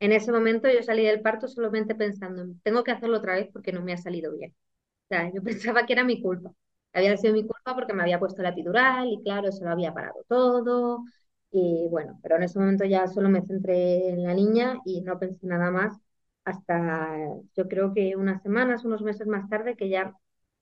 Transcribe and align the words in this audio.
En 0.00 0.12
ese 0.12 0.32
momento 0.32 0.68
yo 0.70 0.82
salí 0.82 1.04
del 1.04 1.22
parto 1.22 1.48
solamente 1.48 1.94
pensando, 1.94 2.46
tengo 2.62 2.84
que 2.84 2.90
hacerlo 2.92 3.18
otra 3.18 3.34
vez 3.34 3.48
porque 3.52 3.72
no 3.72 3.82
me 3.82 3.92
ha 3.92 3.96
salido 3.96 4.32
bien. 4.36 4.52
O 4.52 5.08
sea, 5.08 5.32
yo 5.32 5.42
pensaba 5.44 5.86
que 5.86 5.92
era 5.94 6.04
mi 6.04 6.22
culpa. 6.22 6.52
Había 6.92 7.16
sido 7.16 7.34
mi 7.34 7.42
culpa 7.46 7.74
porque 7.74 7.92
me 7.94 8.02
había 8.02 8.18
puesto 8.20 8.42
la 8.42 8.50
epidural 8.50 9.08
y 9.10 9.22
claro, 9.22 9.48
eso 9.48 9.64
lo 9.64 9.70
había 9.72 9.94
parado 9.94 10.24
todo. 10.28 11.04
Y 11.50 11.88
bueno, 11.90 12.18
pero 12.22 12.36
en 12.36 12.44
ese 12.44 12.58
momento 12.58 12.84
ya 12.84 13.06
solo 13.08 13.28
me 13.28 13.42
centré 13.46 14.10
en 14.10 14.24
la 14.24 14.34
niña 14.34 14.78
y 14.84 15.02
no 15.02 15.18
pensé 15.18 15.46
nada 15.46 15.70
más 15.70 15.98
hasta 16.44 17.16
yo 17.56 17.68
creo 17.68 17.94
que 17.94 18.16
unas 18.16 18.42
semanas, 18.42 18.84
unos 18.84 19.02
meses 19.02 19.26
más 19.26 19.48
tarde, 19.48 19.76
que 19.76 19.88
ya 19.88 20.14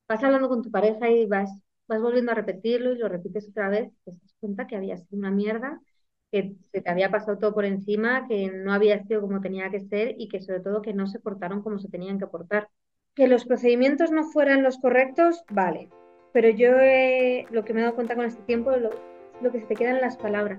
vas 0.08 0.22
hablando 0.24 0.48
con 0.48 0.62
tu 0.62 0.70
pareja 0.70 1.10
y 1.10 1.26
vas, 1.26 1.50
vas 1.88 2.00
volviendo 2.02 2.32
a 2.32 2.34
repetirlo 2.34 2.92
y 2.92 2.98
lo 2.98 3.08
repites 3.08 3.48
otra 3.48 3.68
vez, 3.68 3.92
te 4.04 4.12
das 4.12 4.34
cuenta 4.40 4.66
que 4.66 4.76
había 4.76 4.96
sido 4.98 5.18
una 5.18 5.30
mierda, 5.30 5.80
que 6.32 6.54
se 6.72 6.80
te 6.80 6.90
había 6.90 7.10
pasado 7.10 7.38
todo 7.38 7.52
por 7.52 7.66
encima, 7.66 8.26
que 8.26 8.50
no 8.50 8.72
había 8.72 9.02
sido 9.04 9.20
como 9.20 9.42
tenía 9.42 9.70
que 9.70 9.80
ser 9.80 10.14
y 10.18 10.28
que 10.28 10.40
sobre 10.40 10.60
todo 10.60 10.80
que 10.80 10.94
no 10.94 11.06
se 11.06 11.20
portaron 11.20 11.62
como 11.62 11.78
se 11.78 11.90
tenían 11.90 12.18
que 12.18 12.26
portar. 12.26 12.68
Que 13.14 13.28
los 13.28 13.44
procedimientos 13.44 14.10
no 14.10 14.24
fueran 14.24 14.62
los 14.62 14.78
correctos, 14.78 15.44
vale, 15.50 15.90
pero 16.32 16.48
yo 16.48 16.70
lo 17.50 17.64
que 17.64 17.74
me 17.74 17.80
he 17.80 17.82
dado 17.84 17.94
cuenta 17.94 18.16
con 18.16 18.24
este 18.24 18.42
tiempo 18.44 18.72
es 18.72 18.80
lo, 18.80 18.90
lo 19.42 19.52
que 19.52 19.60
se 19.60 19.66
te 19.66 19.74
quedan 19.74 20.00
las 20.00 20.16
palabras. 20.16 20.58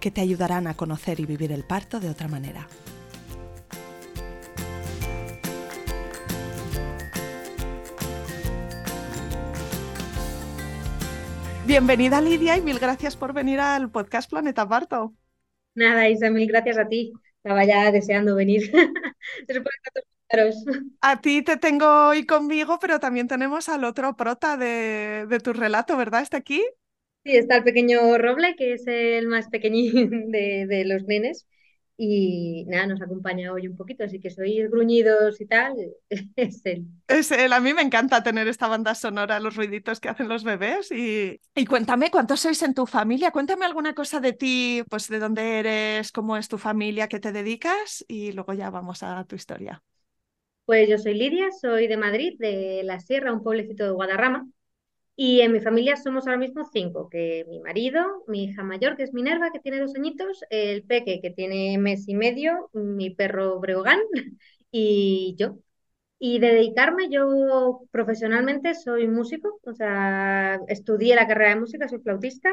que 0.00 0.10
te 0.10 0.20
ayudarán 0.20 0.66
a 0.66 0.74
conocer 0.74 1.20
y 1.20 1.26
vivir 1.26 1.52
el 1.52 1.64
parto 1.64 2.00
de 2.00 2.08
otra 2.08 2.28
manera. 2.28 2.68
Bienvenida 11.66 12.20
Lidia 12.20 12.58
y 12.58 12.62
mil 12.62 12.78
gracias 12.78 13.16
por 13.16 13.32
venir 13.32 13.58
al 13.58 13.90
podcast 13.90 14.28
Planeta 14.28 14.68
Parto. 14.68 15.14
Nada, 15.74 16.08
Isa, 16.10 16.30
mil 16.30 16.46
gracias 16.46 16.76
a 16.76 16.86
ti. 16.86 17.12
Estaba 17.38 17.64
ya 17.64 17.90
deseando 17.90 18.36
venir. 18.36 18.70
a 21.00 21.20
ti 21.20 21.42
te 21.42 21.56
tengo 21.56 22.08
hoy 22.08 22.26
conmigo, 22.26 22.78
pero 22.78 23.00
también 23.00 23.28
tenemos 23.28 23.68
al 23.68 23.84
otro 23.84 24.14
prota 24.16 24.56
de, 24.56 25.26
de 25.28 25.40
tu 25.40 25.52
relato, 25.52 25.96
¿verdad? 25.96 26.22
¿Está 26.22 26.36
aquí? 26.36 26.62
Sí, 27.24 27.36
está 27.36 27.56
el 27.56 27.64
pequeño 27.64 28.18
Roble, 28.18 28.54
que 28.54 28.74
es 28.74 28.86
el 28.86 29.28
más 29.28 29.48
pequeñín 29.48 29.92
de, 30.30 30.84
los 30.86 31.04
nenes. 31.04 31.46
Y 31.96 32.64
nada, 32.66 32.86
nos 32.88 33.00
acompaña 33.00 33.52
hoy 33.52 33.68
un 33.68 33.76
poquito, 33.76 34.04
así 34.04 34.18
que 34.18 34.28
sois 34.28 34.68
gruñidos 34.68 35.40
y 35.40 35.46
tal, 35.46 35.74
es 36.36 36.60
él. 36.66 36.86
Es 37.06 37.30
él, 37.30 37.52
a 37.52 37.60
mí 37.60 37.72
me 37.72 37.82
encanta 37.82 38.22
tener 38.22 38.48
esta 38.48 38.66
banda 38.66 38.94
sonora, 38.96 39.38
los 39.38 39.54
ruiditos 39.54 40.00
que 40.00 40.08
hacen 40.08 40.28
los 40.28 40.42
bebés. 40.42 40.90
Y, 40.90 41.40
y 41.54 41.66
cuéntame, 41.66 42.10
¿cuántos 42.10 42.40
sois 42.40 42.60
en 42.62 42.74
tu 42.74 42.84
familia? 42.84 43.30
Cuéntame 43.30 43.64
alguna 43.64 43.94
cosa 43.94 44.20
de 44.20 44.32
ti, 44.32 44.82
pues 44.90 45.08
de 45.08 45.20
dónde 45.20 45.60
eres, 45.60 46.10
cómo 46.12 46.36
es 46.36 46.48
tu 46.48 46.58
familia, 46.58 47.08
qué 47.08 47.20
te 47.20 47.32
dedicas 47.32 48.04
y 48.08 48.32
luego 48.32 48.52
ya 48.54 48.70
vamos 48.70 49.02
a 49.02 49.24
tu 49.24 49.36
historia. 49.36 49.82
Pues 50.66 50.88
yo 50.88 50.98
soy 50.98 51.14
Lidia, 51.14 51.50
soy 51.52 51.86
de 51.86 51.96
Madrid, 51.96 52.36
de 52.38 52.82
La 52.84 52.98
Sierra, 52.98 53.32
un 53.32 53.42
pueblecito 53.42 53.84
de 53.84 53.90
Guadarrama. 53.92 54.46
Y 55.16 55.40
en 55.42 55.52
mi 55.52 55.60
familia 55.60 55.96
somos 55.96 56.26
ahora 56.26 56.38
mismo 56.38 56.64
cinco, 56.72 57.08
que 57.08 57.44
mi 57.48 57.60
marido, 57.60 58.24
mi 58.26 58.44
hija 58.44 58.64
mayor, 58.64 58.96
que 58.96 59.04
es 59.04 59.12
Minerva, 59.14 59.50
que 59.52 59.60
tiene 59.60 59.78
dos 59.80 59.94
añitos, 59.94 60.44
el 60.50 60.82
peque, 60.84 61.20
que 61.20 61.30
tiene 61.30 61.78
mes 61.78 62.08
y 62.08 62.14
medio, 62.14 62.68
mi 62.72 63.10
perro 63.10 63.60
Breogán 63.60 64.00
y 64.72 65.34
yo. 65.38 65.58
Y 66.18 66.38
de 66.40 66.48
dedicarme, 66.54 67.10
yo 67.10 67.82
profesionalmente 67.92 68.74
soy 68.74 69.08
músico, 69.08 69.60
o 69.64 69.74
sea, 69.74 70.60
estudié 70.68 71.14
la 71.16 71.26
carrera 71.28 71.50
de 71.54 71.60
música, 71.60 71.88
soy 71.88 72.00
flautista, 72.00 72.50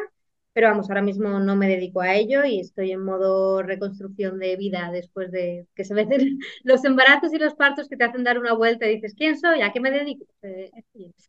pero 0.54 0.68
vamos, 0.68 0.90
ahora 0.90 1.02
mismo 1.02 1.40
no 1.40 1.56
me 1.56 1.68
dedico 1.68 2.02
a 2.02 2.16
ello 2.16 2.44
y 2.44 2.60
estoy 2.60 2.92
en 2.92 3.04
modo 3.04 3.64
reconstrucción 3.64 4.38
de 4.40 4.58
vida 4.58 4.90
después 4.92 5.32
de 5.32 5.68
que 5.76 5.86
se 5.86 5.94
ven 5.94 6.10
los 6.64 6.84
embarazos 6.84 7.34
y 7.34 7.38
los 7.38 7.56
partos 7.56 7.88
que 7.88 7.98
te 7.98 8.04
hacen 8.04 8.24
dar 8.24 8.38
una 8.38 8.54
vuelta 8.54 8.86
y 8.88 8.96
dices, 8.96 9.14
¿quién 9.16 9.40
soy? 9.40 9.62
¿A 9.62 9.72
qué 9.72 9.80
me 9.80 9.92
dedico? 9.92 10.26
Eh, 10.42 10.72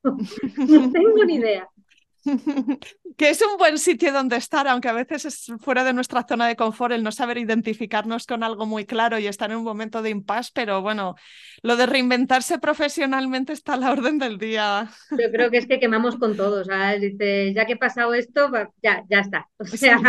no 0.02 0.12
tengo 0.92 1.24
ni 1.24 1.36
idea. 1.36 1.68
Que 3.16 3.30
es 3.30 3.42
un 3.42 3.56
buen 3.58 3.78
sitio 3.78 4.12
donde 4.12 4.36
estar, 4.36 4.68
aunque 4.68 4.88
a 4.88 4.92
veces 4.92 5.24
es 5.24 5.52
fuera 5.60 5.84
de 5.84 5.92
nuestra 5.92 6.24
zona 6.26 6.46
de 6.46 6.56
confort 6.56 6.92
el 6.92 7.02
no 7.02 7.12
saber 7.12 7.38
identificarnos 7.38 8.26
con 8.26 8.42
algo 8.42 8.66
muy 8.66 8.84
claro 8.84 9.18
y 9.18 9.26
estar 9.26 9.50
en 9.50 9.58
un 9.58 9.64
momento 9.64 10.02
de 10.02 10.10
impasse, 10.10 10.50
pero 10.54 10.82
bueno, 10.82 11.14
lo 11.62 11.76
de 11.76 11.86
reinventarse 11.86 12.58
profesionalmente 12.58 13.52
está 13.52 13.74
a 13.74 13.76
la 13.76 13.92
orden 13.92 14.18
del 14.18 14.38
día. 14.38 14.88
Yo 15.10 15.30
creo 15.30 15.50
que 15.50 15.58
es 15.58 15.66
que 15.66 15.80
quemamos 15.80 16.16
con 16.16 16.36
todos, 16.36 16.68
Dice, 17.00 17.52
ya 17.54 17.66
que 17.66 17.72
he 17.72 17.76
pasado 17.76 18.14
esto, 18.14 18.50
ya, 18.82 19.04
ya 19.08 19.20
está. 19.20 19.48
O 19.58 19.64
sea, 19.64 20.00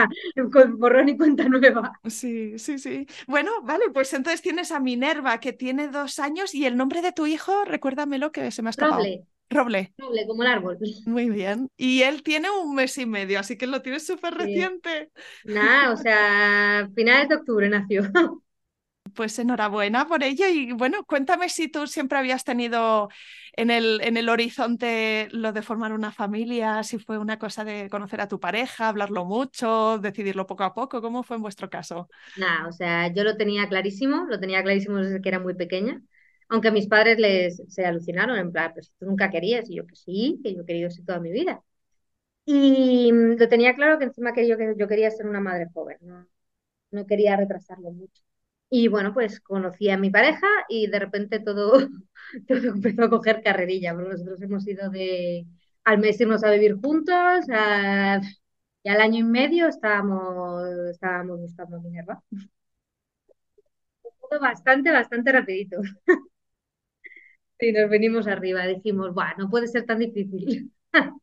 con 0.52 0.78
borrón 0.78 1.10
y 1.10 1.18
cuenta 1.18 1.44
nueva. 1.46 2.00
Sí, 2.08 2.58
sí, 2.58 2.78
sí. 2.80 3.06
Bueno, 3.28 3.52
vale, 3.64 3.86
pues 3.94 4.14
entonces 4.14 4.42
tienes 4.42 4.72
a 4.72 4.80
Minerva, 4.80 5.40
que 5.40 5.54
tiene 5.54 5.88
dos 5.88 6.20
años, 6.20 6.54
y 6.54 6.66
el 6.66 6.78
nombre 6.78 7.02
de 7.02 7.12
tu 7.12 7.28
hijo, 7.28 7.66
recuérdamelo 7.66 8.32
que 8.32 8.52
se 8.52 8.62
me 8.62 8.70
ha 8.70 8.72
escapado. 8.72 8.98
Roble. 8.98 9.26
Roble, 9.54 9.94
como 10.28 10.44
el 10.44 10.50
árbol. 10.50 10.78
Muy 11.06 11.30
bien. 11.30 11.70
Y 11.78 12.02
él 12.04 12.24
tiene 12.24 12.50
un 12.50 12.76
mes 12.76 12.98
y 12.98 13.06
medio, 13.06 13.40
así 13.40 13.58
que 13.58 13.68
lo 13.68 13.82
tienes 13.82 14.06
súper 14.06 14.34
reciente. 14.36 15.12
Nada, 15.44 15.92
o 15.94 15.98
sea, 15.98 16.90
finales 16.96 17.30
de 17.30 17.36
octubre 17.36 17.70
nació. 17.70 18.04
Pues 19.16 19.38
enhorabuena 19.38 20.08
por 20.08 20.24
ello. 20.24 20.48
Y 20.48 20.72
bueno, 20.72 21.04
cuéntame 21.06 21.48
si 21.50 21.68
tú 21.68 21.86
siempre 21.88 22.18
habías 22.18 22.44
tenido 22.44 23.10
en 23.56 23.70
el, 23.70 24.02
en 24.02 24.18
el 24.18 24.28
horizonte 24.30 25.28
lo 25.32 25.52
de 25.54 25.62
formar 25.62 25.94
una 25.94 26.12
familia, 26.12 26.82
si 26.84 26.98
fue 26.98 27.20
una 27.20 27.38
cosa 27.38 27.64
de 27.64 27.90
conocer 27.92 28.22
a 28.22 28.28
tu 28.28 28.40
pareja, 28.40 28.88
hablarlo 28.90 29.24
mucho, 29.26 30.00
decidirlo 30.00 30.48
poco 30.48 30.64
a 30.64 30.74
poco. 30.74 31.02
¿Cómo 31.02 31.22
fue 31.24 31.36
en 31.36 31.44
vuestro 31.44 31.70
caso? 31.70 32.10
Nada, 32.36 32.68
o 32.68 32.72
sea, 32.72 33.14
yo 33.14 33.24
lo 33.24 33.38
tenía 33.38 33.68
clarísimo, 33.70 34.26
lo 34.28 34.40
tenía 34.40 34.64
clarísimo 34.64 34.98
desde 34.98 35.22
que 35.22 35.30
era 35.30 35.40
muy 35.40 35.54
pequeña. 35.56 36.02
Aunque 36.54 36.72
mis 36.72 36.88
padres 36.88 37.18
les 37.20 37.62
se 37.70 37.86
alucinaron, 37.86 38.38
en 38.38 38.52
plan, 38.54 38.72
pues 38.74 38.94
tú 39.00 39.06
nunca 39.08 39.30
querías, 39.32 39.70
y 39.70 39.76
yo 39.78 39.88
que 39.88 39.96
sí, 39.96 40.40
que 40.44 40.54
yo 40.56 40.62
he 40.64 40.66
querido 40.66 40.90
toda 41.06 41.20
mi 41.20 41.32
vida. 41.32 41.62
Y 42.46 43.12
mm, 43.14 43.38
lo 43.40 43.48
tenía 43.50 43.76
claro 43.76 43.98
que 44.00 44.06
encima 44.06 44.34
que 44.34 44.48
yo, 44.48 44.58
que 44.58 44.74
yo 44.78 44.88
quería 44.88 45.12
ser 45.12 45.28
una 45.28 45.40
madre 45.42 45.68
joven, 45.74 45.98
no, 46.02 46.28
no 46.92 47.06
quería 47.08 47.38
retrasarlo 47.38 47.92
mucho. 47.92 48.22
Y 48.70 48.88
bueno, 48.90 49.14
pues 49.14 49.40
conocí 49.42 49.90
a 49.92 49.98
mi 49.98 50.10
pareja 50.12 50.48
y 50.70 50.88
de 50.88 51.00
repente 51.00 51.40
todo, 51.40 51.88
empezó 52.50 53.04
a 53.06 53.10
coger 53.12 53.44
carrerilla, 53.44 53.94
nosotros 53.94 54.42
hemos 54.42 54.68
ido 54.68 54.90
de 54.92 55.46
al 55.86 56.00
mes 56.00 56.20
irnos 56.22 56.44
a 56.46 56.52
vivir 56.52 56.76
juntos, 56.82 57.46
y 58.84 58.90
al 58.90 59.02
año 59.02 59.20
y 59.20 59.24
medio 59.24 59.68
estábamos, 59.68 60.64
estábamos 60.92 61.40
buscando 61.40 61.80
Minerva. 61.82 62.22
Bastante, 64.42 64.92
bastante 64.92 65.32
rapidito. 65.32 65.78
Sí, 67.64 67.72
nos 67.72 67.90
venimos 67.90 68.28
arriba, 68.28 68.68
dijimos, 68.68 69.14
Buah, 69.14 69.36
no 69.38 69.50
puede 69.50 69.70
ser 69.70 69.86
tan 69.86 70.00
difícil. 70.00 70.70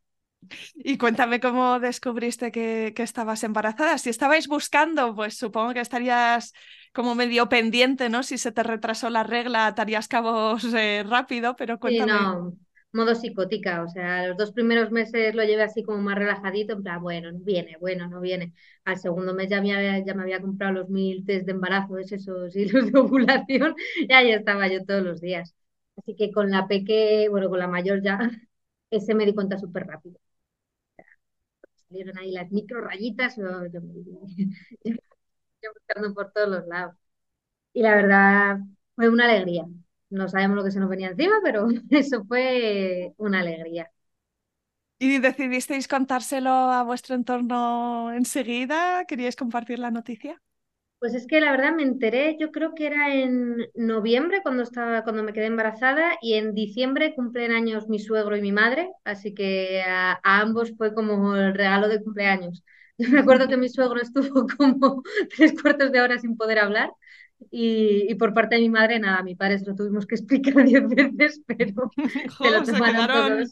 Y 0.73 0.97
cuéntame 0.97 1.39
cómo 1.39 1.79
descubriste 1.79 2.51
que, 2.51 2.93
que, 2.95 3.03
estabas 3.03 3.43
embarazada. 3.43 3.99
Si 3.99 4.09
estabais 4.09 4.47
buscando, 4.47 5.15
pues 5.15 5.37
supongo 5.37 5.73
que 5.73 5.79
estarías 5.79 6.51
como 6.93 7.13
medio 7.13 7.47
pendiente, 7.47 8.09
¿no? 8.09 8.23
Si 8.23 8.39
se 8.39 8.51
te 8.51 8.63
retrasó 8.63 9.11
la 9.11 9.23
regla, 9.23 9.67
atarías 9.67 10.07
cabos 10.07 10.65
eh, 10.73 11.05
rápido, 11.07 11.55
pero 11.55 11.79
cuéntame. 11.79 12.11
Sí, 12.11 12.17
no, 12.17 12.57
modo 12.93 13.15
psicótica, 13.15 13.83
o 13.83 13.87
sea, 13.87 14.27
los 14.27 14.37
dos 14.37 14.51
primeros 14.51 14.91
meses 14.91 15.33
lo 15.35 15.43
llevé 15.43 15.63
así 15.63 15.83
como 15.83 16.01
más 16.01 16.17
relajadito, 16.17 16.73
en 16.73 16.83
plan, 16.83 17.01
bueno, 17.01 17.31
no 17.31 17.39
viene, 17.39 17.77
bueno, 17.79 18.07
no 18.07 18.19
viene. 18.19 18.53
Al 18.83 18.97
segundo 18.97 19.33
mes 19.33 19.49
ya 19.49 19.61
me 19.61 19.73
había, 19.73 20.03
ya 20.03 20.13
me 20.13 20.23
había 20.23 20.41
comprado 20.41 20.73
los 20.73 20.89
mil 20.89 21.25
test 21.25 21.45
de 21.45 21.51
embarazo, 21.53 21.97
esos 21.97 22.55
y 22.55 22.65
los 22.65 22.91
de 22.91 22.99
ovulación, 22.99 23.75
y 23.95 24.11
ahí 24.13 24.31
estaba 24.31 24.67
yo 24.67 24.83
todos 24.85 25.03
los 25.03 25.21
días. 25.21 25.55
Así 26.01 26.15
que 26.15 26.31
con 26.31 26.49
la 26.51 26.67
peque, 26.67 27.27
bueno, 27.29 27.49
con 27.49 27.59
la 27.59 27.67
mayor 27.67 28.01
ya, 28.03 28.19
ese 28.91 29.15
me 29.15 29.25
di 29.25 29.33
cuenta 29.35 29.57
súper 29.57 29.87
rápido. 29.87 30.19
Salieron 31.87 32.17
ahí 32.17 32.31
las 32.31 32.49
micro 32.51 32.81
rayitas, 32.81 33.35
yo, 33.37 33.43
yo, 33.73 33.81
buscando 35.73 36.13
por 36.13 36.31
todos 36.31 36.49
los 36.49 36.67
lados. 36.67 36.95
Y 37.73 37.83
la 37.83 37.95
verdad, 37.95 38.59
fue 38.95 39.09
una 39.09 39.25
alegría. 39.25 39.65
No 40.11 40.29
sabemos 40.29 40.57
lo 40.57 40.63
que 40.65 40.71
se 40.71 40.79
nos 40.81 40.89
venía 40.89 41.09
encima, 41.09 41.35
pero 41.43 41.67
eso 41.91 42.25
fue 42.25 43.13
una 43.17 43.41
alegría. 43.41 43.91
¿Y 44.99 45.17
decidisteis 45.27 45.87
contárselo 45.93 46.51
a 46.77 46.83
vuestro 46.89 47.15
entorno 47.15 48.11
enseguida? 48.21 49.05
¿Queríais 49.09 49.35
compartir 49.41 49.79
la 49.79 49.91
noticia? 49.91 50.33
Pues 51.01 51.15
es 51.15 51.25
que 51.25 51.41
la 51.41 51.49
verdad 51.49 51.73
me 51.73 51.81
enteré, 51.81 52.37
yo 52.39 52.51
creo 52.51 52.75
que 52.75 52.85
era 52.85 53.11
en 53.11 53.57
noviembre 53.73 54.41
cuando 54.43 54.61
estaba, 54.61 55.03
cuando 55.03 55.23
me 55.23 55.33
quedé 55.33 55.47
embarazada 55.47 56.11
y 56.21 56.35
en 56.35 56.53
diciembre 56.53 57.15
cumplen 57.15 57.51
años 57.51 57.89
mi 57.89 57.97
suegro 57.97 58.37
y 58.37 58.41
mi 58.43 58.51
madre, 58.51 58.87
así 59.03 59.33
que 59.33 59.81
a, 59.81 60.19
ambos 60.23 60.73
fue 60.77 60.93
como 60.93 61.35
el 61.35 61.55
regalo 61.55 61.87
de 61.87 62.03
cumpleaños. 62.03 62.63
Yo 62.99 63.09
me 63.09 63.21
acuerdo 63.21 63.47
que 63.47 63.57
mi 63.57 63.67
suegro 63.67 63.99
estuvo 63.99 64.45
como 64.57 65.01
tres 65.35 65.59
cuartos 65.59 65.91
de 65.91 66.01
hora 66.01 66.19
sin 66.19 66.37
poder 66.37 66.59
hablar 66.59 66.91
y, 67.49 68.13
por 68.13 68.35
parte 68.35 68.57
de 68.57 68.61
mi 68.61 68.69
madre 68.69 68.99
nada, 68.99 69.23
mi 69.23 69.33
padre 69.33 69.57
se 69.57 69.65
lo 69.65 69.75
tuvimos 69.75 70.05
que 70.05 70.13
explicar 70.17 70.63
diez 70.63 70.87
veces, 70.87 71.41
pero 71.47 71.89
se 72.37 72.51
lo 72.51 72.61
tomaron 72.61 73.07
todos 73.07 73.49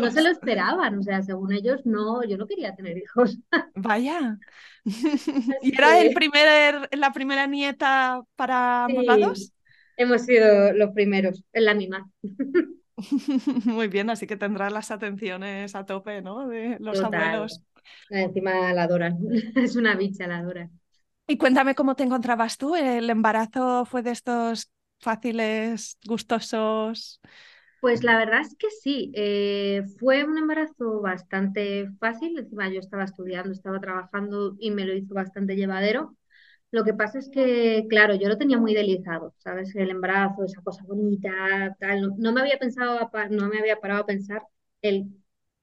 no 0.00 0.10
se 0.10 0.22
lo 0.22 0.30
esperaban, 0.30 0.98
o 0.98 1.02
sea, 1.02 1.22
según 1.22 1.52
ellos, 1.52 1.84
no, 1.84 2.24
yo 2.24 2.36
no 2.36 2.46
quería 2.46 2.74
tener 2.74 2.96
hijos. 2.98 3.38
Vaya. 3.74 4.38
¿Y 5.62 5.74
era 5.74 6.00
el 6.00 6.12
primer, 6.12 6.88
la 6.92 7.12
primera 7.12 7.46
nieta 7.46 8.22
para 8.36 8.86
sí, 8.88 9.52
Hemos 9.96 10.22
sido 10.22 10.72
los 10.72 10.90
primeros, 10.92 11.44
en 11.52 11.64
la 11.64 11.74
misma. 11.74 12.10
Muy 13.64 13.88
bien, 13.88 14.10
así 14.10 14.26
que 14.26 14.36
tendrás 14.36 14.72
las 14.72 14.90
atenciones 14.90 15.74
a 15.74 15.84
tope, 15.84 16.22
¿no? 16.22 16.48
De 16.48 16.76
los 16.80 17.00
abuelos. 17.00 17.62
Encima 18.10 18.72
la 18.72 18.84
adoran, 18.84 19.18
es 19.56 19.76
una 19.76 19.94
bicha 19.94 20.26
la 20.26 20.38
adoran. 20.38 20.70
Y 21.26 21.38
cuéntame 21.38 21.74
cómo 21.74 21.94
te 21.94 22.02
encontrabas 22.02 22.58
tú. 22.58 22.74
¿El 22.74 23.08
embarazo 23.08 23.84
fue 23.84 24.02
de 24.02 24.10
estos 24.10 24.70
fáciles, 24.98 25.98
gustosos? 26.04 27.20
Pues 27.82 28.04
la 28.04 28.16
verdad 28.18 28.42
es 28.42 28.56
que 28.56 28.70
sí, 28.70 29.12
eh, 29.16 29.82
fue 30.00 30.24
un 30.24 30.38
embarazo 30.38 31.00
bastante 31.00 31.90
fácil, 32.00 32.38
encima 32.38 32.68
yo 32.70 32.78
estaba 32.80 33.02
estudiando, 33.04 33.52
estaba 33.52 33.80
trabajando 33.80 34.56
y 34.60 34.70
me 34.70 34.84
lo 34.86 34.94
hizo 34.94 35.14
bastante 35.14 35.56
llevadero. 35.56 36.16
Lo 36.72 36.84
que 36.84 36.94
pasa 36.94 37.20
es 37.20 37.28
que, 37.30 37.86
claro, 37.88 38.14
yo 38.16 38.28
lo 38.28 38.38
tenía 38.38 38.58
muy 38.58 38.72
delizado, 38.74 39.34
¿sabes? 39.38 39.74
El 39.76 39.90
embarazo, 39.90 40.44
esa 40.44 40.62
cosa 40.62 40.84
bonita, 40.86 41.76
tal. 41.80 42.12
No, 42.18 42.32
me 42.32 42.40
había 42.42 42.58
pensado, 42.58 43.10
no 43.30 43.48
me 43.48 43.58
había 43.58 43.76
parado 43.80 44.02
a 44.02 44.06
pensar 44.06 44.42
el 44.82 45.06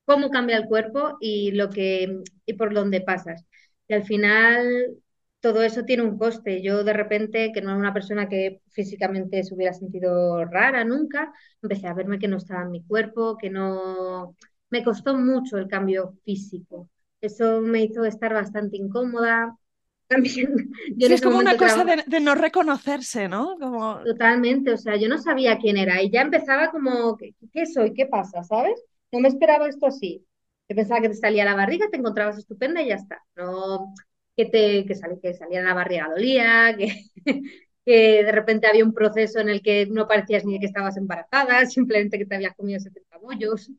cómo 0.06 0.30
cambia 0.30 0.58
el 0.58 0.68
cuerpo 0.68 1.18
y 1.22 1.52
lo 1.52 1.70
que 1.70 2.22
y 2.46 2.54
por 2.54 2.74
dónde 2.74 3.02
pasas. 3.02 3.46
Y 3.88 3.94
al 3.94 4.04
final 4.06 4.98
todo 5.42 5.64
eso 5.64 5.86
tiene 5.86 6.04
un 6.04 6.18
coste. 6.18 6.62
Yo 6.62 6.84
de 6.84 6.94
repente, 6.94 7.52
que 7.54 7.62
no 7.62 7.70
era 7.70 7.80
una 7.80 7.94
persona 7.94 8.28
que 8.28 8.62
físicamente 8.70 9.44
se 9.44 9.54
hubiera 9.54 9.74
sentido 9.74 10.46
rara 10.46 10.84
nunca, 10.84 11.34
empecé 11.62 11.88
a 11.88 11.94
verme 11.94 12.20
que 12.20 12.28
no 12.28 12.38
estaba 12.38 12.64
en 12.64 12.72
mi 12.72 12.84
cuerpo, 12.84 13.38
que 13.38 13.50
no... 13.50 14.36
Me 14.70 14.84
costó 14.84 15.16
mucho 15.16 15.58
el 15.58 15.68
cambio 15.68 16.14
físico. 16.24 16.90
Eso 17.22 17.62
me 17.62 17.84
hizo 17.84 18.06
estar 18.06 18.34
bastante 18.34 18.78
incómoda. 18.78 19.58
También, 20.10 20.72
yo 20.96 21.08
es 21.08 21.22
como 21.22 21.38
una 21.38 21.56
cosa 21.56 21.86
de, 21.86 22.20
no 22.20 22.34
reconocerse, 22.34 23.30
¿no? 23.30 23.58
Como... 23.60 24.02
Totalmente, 24.04 24.74
o 24.74 24.78
sea, 24.78 24.96
yo 24.96 25.08
no 25.08 25.20
sabía 25.20 25.60
quién 25.60 25.78
era 25.78 26.02
y 26.02 26.10
ya 26.10 26.22
empezaba 26.22 26.72
como, 26.72 27.16
¿qué, 27.16 27.36
qué 27.54 27.68
soy? 27.68 27.94
¿Qué 27.94 28.08
pasa? 28.08 28.44
¿Sabes? 28.44 28.84
No 29.12 29.20
me 29.20 29.28
esperaba 29.28 29.68
esto 29.68 29.86
así. 29.86 30.26
Yo 30.68 30.76
pensaba 30.76 31.02
que 31.02 31.10
te 31.10 31.16
salía 31.16 31.46
la 31.46 31.56
barriga, 31.56 31.90
te 31.92 31.98
encontrabas 31.98 32.40
estupenda 32.40 32.82
y 32.82 32.90
ya 32.90 32.96
está. 32.96 33.24
No, 33.36 33.94
que, 34.40 34.46
te, 34.46 34.86
que, 34.86 34.96
que 35.22 35.34
salía 35.34 35.62
la 35.62 35.74
barriga 35.74 36.08
dolía, 36.10 36.74
que, 36.78 36.88
que 37.86 38.24
de 38.24 38.32
repente 38.32 38.68
había 38.68 38.86
un 38.86 38.94
proceso 38.94 39.40
en 39.40 39.50
el 39.50 39.62
que 39.62 39.86
no 39.88 40.08
parecías 40.08 40.46
ni 40.46 40.60
que 40.60 40.68
estabas 40.68 40.96
embarazada, 40.96 41.66
simplemente 41.66 42.18
que 42.18 42.26
te 42.26 42.36
habías 42.36 42.56
comido 42.56 42.80
70 42.80 43.18
bollos. 43.18 43.70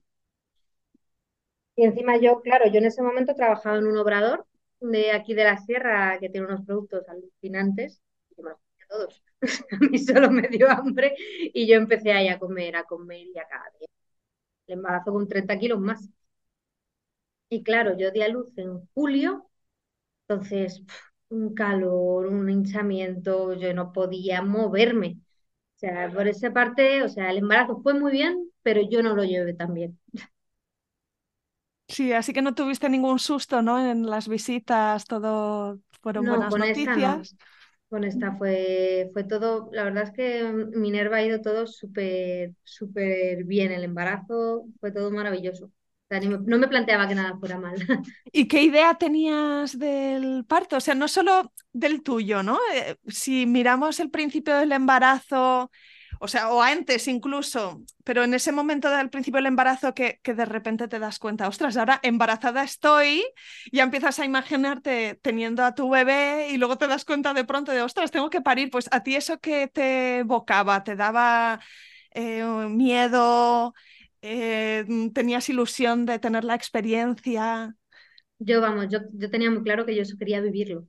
Y 1.77 1.85
encima 1.85 2.19
yo, 2.19 2.43
claro, 2.43 2.71
yo 2.71 2.79
en 2.79 2.85
ese 2.85 3.03
momento 3.03 3.35
trabajaba 3.35 3.79
en 3.79 3.87
un 3.87 3.97
obrador 3.97 4.47
de 4.81 5.13
aquí 5.13 5.33
de 5.33 5.45
la 5.45 5.57
sierra 5.57 6.19
que 6.21 6.29
tiene 6.29 6.47
unos 6.47 6.67
productos 6.67 7.09
alucinantes, 7.09 8.03
y 8.37 8.43
me 8.43 8.51
los 8.51 8.59
todos. 8.87 9.23
a 9.73 9.77
mí 9.79 9.99
solo 9.99 10.31
me 10.31 10.47
dio 10.49 10.69
hambre 10.69 11.15
y 11.55 11.67
yo 11.67 11.77
empecé 11.77 12.13
ahí 12.13 12.29
a 12.29 12.39
comer, 12.39 12.77
a 12.77 12.85
comer 12.85 13.27
y 13.35 13.39
a 13.39 13.47
cada 13.49 13.65
día. 13.79 13.89
El 14.67 14.75
embarazo 14.75 15.13
con 15.13 15.29
30 15.29 15.59
kilos 15.59 15.81
más. 15.81 16.09
Y 17.49 17.63
claro, 17.63 17.97
yo 17.99 18.11
di 18.11 18.23
a 18.23 18.29
luz 18.29 18.57
en 18.59 18.87
julio 18.95 19.50
entonces, 20.31 20.83
un 21.29 21.55
calor, 21.55 22.27
un 22.27 22.49
hinchamiento, 22.51 23.55
yo 23.55 23.75
no 23.75 23.93
podía 23.93 24.43
moverme. 24.43 25.19
O 25.77 25.79
sea, 25.81 26.11
por 26.13 26.29
esa 26.29 26.53
parte, 26.53 27.03
o 27.05 27.09
sea, 27.09 27.31
el 27.31 27.39
embarazo 27.39 27.81
fue 27.83 27.95
muy 27.95 28.13
bien, 28.13 28.51
pero 28.63 28.83
yo 28.91 29.03
no 29.03 29.15
lo 29.17 29.25
llevé 29.25 29.55
tan 29.55 29.75
bien. 29.75 29.99
Sí, 31.89 32.13
así 32.13 32.33
que 32.33 32.41
no 32.43 32.55
tuviste 32.55 32.89
ningún 32.89 33.19
susto, 33.19 33.63
¿no? 33.63 33.85
En 33.85 34.09
las 34.09 34.29
visitas, 34.29 35.05
todo 35.07 35.81
fueron 36.03 36.29
buenas 36.29 36.57
con 36.57 36.57
noticias. 36.57 37.37
Con 37.89 38.05
esta 38.05 38.37
fue, 38.37 39.11
fue 39.13 39.25
todo, 39.25 39.69
la 39.73 39.85
verdad 39.85 40.05
es 40.05 40.13
que 40.13 40.45
Minerva 40.79 41.17
ha 41.19 41.25
ido 41.25 41.41
todo 41.41 41.67
súper, 41.67 42.55
súper 42.65 43.45
bien. 43.45 43.73
El 43.73 43.85
embarazo 43.85 44.67
fue 44.81 44.93
todo 44.93 45.11
maravilloso 45.11 45.73
no 46.19 46.59
me 46.59 46.69
planteaba 46.69 47.07
que 47.07 47.15
nada 47.15 47.37
fuera 47.39 47.59
mal. 47.59 47.75
¿Y 48.33 48.49
qué 48.49 48.63
idea 48.63 48.95
tenías 48.95 49.79
del 49.79 50.45
parto? 50.47 50.77
O 50.77 50.81
sea, 50.81 50.95
no 50.95 51.07
solo 51.07 51.53
del 51.73 52.03
tuyo, 52.03 52.43
¿no? 52.43 52.59
Eh, 52.75 52.97
si 53.07 53.47
miramos 53.47 54.01
el 54.01 54.11
principio 54.11 54.57
del 54.57 54.73
embarazo, 54.73 55.71
o 56.19 56.29
sea, 56.29 56.51
o 56.51 56.63
antes 56.63 57.07
incluso, 57.09 57.81
pero 58.05 58.25
en 58.25 58.35
ese 58.35 58.51
momento 58.53 58.91
del 58.91 59.09
principio 59.09 59.39
del 59.39 59.47
embarazo 59.47 59.95
que, 59.95 60.19
que 60.23 60.35
de 60.35 60.45
repente 60.45 60.89
te 60.89 60.99
das 60.99 61.19
cuenta, 61.19 61.49
ostras, 61.49 61.77
ahora 61.77 62.01
embarazada 62.03 62.65
estoy, 62.65 63.25
ya 63.73 63.85
empiezas 63.85 64.19
a 64.19 64.25
imaginarte 64.25 65.19
teniendo 65.23 65.65
a 65.65 65.75
tu 65.75 65.89
bebé 65.89 66.49
y 66.51 66.59
luego 66.59 66.77
te 66.77 66.89
das 66.89 67.05
cuenta 67.05 67.33
de 67.35 67.45
pronto 67.45 67.73
de, 67.73 67.83
ostras, 67.83 68.11
tengo 68.11 68.31
que 68.31 68.41
parir, 68.41 68.71
pues 68.71 68.89
a 68.91 69.03
ti 69.03 69.15
eso 69.15 69.39
que 69.39 69.69
te 69.69 70.19
evocaba, 70.19 70.83
te 70.83 70.97
daba 70.97 71.61
eh, 72.13 72.45
miedo, 72.69 73.75
eh, 74.23 74.85
tenías 75.15 75.49
ilusión 75.49 76.07
de 76.07 76.19
tener 76.19 76.45
la 76.45 76.55
experiencia. 76.55 77.77
Yo, 78.39 78.61
vamos, 78.61 78.87
yo, 78.91 79.01
yo 79.13 79.31
tenía 79.31 79.51
muy 79.51 79.63
claro 79.63 79.85
que 79.87 79.95
yo 79.95 80.03
eso 80.03 80.17
quería 80.19 80.41
vivirlo. 80.41 80.87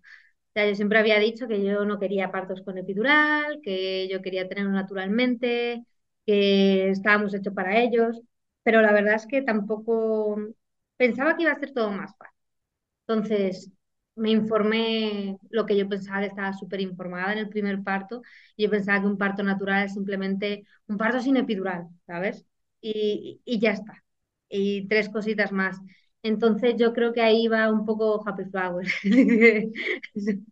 Yo 0.56 0.76
siempre 0.76 1.00
había 1.00 1.20
dicho 1.20 1.48
que 1.48 1.64
yo 1.66 1.86
no 1.86 2.00
quería 2.00 2.32
partos 2.32 2.62
con 2.64 2.78
epidural, 2.78 3.60
que 3.64 4.08
yo 4.10 4.22
quería 4.22 4.48
tenerlo 4.50 4.72
naturalmente, 4.72 5.84
que 6.26 6.90
estábamos 6.92 7.34
hechos 7.34 7.54
para 7.54 7.82
ellos, 7.82 8.22
pero 8.64 8.82
la 8.82 8.94
verdad 8.94 9.16
es 9.16 9.28
que 9.28 9.42
tampoco 9.44 10.38
pensaba 10.98 11.36
que 11.38 11.44
iba 11.44 11.54
a 11.54 11.60
ser 11.60 11.74
todo 11.74 11.92
más 11.92 12.12
fácil. 12.18 12.36
Entonces, 13.08 13.72
me 14.16 14.32
informé 14.32 15.38
lo 15.52 15.66
que 15.66 15.78
yo 15.78 15.90
pensaba 15.90 16.26
estaba 16.26 16.54
súper 16.54 16.82
informada 16.82 17.34
en 17.34 17.40
el 17.40 17.50
primer 17.50 17.84
parto, 17.84 18.22
y 18.58 18.64
yo 18.66 18.70
pensaba 18.72 19.02
que 19.02 19.08
un 19.08 19.18
parto 19.18 19.44
natural 19.44 19.86
es 19.86 19.94
simplemente 19.94 20.64
un 20.88 20.98
parto 20.98 21.22
sin 21.22 21.38
epidural, 21.38 21.88
¿sabes? 22.08 22.46
Y, 22.82 23.42
ya 23.60 23.72
está. 23.72 24.04
Y 24.50 24.88
tres 24.88 25.10
cositas 25.10 25.52
más. 25.52 25.78
Entonces 26.24 26.76
yo 26.78 26.94
creo 26.94 27.14
que 27.14 27.22
ahí 27.22 27.48
va 27.48 27.72
un 27.72 27.86
poco 27.86 28.24
Happy 28.28 28.46
Flower. 28.46 28.88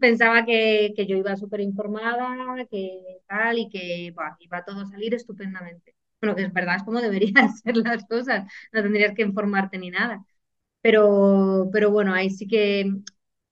Pensaba 0.00 0.44
que, 0.44 0.92
que, 0.96 1.06
yo 1.06 1.16
iba 1.16 1.36
súper 1.36 1.60
informada, 1.60 2.66
que 2.70 3.20
tal, 3.26 3.58
y 3.58 3.68
que 3.70 4.14
iba 4.40 4.64
todo 4.64 4.80
a 4.80 4.86
salir 4.86 5.14
estupendamente. 5.14 5.94
Bueno, 6.20 6.36
que 6.36 6.42
es 6.44 6.52
verdad, 6.52 6.76
es 6.76 6.82
como 6.84 7.00
deberían 7.00 7.52
ser 7.56 7.76
las 7.78 8.04
cosas, 8.04 8.44
no 8.72 8.82
tendrías 8.82 9.14
que 9.14 9.22
informarte 9.22 9.78
ni 9.78 9.90
nada. 9.90 10.24
Pero, 10.82 11.68
pero 11.72 11.90
bueno, 11.90 12.14
ahí 12.14 12.30
sí 12.30 12.46
que 12.48 12.90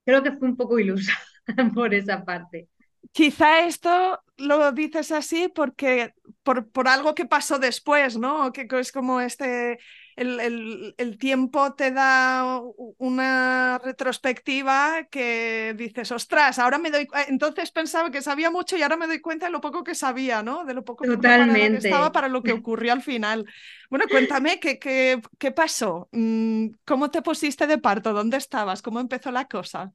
creo 0.04 0.22
que 0.22 0.32
fue 0.32 0.48
un 0.48 0.56
poco 0.56 0.78
ilusa 0.78 1.12
por 1.74 1.94
esa 1.94 2.24
parte. 2.24 2.68
Quizá 3.12 3.60
esto 3.60 4.22
lo 4.36 4.72
dices 4.72 5.10
así 5.12 5.48
porque 5.48 6.14
por, 6.42 6.70
por, 6.70 6.88
algo 6.88 7.14
que 7.14 7.26
pasó 7.26 7.58
después, 7.58 8.16
¿no? 8.16 8.52
Que 8.52 8.66
es 8.70 8.92
como 8.92 9.20
este, 9.20 9.78
el, 10.16 10.94
el, 10.96 11.18
tiempo 11.18 11.74
te 11.74 11.90
da 11.90 12.60
una 12.98 13.80
retrospectiva 13.82 15.06
que 15.10 15.74
dices, 15.76 16.12
ostras, 16.12 16.58
ahora 16.58 16.78
me 16.78 16.90
doy 16.90 17.08
entonces 17.28 17.70
pensaba 17.70 18.10
que 18.10 18.22
sabía 18.22 18.50
mucho 18.50 18.76
y 18.76 18.82
ahora 18.82 18.96
me 18.96 19.06
doy 19.06 19.20
cuenta 19.20 19.46
de 19.46 19.52
lo 19.52 19.60
poco 19.60 19.82
que 19.82 19.94
sabía, 19.94 20.42
¿no? 20.42 20.64
De 20.64 20.74
lo 20.74 20.84
poco 20.84 21.04
Totalmente. 21.04 21.80
que 21.80 21.88
estaba 21.88 22.12
para 22.12 22.28
lo 22.28 22.42
que 22.42 22.52
ocurrió 22.52 22.92
al 22.92 23.02
final. 23.02 23.46
Bueno, 23.88 24.06
cuéntame, 24.10 24.60
¿qué, 24.60 24.78
qué, 24.78 25.20
qué 25.38 25.50
pasó? 25.50 26.08
Mm, 26.12 26.68
¿Cómo 26.84 27.10
te 27.10 27.22
pusiste 27.22 27.66
de 27.66 27.78
parto? 27.78 28.12
¿Dónde 28.12 28.36
estabas? 28.36 28.82
¿Cómo 28.82 29.00
empezó 29.00 29.30
la 29.30 29.46
cosa? 29.46 29.92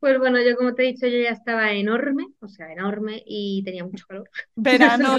Pues 0.00 0.18
bueno, 0.18 0.40
yo 0.42 0.56
como 0.56 0.74
te 0.74 0.82
he 0.84 0.86
dicho, 0.92 1.06
yo 1.06 1.18
ya 1.18 1.30
estaba 1.30 1.72
enorme, 1.72 2.26
o 2.40 2.48
sea, 2.48 2.72
enorme 2.72 3.22
y 3.26 3.62
tenía 3.64 3.84
mucho 3.84 4.06
calor. 4.06 4.28
Verano, 4.56 5.16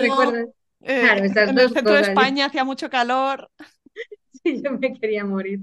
eh, 0.82 1.00
claro, 1.00 1.24
en 1.46 1.60
el 1.60 1.70
centro 1.70 1.96
de 1.96 2.02
España 2.02 2.46
hacía 2.46 2.64
mucho 2.64 2.90
calor. 2.90 3.50
Sí, 4.44 4.62
yo 4.64 4.72
me 4.72 4.94
quería 5.00 5.24
morir. 5.26 5.62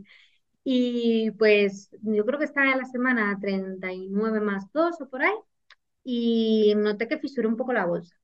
Y 0.65 1.31
pues 1.33 1.91
yo 2.03 2.25
creo 2.27 2.39
que 2.39 2.47
estaba 2.47 2.73
en 2.73 2.79
la 2.79 2.85
semana 2.87 3.39
39 3.41 4.41
más 4.41 4.73
2 4.73 5.01
o 5.01 5.09
por 5.09 5.23
ahí. 5.23 5.35
y 6.05 6.75
noté 6.77 7.09
que 7.09 7.19
fisuré 7.19 7.49
un 7.49 7.57
poco 7.59 7.73
la 7.75 7.87
bolsa. 7.87 8.17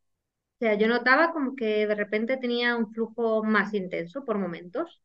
O 0.57 0.59
sea, 0.61 0.75
yo 0.77 0.89
notaba 0.89 1.33
como 1.33 1.57
que 1.57 1.87
de 1.87 1.95
repente 1.97 2.37
tenía 2.39 2.77
un 2.77 2.93
flujo 2.95 3.45
más 3.45 3.75
intenso 3.75 4.25
por 4.25 4.39
momentos. 4.39 5.03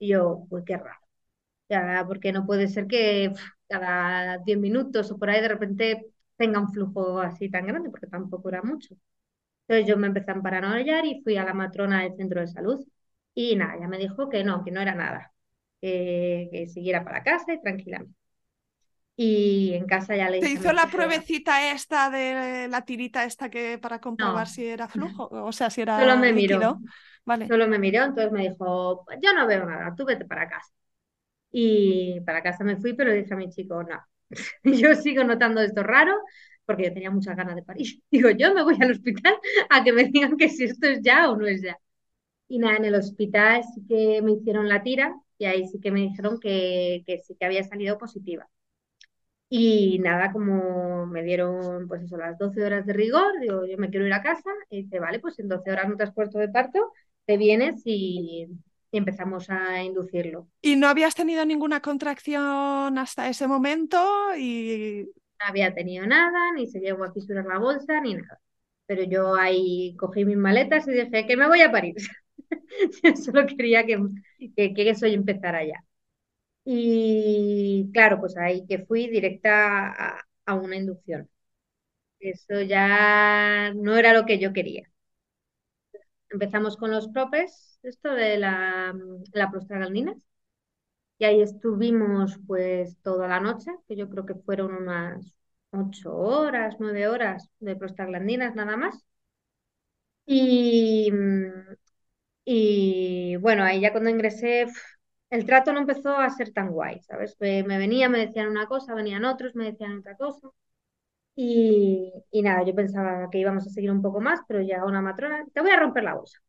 Y 0.00 0.10
yo, 0.10 0.46
pues 0.50 0.64
qué 0.66 0.76
raro. 0.78 1.00
Ya, 1.68 2.04
porque 2.06 2.32
no 2.32 2.46
puede 2.46 2.68
ser 2.68 2.86
que 2.86 3.32
cada 3.68 4.38
10 4.38 4.58
minutos 4.58 5.10
o 5.10 5.18
por 5.18 5.28
ahí 5.30 5.40
de 5.42 5.48
repente 5.48 6.06
tenga 6.36 6.60
un 6.60 6.72
flujo 6.72 7.20
así 7.20 7.50
tan 7.50 7.66
grande, 7.66 7.90
porque 7.90 8.06
tampoco 8.06 8.48
era 8.48 8.62
mucho. 8.62 8.94
Entonces 9.68 9.88
yo 9.88 9.96
me 9.98 10.08
empecé 10.08 10.30
a 10.32 10.42
paranoiar 10.42 11.06
y 11.06 11.22
fui 11.22 11.36
a 11.36 11.44
la 11.44 11.54
matrona 11.54 12.02
del 12.02 12.16
centro 12.16 12.40
de 12.40 12.48
salud 12.48 12.80
y 13.34 13.56
nada, 13.56 13.78
ya 13.80 13.88
me 13.88 13.98
dijo 13.98 14.28
que 14.30 14.44
no, 14.44 14.64
que 14.64 14.70
no 14.72 14.80
era 14.80 14.94
nada, 14.94 15.32
que, 15.80 16.48
que 16.52 16.68
siguiera 16.68 17.04
para 17.04 17.22
casa 17.24 17.54
y 17.54 17.60
tranquilamente. 17.62 18.14
Y 19.16 19.74
en 19.74 19.86
casa 19.86 20.16
ya 20.16 20.30
le 20.30 20.38
¿Te 20.38 20.50
hizo 20.50 20.72
la 20.72 20.88
pruebecita 20.88 21.72
esta 21.72 22.10
de 22.10 22.68
la 22.68 22.84
tirita 22.84 23.24
esta 23.24 23.50
que 23.50 23.78
para 23.78 24.00
comprobar 24.00 24.46
No. 24.46 24.48
si 24.48 24.66
era 24.66 24.88
flujo? 24.88 25.28
O 25.32 25.52
sea, 25.52 25.68
si 25.70 25.80
era 25.82 25.96
Solo 25.96 26.16
me 26.16 26.32
líquido. 26.32 26.70
miró. 26.72 26.80
Vale. 27.24 27.52
Solo 27.52 27.68
me 27.68 27.78
miró, 27.78 28.04
entonces 28.04 28.32
me 28.32 28.48
dijo, 28.50 29.06
yo 29.22 29.32
no 29.34 29.46
veo 29.46 29.64
nada, 29.66 29.94
tú 29.96 30.04
vete 30.04 30.24
para 30.26 30.48
casa. 30.48 30.72
Y 31.50 32.20
para 32.22 32.42
casa 32.42 32.64
me 32.64 32.76
fui, 32.76 32.94
pero 32.94 33.12
dije 33.12 33.32
a 33.34 33.36
mi 33.36 33.48
chico, 33.50 33.82
no, 33.82 33.98
yo 34.64 34.94
sigo 34.94 35.24
notando 35.24 35.60
esto 35.62 35.82
raro 35.82 36.14
porque 36.66 36.84
yo 36.84 36.92
tenía 36.94 37.10
muchas 37.10 37.36
ganas 37.36 37.56
de 37.56 37.62
parir. 37.62 38.02
Digo, 38.10 38.30
yo 38.30 38.54
me 38.54 38.62
voy 38.62 38.76
al 38.80 38.90
hospital 38.92 39.34
a 39.70 39.82
que 39.84 39.92
me 39.92 40.04
digan 40.04 40.36
que 40.36 40.48
si 40.50 40.64
esto 40.64 40.86
es 40.88 41.00
ya 41.02 41.30
o 41.30 41.36
no 41.36 41.46
es 41.46 41.62
ya. 41.62 41.78
Y 42.48 42.58
nada, 42.58 42.76
en 42.78 42.86
el 42.86 42.94
hospital 42.96 43.62
sí 43.74 43.82
que 43.88 44.22
me 44.22 44.32
hicieron 44.32 44.68
la 44.68 44.82
tira 44.82 45.14
y 45.38 45.46
ahí 45.46 45.66
sí 45.68 45.80
que 45.80 45.90
me 45.92 46.00
dijeron 46.02 46.40
que, 46.40 47.02
que 47.06 47.18
sí 47.20 47.36
que 47.38 47.46
había 47.46 47.64
salido 47.64 47.98
positiva. 47.98 48.48
Y 49.50 49.98
nada, 50.00 50.30
como 50.32 51.06
me 51.06 51.22
dieron 51.22 51.88
pues 51.88 52.02
eso, 52.02 52.16
las 52.18 52.36
12 52.38 52.62
horas 52.62 52.84
de 52.86 52.92
rigor, 52.92 53.40
digo, 53.40 53.64
yo 53.66 53.78
me 53.78 53.88
quiero 53.90 54.06
ir 54.06 54.12
a 54.12 54.22
casa, 54.22 54.50
y 54.70 54.82
dice, 54.82 54.98
vale, 55.00 55.20
pues 55.20 55.38
en 55.38 55.48
12 55.48 55.70
horas 55.72 55.88
no 55.88 55.96
te 55.96 56.02
has 56.04 56.12
puesto 56.14 56.38
de 56.38 56.48
parto, 56.50 56.92
te 57.24 57.36
vienes 57.38 57.80
y 57.86 58.46
empezamos 58.92 59.50
a 59.50 59.82
inducirlo. 59.82 60.48
¿Y 60.60 60.76
no 60.76 60.88
habías 60.88 61.14
tenido 61.14 61.44
ninguna 61.44 61.80
contracción 61.80 62.98
hasta 62.98 63.28
ese 63.28 63.46
momento? 63.46 63.98
Y 64.36 65.06
No 65.40 65.46
había 65.48 65.74
tenido 65.74 66.06
nada, 66.06 66.52
ni 66.54 66.66
se 66.66 66.80
llegó 66.80 67.04
a 67.04 67.12
fisurar 67.12 67.44
la 67.46 67.58
bolsa, 67.58 68.00
ni 68.00 68.14
nada. 68.14 68.40
Pero 68.86 69.04
yo 69.04 69.34
ahí 69.36 69.94
cogí 69.96 70.24
mis 70.24 70.36
maletas 70.36 70.86
y 70.88 70.92
dije 70.92 71.26
que 71.26 71.36
me 71.36 71.46
voy 71.48 71.60
a 71.62 71.70
parir. 71.70 71.94
Yo 73.04 73.16
solo 73.16 73.46
quería 73.46 73.84
que, 73.86 73.98
que, 74.56 74.74
que 74.74 74.90
eso 74.90 75.06
empezara 75.06 75.64
ya. 75.64 75.84
Y 76.64 77.90
claro, 77.92 78.20
pues 78.20 78.36
ahí 78.38 78.66
que 78.66 78.86
fui 78.86 79.08
directa 79.08 79.88
a, 80.18 80.22
a 80.46 80.54
una 80.54 80.76
inducción. 80.76 81.28
Eso 82.20 82.62
ya 82.62 83.72
no 83.74 83.96
era 83.96 84.12
lo 84.14 84.26
que 84.26 84.38
yo 84.40 84.52
quería. 84.54 84.84
Empezamos 86.30 86.76
con 86.76 86.90
los 86.90 87.08
propes, 87.08 87.67
esto 87.82 88.12
de 88.14 88.38
la, 88.38 88.94
la 89.32 89.50
prostaglandinas, 89.50 90.16
y 91.18 91.24
ahí 91.24 91.40
estuvimos 91.42 92.38
pues 92.46 92.96
toda 93.02 93.28
la 93.28 93.40
noche, 93.40 93.72
que 93.88 93.96
yo 93.96 94.08
creo 94.10 94.26
que 94.26 94.34
fueron 94.36 94.74
unas 94.74 95.36
ocho 95.72 96.14
horas, 96.16 96.76
nueve 96.80 97.08
horas 97.08 97.48
de 97.60 97.76
prostaglandinas 97.76 98.54
nada 98.54 98.76
más. 98.76 99.04
Y, 100.26 101.10
y 102.44 103.36
bueno, 103.36 103.64
ahí 103.64 103.80
ya 103.80 103.92
cuando 103.92 104.10
ingresé, 104.10 104.66
el 105.30 105.44
trato 105.46 105.72
no 105.72 105.80
empezó 105.80 106.16
a 106.16 106.30
ser 106.30 106.52
tan 106.52 106.70
guay, 106.70 107.00
¿sabes? 107.02 107.36
Me, 107.40 107.62
me 107.64 107.78
venía, 107.78 108.08
me 108.08 108.20
decían 108.26 108.48
una 108.48 108.66
cosa, 108.66 108.94
venían 108.94 109.24
otros, 109.24 109.54
me 109.54 109.66
decían 109.72 109.98
otra 109.98 110.16
cosa. 110.16 110.48
Y, 111.36 112.12
y 112.32 112.42
nada, 112.42 112.64
yo 112.64 112.74
pensaba 112.74 113.28
que 113.30 113.38
íbamos 113.40 113.66
a 113.66 113.70
seguir 113.70 113.90
un 113.92 114.02
poco 114.02 114.20
más, 114.20 114.40
pero 114.48 114.62
ya 114.62 114.84
una 114.86 115.02
matrona, 115.02 115.46
te 115.54 115.60
voy 115.62 115.70
a 115.72 115.80
romper 115.80 116.04
la 116.04 116.14
bolsa. 116.16 116.40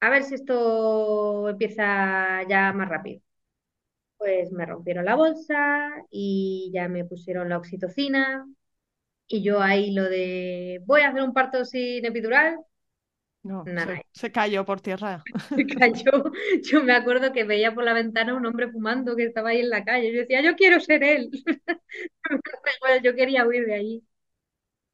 A 0.00 0.10
ver 0.10 0.22
si 0.24 0.34
esto 0.34 1.48
empieza 1.48 2.42
ya 2.48 2.72
más 2.72 2.88
rápido. 2.88 3.20
Pues 4.18 4.52
me 4.52 4.66
rompieron 4.66 5.04
la 5.04 5.16
bolsa 5.16 5.90
y 6.10 6.70
ya 6.74 6.88
me 6.88 7.04
pusieron 7.04 7.48
la 7.48 7.58
oxitocina. 7.58 8.46
Y 9.28 9.42
yo 9.42 9.62
ahí 9.62 9.92
lo 9.94 10.04
de 10.04 10.82
voy 10.86 11.02
a 11.02 11.10
hacer 11.10 11.22
un 11.22 11.34
parto 11.34 11.64
sin 11.64 12.04
epidural, 12.04 12.58
no, 13.42 13.72
nada, 13.74 14.02
se, 14.02 14.06
se 14.12 14.32
cayó 14.32 14.64
por 14.64 14.80
tierra. 14.80 15.26
se 15.54 15.66
cayó. 15.66 16.32
Yo 16.64 16.82
me 16.84 16.92
acuerdo 16.94 17.32
que 17.32 17.44
veía 17.44 17.74
por 17.74 17.84
la 17.84 17.92
ventana 17.92 18.34
un 18.34 18.46
hombre 18.46 18.70
fumando 18.70 19.16
que 19.16 19.24
estaba 19.24 19.50
ahí 19.50 19.60
en 19.60 19.70
la 19.70 19.84
calle. 19.84 20.12
Yo 20.12 20.20
decía, 20.20 20.42
yo 20.42 20.56
quiero 20.56 20.80
ser 20.80 21.02
él. 21.04 21.30
Yo 23.04 23.14
quería 23.14 23.46
huir 23.46 23.66
de 23.66 23.74
allí. 23.74 24.04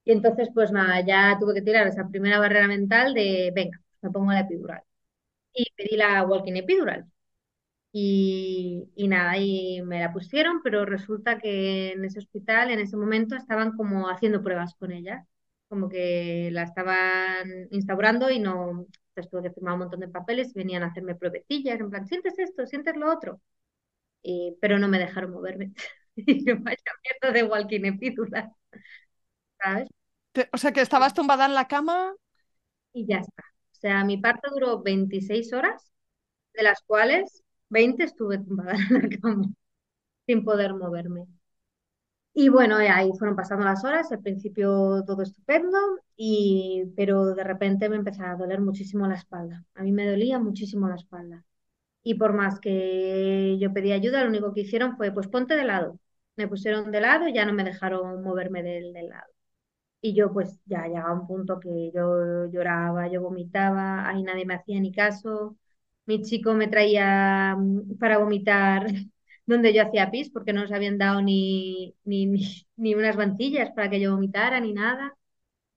Y 0.05 0.13
entonces, 0.13 0.51
pues 0.55 0.73
nada, 0.73 1.01
ya 1.07 1.37
tuve 1.41 1.55
que 1.55 1.63
tirar 1.63 1.87
esa 1.89 2.09
primera 2.09 2.39
barrera 2.39 2.69
mental 2.69 3.15
de, 3.15 3.53
venga, 3.55 3.81
me 4.03 4.11
pongo 4.11 4.33
la 4.33 4.41
epidural. 4.41 4.83
Y 5.55 5.67
pedí 5.77 5.97
la 5.97 6.23
walking 6.25 6.55
epidural. 6.57 7.07
Y, 7.93 8.91
y 8.97 9.09
nada, 9.09 9.39
y 9.39 9.83
me 9.83 10.01
la 10.01 10.13
pusieron, 10.13 10.63
pero 10.65 10.85
resulta 10.87 11.39
que 11.39 11.93
en 11.93 12.05
ese 12.05 12.19
hospital, 12.21 12.71
en 12.71 12.81
ese 12.81 12.97
momento, 12.97 13.37
estaban 13.37 13.77
como 13.77 14.09
haciendo 14.11 14.43
pruebas 14.43 14.75
con 14.77 14.93
ella, 14.93 15.27
como 15.69 15.89
que 15.89 16.51
la 16.53 16.65
estaban 16.65 17.69
instaurando 17.71 18.31
y 18.31 18.41
no, 18.41 18.87
pues 19.15 19.31
tuve 19.31 19.45
que 19.45 19.53
firmar 19.53 19.75
un 19.75 19.81
montón 19.81 20.01
de 20.01 20.09
papeles 20.09 20.51
y 20.51 20.59
venían 20.59 20.83
a 20.85 20.89
hacerme 20.89 21.15
pruebecillas, 21.17 21.81
en 21.81 21.91
plan, 21.91 22.07
sientes 22.07 22.39
esto, 22.39 22.67
sientes 22.67 22.97
lo 22.97 23.13
otro, 23.13 23.41
y, 24.23 24.57
pero 24.61 24.79
no 24.79 24.89
me 24.89 24.99
dejaron 25.01 25.33
moverme. 25.33 25.73
Y 26.17 26.45
yo, 26.47 26.57
vaya 26.61 26.79
mierda 27.05 27.33
de 27.33 27.45
walking 27.45 27.85
epidural, 27.87 28.53
¿sabes? 29.61 29.89
O 30.55 30.59
sea, 30.59 30.73
que 30.73 30.81
estabas 30.83 31.15
tumbada 31.15 31.47
en 31.47 31.55
la 31.55 31.69
cama. 31.69 32.15
Y 32.93 33.07
ya 33.07 33.19
está. 33.19 33.45
Sea, 33.85 34.05
mi 34.05 34.17
parto 34.19 34.51
duró 34.53 34.83
26 34.83 35.53
horas, 35.53 35.93
de 36.55 36.63
las 36.65 36.83
cuales 36.83 37.45
20 37.71 38.05
estuve 38.05 38.39
tumbada 38.39 38.75
en 38.91 39.03
la 39.03 39.09
cama, 39.21 39.47
sin 40.27 40.45
poder 40.45 40.75
moverme. 40.75 41.27
Y 42.37 42.49
bueno, 42.49 42.77
ahí 42.79 43.11
fueron 43.19 43.37
pasando 43.37 43.65
las 43.65 43.85
horas, 43.85 44.11
al 44.11 44.21
principio 44.21 45.05
todo 45.07 45.23
estupendo, 45.23 45.79
y, 46.17 46.85
pero 46.97 47.35
de 47.35 47.45
repente 47.45 47.89
me 47.89 47.97
empezaba 47.97 48.33
a 48.33 48.37
doler 48.37 48.61
muchísimo 48.61 49.07
la 49.07 49.15
espalda. 49.15 49.65
A 49.75 49.83
mí 49.85 49.93
me 49.93 50.09
dolía 50.09 50.39
muchísimo 50.41 50.89
la 50.89 50.97
espalda. 50.97 51.45
Y 52.05 52.17
por 52.17 52.35
más 52.35 52.61
que 52.61 53.59
yo 53.61 53.73
pedí 53.75 53.93
ayuda, 53.93 54.23
lo 54.25 54.31
único 54.31 54.55
que 54.55 54.63
hicieron 54.63 54.97
fue, 54.99 55.13
pues 55.13 55.29
ponte 55.29 55.57
de 55.57 55.65
lado. 55.65 56.01
Me 56.37 56.49
pusieron 56.49 56.93
de 56.93 57.03
lado 57.03 57.29
y 57.29 57.35
ya 57.35 57.47
no 57.47 57.55
me 57.55 57.65
dejaron 57.65 58.23
moverme 58.25 58.63
del, 58.65 58.95
del 58.95 59.11
lado. 59.11 59.34
Y 60.05 60.15
yo 60.15 60.33
pues 60.33 60.61
ya 60.67 60.87
llegaba 60.87 61.15
un 61.15 61.27
punto 61.27 61.59
que 61.61 61.91
yo 61.95 62.47
lloraba, 62.53 63.09
yo 63.09 63.23
vomitaba, 63.23 64.07
ahí 64.09 64.23
nadie 64.23 64.45
me 64.45 64.55
hacía 64.55 64.79
ni 64.81 64.93
caso. 64.93 65.57
Mi 66.07 66.21
chico 66.23 66.53
me 66.55 66.69
traía 66.69 67.57
mm, 67.59 67.97
para 67.99 68.19
vomitar 68.19 68.87
donde 69.47 69.73
yo 69.75 69.83
hacía 69.83 70.11
pis 70.11 70.31
porque 70.31 70.53
no 70.53 70.61
nos 70.63 70.73
habían 70.73 70.99
dado 70.99 71.23
ni, 71.23 71.95
ni, 72.05 72.27
ni, 72.27 72.67
ni 72.77 72.95
unas 72.95 73.17
mantillas 73.17 73.71
para 73.73 73.89
que 73.91 74.01
yo 74.01 74.13
vomitara 74.13 74.61
ni 74.61 74.73
nada. 74.75 75.17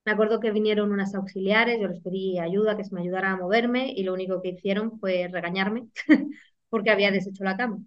Me 0.06 0.12
acuerdo 0.12 0.40
que 0.40 0.52
vinieron 0.52 0.92
unas 0.92 1.14
auxiliares, 1.14 1.80
yo 1.80 1.88
les 1.88 2.02
pedí 2.02 2.38
ayuda, 2.40 2.76
que 2.76 2.84
se 2.84 2.94
me 2.94 3.02
ayudara 3.02 3.32
a 3.32 3.36
moverme 3.38 3.92
y 3.96 4.04
lo 4.04 4.14
único 4.14 4.42
que 4.42 4.50
hicieron 4.50 4.98
fue 5.00 5.28
regañarme 5.32 5.88
porque 6.70 6.90
había 6.90 7.12
deshecho 7.12 7.44
la 7.44 7.56
cama 7.58 7.80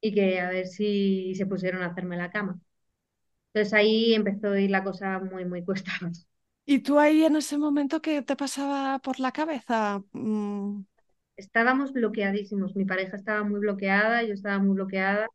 y 0.00 0.12
que 0.14 0.40
a 0.40 0.50
ver 0.50 0.66
si 0.66 1.34
se 1.34 1.46
pusieron 1.46 1.82
a 1.82 1.86
hacerme 1.86 2.16
la 2.16 2.30
cama. 2.30 2.60
Entonces 3.54 3.72
ahí 3.74 4.14
empezó 4.14 4.48
a 4.52 4.60
ir 4.60 4.70
la 4.70 4.84
cosa 4.84 5.18
muy, 5.20 5.44
muy 5.44 5.64
cuesta. 5.64 5.92
¿Y 6.64 6.80
tú 6.80 6.98
ahí 6.98 7.24
en 7.24 7.36
ese 7.36 7.58
momento 7.58 8.00
qué 8.02 8.22
te 8.22 8.36
pasaba 8.36 8.98
por 9.00 9.18
la 9.20 9.32
cabeza? 9.32 10.02
Mm, 10.12 10.82
Estábamos 11.36 11.92
bloqueadísimos, 11.92 12.76
mi 12.76 12.84
pareja 12.84 13.16
estaba 13.16 13.42
muy 13.44 13.60
bloqueada, 13.60 14.22
yo 14.22 14.34
estaba 14.34 14.58
muy 14.58 14.74
bloqueada 14.76 15.26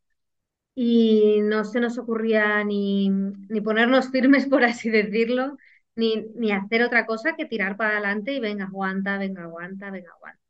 y 0.75 1.41
no 1.43 1.65
se 1.65 1.79
nos 1.81 1.97
ocurría 1.99 2.63
ni, 2.65 3.09
ni 3.11 3.61
ponernos 3.61 4.11
firmes, 4.11 4.47
por 4.47 4.63
así 4.65 4.89
decirlo, 4.91 5.57
ni, 5.95 6.27
ni 6.35 6.51
hacer 6.53 6.83
otra 6.83 7.05
cosa 7.05 7.35
que 7.37 7.45
tirar 7.47 7.77
para 7.77 7.91
adelante 7.93 8.33
y 8.33 8.39
venga, 8.41 8.65
aguanta, 8.65 9.17
venga, 9.19 9.43
aguanta, 9.45 9.91
venga, 9.91 10.11
aguanta. 10.13 10.41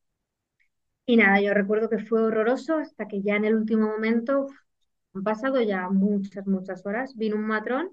Y 1.08 1.18
nada, 1.18 1.42
yo 1.42 1.54
recuerdo 1.54 1.90
que 1.90 2.00
fue 2.00 2.22
horroroso 2.24 2.78
hasta 2.78 3.08
que 3.08 3.22
ya 3.22 3.36
en 3.36 3.46
el 3.46 3.56
último 3.56 3.88
momento, 3.88 4.48
han 5.18 5.24
pasado 5.24 5.62
ya 5.62 5.90
muchas, 5.90 6.46
muchas 6.48 6.86
horas, 6.86 7.16
vino 7.16 7.36
un 7.36 7.48
matrón 7.48 7.92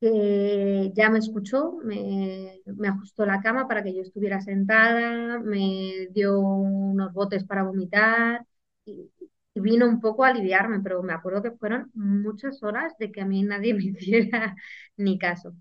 que 0.00 0.92
ya 0.94 1.10
me 1.10 1.18
escuchó, 1.18 1.78
me, 1.84 2.62
ajustó 2.88 3.26
la 3.26 3.40
cama 3.42 3.68
para 3.68 3.82
que 3.82 3.94
yo 3.94 4.02
estuviera 4.02 4.40
sentada, 4.40 5.38
me 5.40 6.08
dio 6.12 6.38
unos 6.40 7.12
botes 7.12 7.44
para 7.44 7.64
vomitar 7.64 8.46
y, 8.84 9.10
vino 9.54 9.86
un 9.88 10.00
poco 10.00 10.24
a 10.24 10.28
aliviarme, 10.28 10.80
pero 10.80 11.02
me 11.02 11.12
acuerdo 11.14 11.42
que 11.42 11.52
fueron 11.52 11.90
muchas 11.94 12.62
horas 12.62 12.96
de 12.98 13.12
que 13.12 13.20
a 13.22 13.26
mí 13.26 13.42
nadie 13.42 13.74
me 13.74 13.84
hiciera 13.84 14.56
ni 14.96 15.18
caso. 15.18 15.54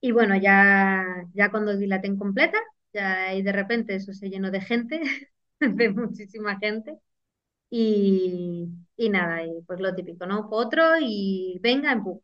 Y 0.00 0.12
bueno, 0.12 0.36
ya, 0.36 1.04
ya 1.34 1.50
cuando 1.50 1.76
dilaté 1.76 2.06
en 2.06 2.16
completa, 2.18 2.58
ya 2.92 3.34
y 3.34 3.42
de 3.42 3.52
repente 3.52 3.94
eso 3.96 4.12
se 4.12 4.30
llenó 4.30 4.50
de 4.50 4.60
gente, 4.60 5.00
de 5.60 5.90
muchísima 5.90 6.58
gente. 6.58 6.98
Y, 7.70 8.68
y 8.96 9.10
nada, 9.10 9.44
y 9.44 9.62
pues 9.66 9.80
lo 9.80 9.94
típico, 9.94 10.26
¿no? 10.26 10.48
Otro 10.50 10.82
y 11.00 11.58
venga, 11.62 11.92
empuja, 11.92 12.22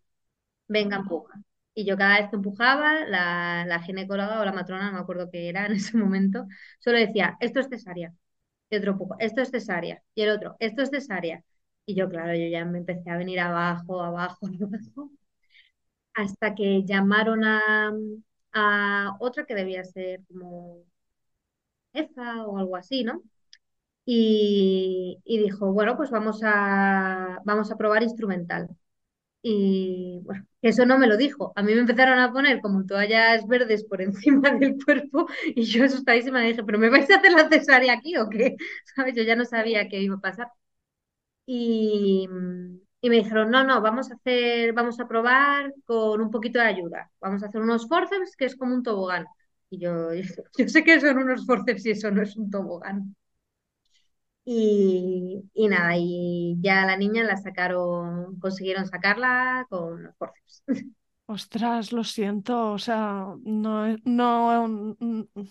venga, 0.68 0.96
empuja. 0.98 1.34
Y 1.74 1.84
yo 1.86 1.96
cada 1.98 2.20
vez 2.20 2.30
que 2.30 2.36
empujaba, 2.36 3.06
la, 3.06 3.64
la 3.66 3.80
ginecóloga 3.82 4.40
o 4.40 4.44
la 4.44 4.52
matrona, 4.52 4.86
no 4.88 4.94
me 4.94 5.00
acuerdo 5.00 5.30
qué 5.30 5.48
era 5.48 5.66
en 5.68 5.72
ese 5.74 5.96
momento, 5.98 6.46
solo 6.80 6.98
decía, 6.98 7.36
esto 7.40 7.60
es 7.60 7.68
cesárea. 7.68 8.14
Y 8.70 8.76
otro 8.76 8.98
poco, 8.98 9.16
esto 9.20 9.42
es 9.42 9.50
cesárea. 9.50 10.02
Y 10.14 10.22
el 10.22 10.30
otro, 10.30 10.56
esto 10.60 10.82
es 10.82 10.90
cesárea. 10.90 11.44
Y 11.86 11.94
yo, 11.96 12.08
claro, 12.10 12.34
yo 12.36 12.48
ya 12.48 12.64
me 12.66 12.78
empecé 12.80 13.10
a 13.10 13.18
venir 13.18 13.40
abajo, 13.40 14.02
abajo, 14.02 14.46
abajo, 14.62 15.10
hasta 16.14 16.54
que 16.54 16.82
llamaron 16.84 17.44
a, 17.44 17.92
a 18.52 19.16
otra 19.20 19.44
que 19.46 19.54
debía 19.54 19.84
ser 19.84 20.20
como 20.26 20.84
EFA 21.94 22.46
o 22.46 22.58
algo 22.58 22.76
así, 22.76 23.04
¿no? 23.04 23.22
Y, 24.06 25.20
dijo, 25.26 25.72
bueno, 25.72 25.96
pues 25.96 26.10
vamos 26.10 26.40
a, 26.44 27.40
vamos 27.44 27.70
a 27.72 27.76
probar 27.76 28.02
instrumental. 28.02 28.68
Y 29.42 30.20
bueno, 30.24 30.46
eso 30.62 30.86
no 30.86 30.98
me 30.98 31.06
lo 31.06 31.16
dijo. 31.16 31.52
A 31.56 31.62
mí 31.62 31.74
me 31.74 31.80
empezaron 31.80 32.18
a 32.18 32.32
poner 32.32 32.60
como 32.60 32.86
toallas 32.86 33.46
verdes 33.46 33.84
por 33.84 34.02
encima 34.02 34.50
del 34.52 34.76
cuerpo 34.84 35.28
y 35.54 35.64
yo 35.64 35.84
asustadísima 35.84 36.40
dije, 36.42 36.64
¿pero 36.64 36.78
me 36.78 36.90
vais 36.90 37.10
a 37.10 37.16
hacer 37.18 37.32
la 37.32 37.48
cesárea 37.48 37.94
aquí 37.94 38.16
o 38.18 38.28
qué? 38.30 38.56
¿Sabes? 38.96 39.14
Yo 39.16 39.22
ya 39.24 39.36
no 39.36 39.44
sabía 39.44 39.88
qué 39.88 40.00
iba 40.02 40.16
a 40.16 40.20
pasar. 40.20 40.48
Y, 41.46 42.26
y 43.00 43.10
me 43.10 43.16
dijeron, 43.16 43.50
no, 43.50 43.64
no, 43.64 43.80
vamos 43.82 44.10
a 44.10 44.14
hacer, 44.14 44.72
vamos 44.72 44.98
a 45.00 45.06
probar 45.08 45.72
con 45.84 46.20
un 46.20 46.30
poquito 46.30 46.58
de 46.58 46.66
ayuda. 46.66 47.10
Vamos 47.20 47.42
a 47.42 47.46
hacer 47.46 47.60
unos 47.60 47.86
forceps 47.88 48.36
que 48.36 48.46
es 48.46 48.56
como 48.56 48.74
un 48.74 48.82
tobogán. 48.82 49.26
Y 49.70 49.78
yo, 49.78 50.08
yo 50.58 50.68
sé 50.68 50.84
que 50.84 51.00
son 51.00 51.18
unos 51.18 51.44
forceps 51.46 51.86
y 51.86 51.90
eso 51.90 52.10
no 52.10 52.22
es 52.22 52.36
un 52.36 52.50
tobogán. 52.50 53.14
Y, 54.46 55.50
y 55.54 55.68
nada, 55.68 55.94
y 55.96 56.56
ya 56.60 56.84
la 56.86 56.96
niña 56.98 57.24
la 57.24 57.36
sacaron, 57.38 58.38
consiguieron 58.40 58.86
sacarla 58.86 59.66
con 59.70 60.02
los 60.04 60.16
forceps. 60.16 60.64
Ostras, 61.26 61.90
lo 61.92 62.04
siento, 62.04 62.72
o 62.72 62.78
sea, 62.78 63.34
no, 63.44 63.96
no, 64.04 64.96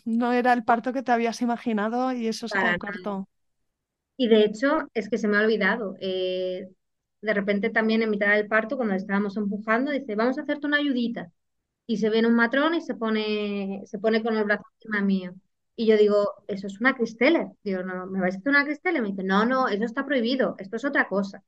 no 0.06 0.32
era 0.34 0.54
el 0.54 0.64
parto 0.64 0.94
que 0.94 1.02
te 1.04 1.12
habías 1.12 1.42
imaginado 1.42 2.12
y 2.14 2.28
eso 2.28 2.48
se 2.48 2.60
Para 2.60 2.78
cortó. 2.78 3.28
Y 4.18 4.28
de 4.28 4.46
hecho, 4.46 4.90
es 4.94 5.10
que 5.10 5.18
se 5.18 5.28
me 5.28 5.38
ha 5.38 5.42
olvidado. 5.42 5.96
eh, 6.00 6.70
de 7.22 7.34
repente 7.34 7.70
también 7.70 8.02
en 8.04 8.10
mitad 8.10 8.36
del 8.36 8.48
parto, 8.48 8.76
cuando 8.78 8.96
estábamos 8.96 9.38
empujando, 9.38 9.92
dice, 9.92 10.16
vamos 10.16 10.38
a 10.38 10.42
hacerte 10.42 10.68
una 10.68 10.78
ayudita. 10.78 11.32
Y 11.88 11.98
se 11.98 12.10
viene 12.10 12.28
un 12.30 12.36
matrón 12.36 12.76
y 12.76 12.82
se 12.82 12.96
pone, 12.96 13.84
se 13.86 14.00
pone 14.00 14.24
con 14.24 14.38
el 14.38 14.46
brazo 14.46 14.64
encima 14.80 15.02
mío. 15.02 15.34
Y 15.76 15.88
yo 15.88 15.98
digo, 15.98 16.30
eso 16.48 16.68
es 16.68 16.80
una 16.80 16.96
Cristeller. 16.96 17.48
Digo, 17.64 17.84
no, 17.84 18.06
¿me 18.08 18.20
vais 18.22 18.36
a 18.36 18.38
hacer 18.40 18.50
una 18.52 18.66
Cristeller? 18.66 19.02
Me 19.02 19.10
dice, 19.10 19.24
no, 19.24 19.46
no, 19.46 19.68
eso 19.70 19.84
está 19.86 20.06
prohibido, 20.06 20.56
esto 20.60 20.78
es 20.78 20.86
otra 20.86 21.08
cosa. 21.08 21.44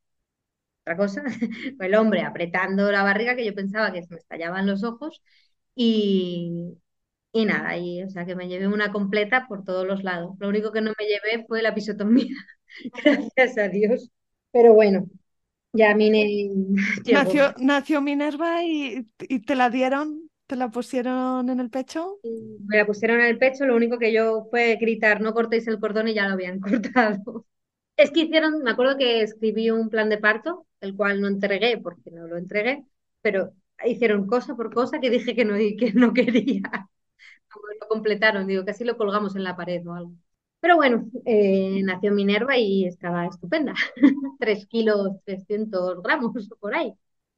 Otra 0.83 0.97
cosa, 0.97 1.23
el 1.79 1.95
hombre 1.95 2.21
apretando 2.23 2.91
la 2.91 3.03
barriga 3.03 3.35
que 3.35 3.45
yo 3.45 3.55
pensaba 3.55 3.91
que 3.91 4.03
se 4.03 4.13
me 4.13 4.19
estallaban 4.19 4.67
los 4.67 4.83
ojos 4.83 5.21
y, 5.75 6.77
y 7.33 7.45
nada, 7.45 7.77
y, 7.77 8.03
o 8.03 8.09
sea 8.09 8.25
que 8.25 8.35
me 8.35 8.47
llevé 8.49 8.67
una 8.67 8.91
completa 8.91 9.47
por 9.47 9.63
todos 9.65 9.87
los 9.87 10.03
lados. 10.03 10.35
Lo 10.39 10.49
único 10.49 10.71
que 10.71 10.81
no 10.81 10.93
me 10.99 11.05
llevé 11.07 11.45
fue 11.47 11.61
la 11.63 11.75
pisotomía, 11.75 12.35
gracias 13.05 13.57
a 13.57 13.69
Dios. 13.69 14.11
Pero 14.51 14.73
bueno, 14.73 15.07
ya 15.73 15.95
Mine. 15.95 16.49
Nació, 17.09 17.53
nació 17.57 18.01
Minerva 18.01 18.63
y, 18.63 19.07
y 19.19 19.39
te 19.41 19.55
la 19.55 19.69
dieron, 19.69 20.24
te 20.47 20.55
la 20.55 20.69
pusieron 20.69 21.49
en 21.49 21.59
el 21.59 21.69
pecho. 21.69 22.19
Me 22.23 22.77
la 22.77 22.85
pusieron 22.85 23.19
en 23.21 23.27
el 23.27 23.37
pecho, 23.37 23.65
lo 23.65 23.75
único 23.75 23.99
que 23.99 24.11
yo 24.11 24.47
fue 24.49 24.77
gritar, 24.77 25.21
no 25.21 25.33
cortéis 25.33 25.67
el 25.67 25.79
cordón 25.79 26.07
y 26.07 26.13
ya 26.15 26.27
lo 26.27 26.33
habían 26.33 26.59
cortado. 26.61 27.45
Es 27.97 28.11
que 28.11 28.21
hicieron, 28.21 28.63
me 28.63 28.71
acuerdo 28.71 28.97
que 28.97 29.21
escribí 29.21 29.71
un 29.71 29.89
plan 29.89 30.09
de 30.09 30.17
parto, 30.17 30.67
el 30.81 30.95
cual 30.95 31.21
no 31.21 31.27
entregué 31.27 31.77
porque 31.77 32.11
no 32.11 32.27
lo 32.27 32.37
entregué, 32.37 32.85
pero 33.21 33.53
hicieron 33.85 34.27
cosa 34.27 34.55
por 34.55 34.73
cosa 34.73 34.99
que 34.99 35.09
dije 35.11 35.35
que 35.35 35.45
no, 35.45 35.55
que 35.55 35.93
no 35.95 36.13
quería. 36.15 36.89
Lo 37.81 37.87
completaron, 37.87 38.47
digo, 38.47 38.65
casi 38.65 38.83
lo 38.83 38.97
colgamos 38.97 39.35
en 39.35 39.43
la 39.43 39.55
pared 39.55 39.85
o 39.87 39.93
algo. 39.93 40.11
Pero 40.59 40.75
bueno, 40.77 41.09
eh, 41.25 41.81
nació 41.83 42.11
Minerva 42.11 42.57
y 42.57 42.85
estaba 42.85 43.25
estupenda. 43.27 43.73
3 44.39 44.65
kilos, 44.67 45.11
300 45.25 46.01
gramos 46.01 46.33
por 46.59 46.73
ahí. 46.75 46.93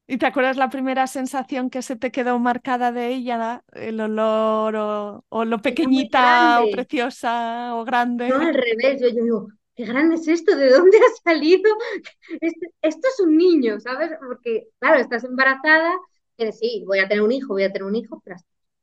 ¿Y 0.10 0.18
te 0.18 0.26
acuerdas 0.26 0.56
la 0.58 0.70
primera 0.70 1.06
sensación 1.08 1.70
que 1.70 1.82
se 1.82 1.96
te 1.98 2.12
quedó 2.12 2.40
marcada 2.40 2.92
de 2.94 3.10
ella? 3.14 3.64
El 3.74 4.00
olor 4.00 4.76
o, 4.76 5.26
o 5.30 5.46
lo 5.46 5.62
pequeñita 5.62 6.64
o 6.64 6.70
preciosa 6.70 7.76
o 7.76 7.84
grande. 7.86 8.28
No, 8.28 8.40
al 8.42 8.54
revés, 8.54 9.00
yo, 9.02 9.08
yo 9.10 9.24
digo, 9.24 9.48
qué 9.76 9.86
grande 9.86 10.16
es 10.16 10.28
esto, 10.28 10.56
¿de 10.56 10.70
dónde 10.70 10.98
ha 10.98 11.22
salido? 11.24 11.72
Este- 12.42 12.68
esto 12.82 13.08
es 13.08 13.20
un 13.22 13.38
niño, 13.38 13.80
¿sabes? 13.80 14.12
Porque, 14.26 14.68
claro, 14.80 15.00
estás 15.00 15.24
embarazada, 15.24 15.94
que 16.38 16.52
sí, 16.52 16.84
voy 16.86 17.00
a 17.00 17.08
tener 17.08 17.24
un 17.24 17.32
hijo, 17.32 17.54
voy 17.54 17.64
a 17.64 17.72
tener 17.72 17.84
un 17.88 17.96
hijo, 17.96 18.22
pero 18.26 18.36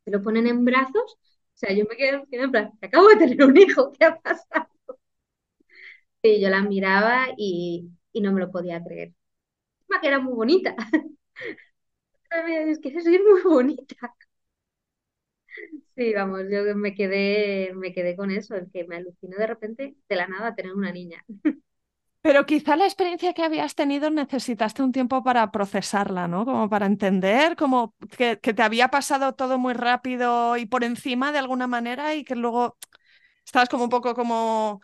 te 0.05 0.11
lo 0.11 0.23
ponen 0.23 0.47
en 0.47 0.65
brazos, 0.65 1.17
o 1.17 1.57
sea, 1.57 1.73
yo 1.75 1.85
me 1.89 1.97
quedo 1.97 2.25
en 2.31 2.51
plan, 2.51 2.73
acabo 2.83 3.09
de 3.09 3.17
tener 3.17 3.45
un 3.45 3.57
hijo, 3.57 3.93
¿qué 3.93 4.07
ha 4.07 4.17
pasado? 4.21 4.69
Y 6.23 6.41
yo 6.41 6.49
la 6.51 6.63
miraba 6.63 7.27
y, 7.37 7.91
y 8.13 8.21
no 8.21 8.33
me 8.33 8.41
lo 8.41 8.51
podía 8.51 8.83
creer. 8.83 9.13
Que 10.01 10.09
era 10.09 10.21
muy 10.21 10.35
bonita. 10.35 10.75
Es 12.31 12.79
que 12.81 12.89
es 12.91 13.07
muy 13.07 13.43
bonita. 13.45 14.15
Sí, 15.97 16.13
vamos, 16.13 16.43
yo 16.51 16.75
me 16.77 16.95
quedé, 16.95 17.73
me 17.75 17.93
quedé 17.93 18.17
con 18.17 18.31
eso, 18.31 18.55
el 18.57 18.71
que 18.73 18.85
me 18.87 18.97
alucinó 18.97 19.37
de 19.39 19.47
repente 19.47 19.97
de 20.09 20.17
la 20.17 20.27
nada 20.27 20.55
tener 20.55 20.75
una 20.75 20.93
niña. 20.93 21.25
Pero 22.23 22.47
quizá 22.47 22.75
la 22.77 22.87
experiencia 22.87 23.35
que 23.35 23.43
habías 23.45 23.75
tenido 23.75 24.09
necesitaste 24.11 24.83
un 24.83 24.93
tiempo 24.93 25.23
para 25.23 25.51
procesarla, 25.53 26.27
¿no? 26.27 26.47
Como 26.47 26.71
para 26.71 26.87
entender, 26.87 27.55
como 27.57 27.95
que, 28.17 28.39
que 28.41 28.55
te 28.55 28.63
había 28.63 28.89
pasado 28.89 29.35
todo 29.35 29.59
muy 29.59 29.75
rápido 29.75 30.57
y 30.57 30.65
por 30.67 30.85
encima 30.85 31.33
de 31.33 31.39
alguna 31.39 31.67
manera 31.67 32.15
y 32.15 32.25
que 32.25 32.35
luego 32.35 32.79
estabas 33.47 33.69
como 33.71 33.85
un 33.85 33.91
poco 33.91 34.15
como, 34.15 34.83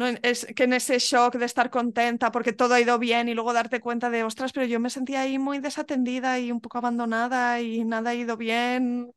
¿no? 0.00 0.06
Es 0.22 0.46
que 0.56 0.64
en 0.64 0.72
ese 0.74 0.98
shock 0.98 1.36
de 1.36 1.44
estar 1.46 1.70
contenta 1.70 2.32
porque 2.32 2.52
todo 2.52 2.74
ha 2.74 2.80
ido 2.80 2.98
bien 2.98 3.28
y 3.28 3.34
luego 3.34 3.52
darte 3.52 3.80
cuenta 3.80 4.10
de, 4.10 4.24
ostras, 4.24 4.52
pero 4.52 4.66
yo 4.66 4.80
me 4.80 4.90
sentía 4.90 5.22
ahí 5.22 5.38
muy 5.38 5.58
desatendida 5.60 6.38
y 6.40 6.50
un 6.52 6.60
poco 6.60 6.78
abandonada 6.78 7.60
y 7.60 7.84
nada 7.84 8.10
ha 8.10 8.14
ido 8.14 8.36
bien. 8.36 9.12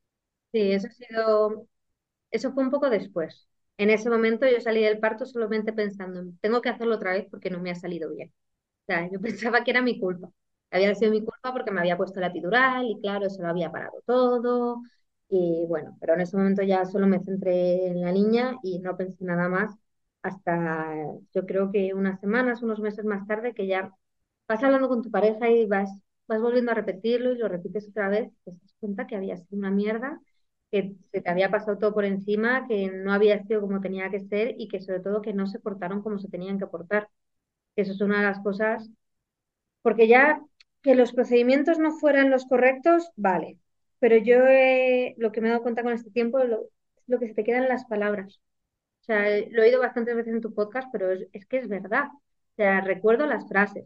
Sí, 0.51 0.71
eso 0.71 0.87
ha 0.87 0.91
sido, 0.91 1.67
eso 2.31 2.53
fue 2.53 2.63
un 2.63 2.71
poco 2.71 2.89
después. 2.89 3.47
En 3.77 3.89
ese 3.91 4.09
momento 4.09 4.47
yo 4.49 4.61
salí 4.61 4.83
del 4.83 4.99
parto 4.99 5.25
solamente 5.25 5.73
pensando, 5.73 6.19
en, 6.21 6.37
tengo 6.39 6.61
que 6.61 6.69
hacerlo 6.69 6.95
otra 6.95 7.13
vez 7.13 7.27
porque 7.31 7.49
no 7.51 7.59
me 7.61 7.71
ha 7.71 7.75
salido 7.75 8.11
bien. 8.11 8.29
O 8.29 8.85
sea, 8.87 9.09
yo 9.11 9.21
pensaba 9.21 9.63
que 9.63 9.71
era 9.71 9.81
mi 9.83 9.99
culpa. 9.99 10.29
Había 10.71 10.95
sido 10.95 11.11
mi 11.11 11.21
culpa 11.25 11.53
porque 11.53 11.71
me 11.71 11.81
había 11.81 11.97
puesto 11.97 12.19
la 12.21 12.27
epidural 12.27 12.85
y 12.87 12.99
claro, 13.01 13.27
eso 13.27 13.41
lo 13.43 13.49
había 13.49 13.71
parado 13.71 14.01
todo. 14.05 14.81
Y 15.29 15.65
bueno, 15.67 15.97
pero 16.01 16.15
en 16.15 16.21
ese 16.21 16.37
momento 16.37 16.63
ya 16.63 16.85
solo 16.85 17.07
me 17.07 17.19
centré 17.23 17.87
en 17.87 18.01
la 18.01 18.11
niña 18.13 18.57
y 18.63 18.79
no 18.79 18.97
pensé 18.97 19.25
nada 19.25 19.49
más 19.49 19.71
hasta 20.23 20.95
yo 21.33 21.45
creo 21.45 21.71
que 21.71 21.93
unas 21.93 22.19
semanas, 22.21 22.63
unos 22.63 22.79
meses 22.79 23.05
más 23.05 23.27
tarde, 23.27 23.53
que 23.53 23.67
ya 23.67 23.93
vas 24.47 24.63
hablando 24.63 24.89
con 24.89 25.01
tu 25.03 25.11
pareja 25.11 25.49
y 25.49 25.65
vas, 25.67 25.89
vas 26.27 26.41
volviendo 26.41 26.71
a 26.71 26.75
repetirlo 26.75 27.33
y 27.33 27.37
lo 27.37 27.47
repites 27.49 27.89
otra 27.89 28.09
vez, 28.09 28.31
te 28.45 28.51
das 28.51 28.75
cuenta 28.79 29.07
que 29.07 29.15
había 29.15 29.37
sido 29.37 29.57
una 29.59 29.71
mierda, 29.71 30.19
que 30.71 30.95
se 31.11 31.21
te 31.21 31.29
había 31.29 31.51
pasado 31.51 31.77
todo 31.77 31.93
por 31.93 32.05
encima, 32.05 32.67
que 32.67 32.89
no 32.91 33.13
había 33.13 33.43
sido 33.43 33.61
como 33.61 33.81
tenía 33.81 34.09
que 34.09 34.21
ser 34.21 34.55
y 34.57 34.67
que 34.69 34.81
sobre 34.81 35.01
todo 35.01 35.21
que 35.21 35.33
no 35.33 35.47
se 35.47 35.59
portaron 35.59 36.01
como 36.01 36.19
se 36.19 36.29
tenían 36.29 36.59
que 36.59 36.67
portar. 36.67 37.09
Eso 37.77 37.93
es 37.93 38.01
una 38.01 38.19
de 38.19 38.25
las 38.27 38.39
cosas, 38.41 38.89
porque 39.81 40.07
ya 40.07 40.41
que 40.81 40.95
los 40.95 41.13
procedimientos 41.13 41.79
no 41.79 41.91
fueran 41.99 42.29
los 42.31 42.45
correctos, 42.45 43.11
vale, 43.15 43.57
pero 43.99 44.17
yo 44.17 44.45
eh, 44.47 45.15
lo 45.17 45.31
que 45.31 45.41
me 45.41 45.47
he 45.47 45.51
dado 45.51 45.63
cuenta 45.63 45.83
con 45.83 45.93
este 45.93 46.11
tiempo 46.11 46.39
lo, 46.43 46.61
es 46.97 47.03
lo 47.07 47.19
que 47.19 47.27
se 47.27 47.33
te 47.35 47.43
quedan 47.43 47.69
las 47.69 47.85
palabras. 47.85 48.41
O 49.03 49.05
sea, 49.05 49.23
lo 49.51 49.63
he 49.63 49.65
oído 49.67 49.81
bastantes 49.81 50.15
veces 50.15 50.33
en 50.33 50.41
tu 50.41 50.53
podcast, 50.53 50.87
pero 50.91 51.11
es, 51.11 51.45
que 51.47 51.57
es 51.57 51.67
verdad. 51.67 52.05
O 52.07 52.55
sea, 52.55 52.79
recuerdo 52.81 53.25
las 53.27 53.47
frases, 53.49 53.85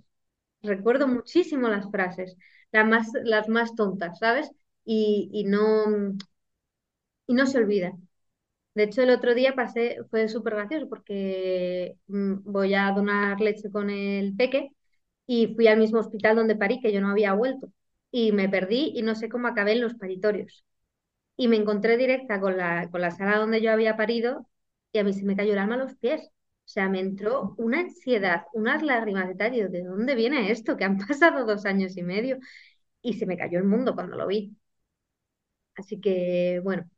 recuerdo 0.61 1.07
muchísimo 1.07 1.69
las 1.69 1.89
frases, 1.91 2.37
las 2.71 2.87
más, 2.87 3.09
las 3.23 3.49
más 3.49 3.75
tontas, 3.75 4.19
¿sabes? 4.19 4.51
Y, 4.85 5.45
no, 5.47 6.15
y 7.27 7.33
no 7.33 7.45
se 7.47 7.57
olvidan. 7.57 8.07
De 8.75 8.83
hecho, 8.83 9.01
el 9.03 9.11
otro 9.11 9.35
día 9.35 9.55
pasé, 9.55 9.97
fue 10.11 10.29
súper 10.29 10.55
gracioso 10.55 10.89
porque 10.89 11.97
mm, 12.07 12.35
voy 12.45 12.75
a 12.75 12.91
donar 12.93 13.41
leche 13.41 13.71
con 13.71 13.89
el 13.89 14.35
peque 14.35 14.71
y 15.27 15.55
fui 15.55 15.67
al 15.67 15.79
mismo 15.79 15.99
hospital 15.99 16.35
donde 16.37 16.55
parí, 16.55 16.81
que 16.81 16.93
yo 16.93 17.01
no 17.01 17.09
había 17.11 17.33
vuelto. 17.33 17.71
Y 18.11 18.31
me 18.33 18.49
perdí 18.49 18.93
y 18.95 19.03
no 19.03 19.15
sé 19.15 19.29
cómo 19.29 19.47
acabé 19.49 19.73
en 19.73 19.81
los 19.81 19.95
paritorios. 19.95 20.65
Y 21.37 21.47
me 21.49 21.57
encontré 21.57 21.97
directa 21.97 22.41
con 22.41 22.57
la, 22.57 22.89
con 22.91 23.01
la 23.01 23.11
sala 23.11 23.37
donde 23.39 23.61
yo 23.61 23.71
había 23.71 23.97
parido 23.97 24.47
y 24.97 24.99
a 24.99 25.03
mí 25.03 25.13
se 25.13 25.25
me 25.25 25.35
cayó 25.35 25.53
el 25.53 25.59
alma 25.59 25.75
a 25.75 25.77
los 25.79 25.95
pies. 25.95 26.21
O 26.27 26.69
sea, 26.69 26.89
me 26.89 26.99
entró 26.99 27.55
una 27.57 27.79
ansiedad, 27.81 28.43
unas 28.53 28.83
lágrimas 28.83 29.27
de 29.29 29.35
tal, 29.35 29.53
¿de 29.71 29.83
dónde 29.83 30.15
viene 30.15 30.51
esto? 30.51 30.75
Que 30.77 30.83
han 30.85 30.97
pasado 31.07 31.45
dos 31.45 31.65
años 31.65 31.97
y 31.97 32.03
medio 32.03 32.39
y 33.01 33.13
se 33.15 33.25
me 33.27 33.37
cayó 33.37 33.59
el 33.59 33.65
mundo 33.65 33.95
cuando 33.95 34.17
lo 34.17 34.27
vi. 34.27 34.57
Así 35.75 35.99
que, 36.01 36.59
bueno, 36.63 36.89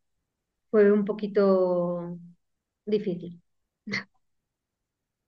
fue 0.72 0.92
un 0.92 1.06
poquito 1.06 2.20
difícil. 2.86 3.42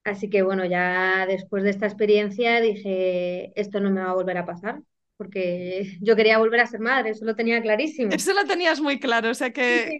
Así 0.03 0.29
que, 0.29 0.41
bueno, 0.41 0.65
ya 0.65 1.25
después 1.27 1.63
de 1.63 1.69
esta 1.71 1.86
experiencia 1.86 2.60
dije, 2.62 3.51
esto 3.60 3.79
no 3.79 3.91
me 3.91 4.01
va 4.03 4.12
a 4.12 4.13
volver 4.15 4.38
a 4.38 4.45
pasar, 4.45 4.81
porque 5.21 5.99
yo 6.01 6.15
quería 6.15 6.39
volver 6.39 6.62
a 6.62 6.65
ser 6.65 6.79
madre, 6.79 7.12
eso 7.12 7.25
lo 7.25 7.36
tenía 7.36 7.62
clarísimo. 7.62 8.12
Eso 8.12 8.34
lo 8.34 8.43
tenías 8.45 8.81
muy 8.81 8.99
claro, 8.99 9.29
o 9.29 9.36
sea, 9.36 9.53
que, 9.53 9.99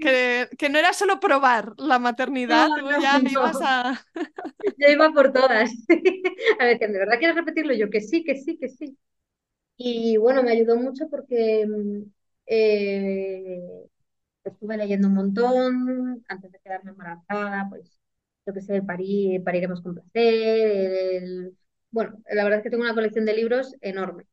que, 0.58 0.70
no 0.70 0.80
era 0.80 0.94
solo 0.94 1.20
probar 1.20 1.76
la 1.78 2.00
maternidad, 2.00 2.70
tú 2.80 2.90
ya 3.00 3.22
ibas 3.30 3.60
a... 3.62 4.04
Yo 4.80 4.88
iba 4.92 5.12
por 5.14 5.32
todas. 5.32 5.70
A 6.60 6.66
ver, 6.66 6.80
¿de 6.80 6.88
verdad 6.88 7.20
quieres 7.20 7.36
repetirlo? 7.36 7.72
Yo 7.76 7.92
que 7.92 8.02
sí, 8.02 8.24
que 8.24 8.36
sí, 8.36 8.58
que 8.58 8.70
sí. 8.70 8.98
Y 9.78 10.18
bueno, 10.18 10.42
me 10.42 10.54
ayudó 10.54 10.76
mucho 10.76 11.08
porque 11.08 11.68
mm, 11.68 12.02
eh, 12.48 13.62
estuve 14.44 14.76
leyendo 14.76 15.08
un 15.08 15.14
montón 15.14 16.26
antes 16.30 16.52
de 16.52 16.60
quedarme 16.62 16.92
embarazada, 16.94 17.68
pues 17.70 17.96
lo 18.48 18.54
que 18.56 18.62
sé, 18.62 18.82
parir, 18.82 19.44
pariremos 19.44 19.84
con 19.84 19.94
placer. 19.94 21.52
Bueno, 21.92 22.18
la 22.28 22.44
verdad 22.44 22.58
es 22.58 22.64
que 22.64 22.72
tengo 22.72 22.86
una 22.86 22.96
colección 22.96 23.26
de 23.26 23.36
libros 23.36 23.76
enorme. 23.82 24.26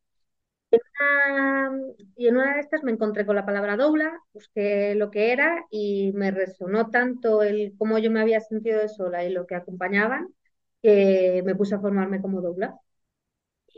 Y 2.16 2.26
en 2.26 2.36
una 2.36 2.54
de 2.54 2.60
estas 2.60 2.82
me 2.82 2.92
encontré 2.92 3.24
con 3.24 3.36
la 3.36 3.46
palabra 3.46 3.76
doula, 3.76 4.12
busqué 4.32 4.94
lo 4.94 5.10
que 5.10 5.32
era 5.32 5.64
y 5.70 6.12
me 6.14 6.30
resonó 6.30 6.90
tanto 6.90 7.42
el 7.42 7.74
cómo 7.78 7.98
yo 7.98 8.10
me 8.10 8.20
había 8.20 8.40
sentido 8.40 8.80
de 8.80 8.88
sola 8.88 9.24
y 9.24 9.32
lo 9.32 9.46
que 9.46 9.54
acompañaban 9.54 10.28
que 10.82 11.42
me 11.44 11.54
puse 11.54 11.74
a 11.74 11.80
formarme 11.80 12.20
como 12.20 12.40
doula. 12.40 12.76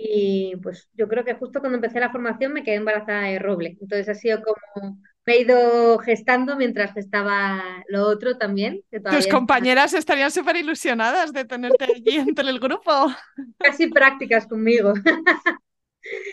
Y 0.02 0.56
pues 0.62 0.88
yo 0.94 1.08
creo 1.08 1.24
que 1.24 1.34
justo 1.34 1.60
cuando 1.60 1.76
empecé 1.76 2.00
la 2.00 2.10
formación 2.10 2.54
me 2.54 2.64
quedé 2.64 2.76
embarazada 2.76 3.22
de 3.22 3.38
roble. 3.38 3.76
Entonces 3.80 4.08
ha 4.08 4.14
sido 4.14 4.40
como 4.42 4.98
me 5.26 5.34
he 5.34 5.42
ido 5.42 5.98
gestando 5.98 6.56
mientras 6.56 6.94
gestaba 6.94 7.62
lo 7.88 8.06
otro 8.06 8.38
también. 8.38 8.82
Tus 8.90 9.26
compañeras 9.26 9.92
estarían 9.92 10.30
súper 10.30 10.56
ilusionadas 10.56 11.32
de 11.32 11.44
tenerte 11.44 11.84
allí 11.84 12.16
entre 12.16 12.48
el 12.48 12.58
grupo. 12.58 12.90
Casi 13.58 13.88
prácticas 13.88 14.46
conmigo. 14.46 14.94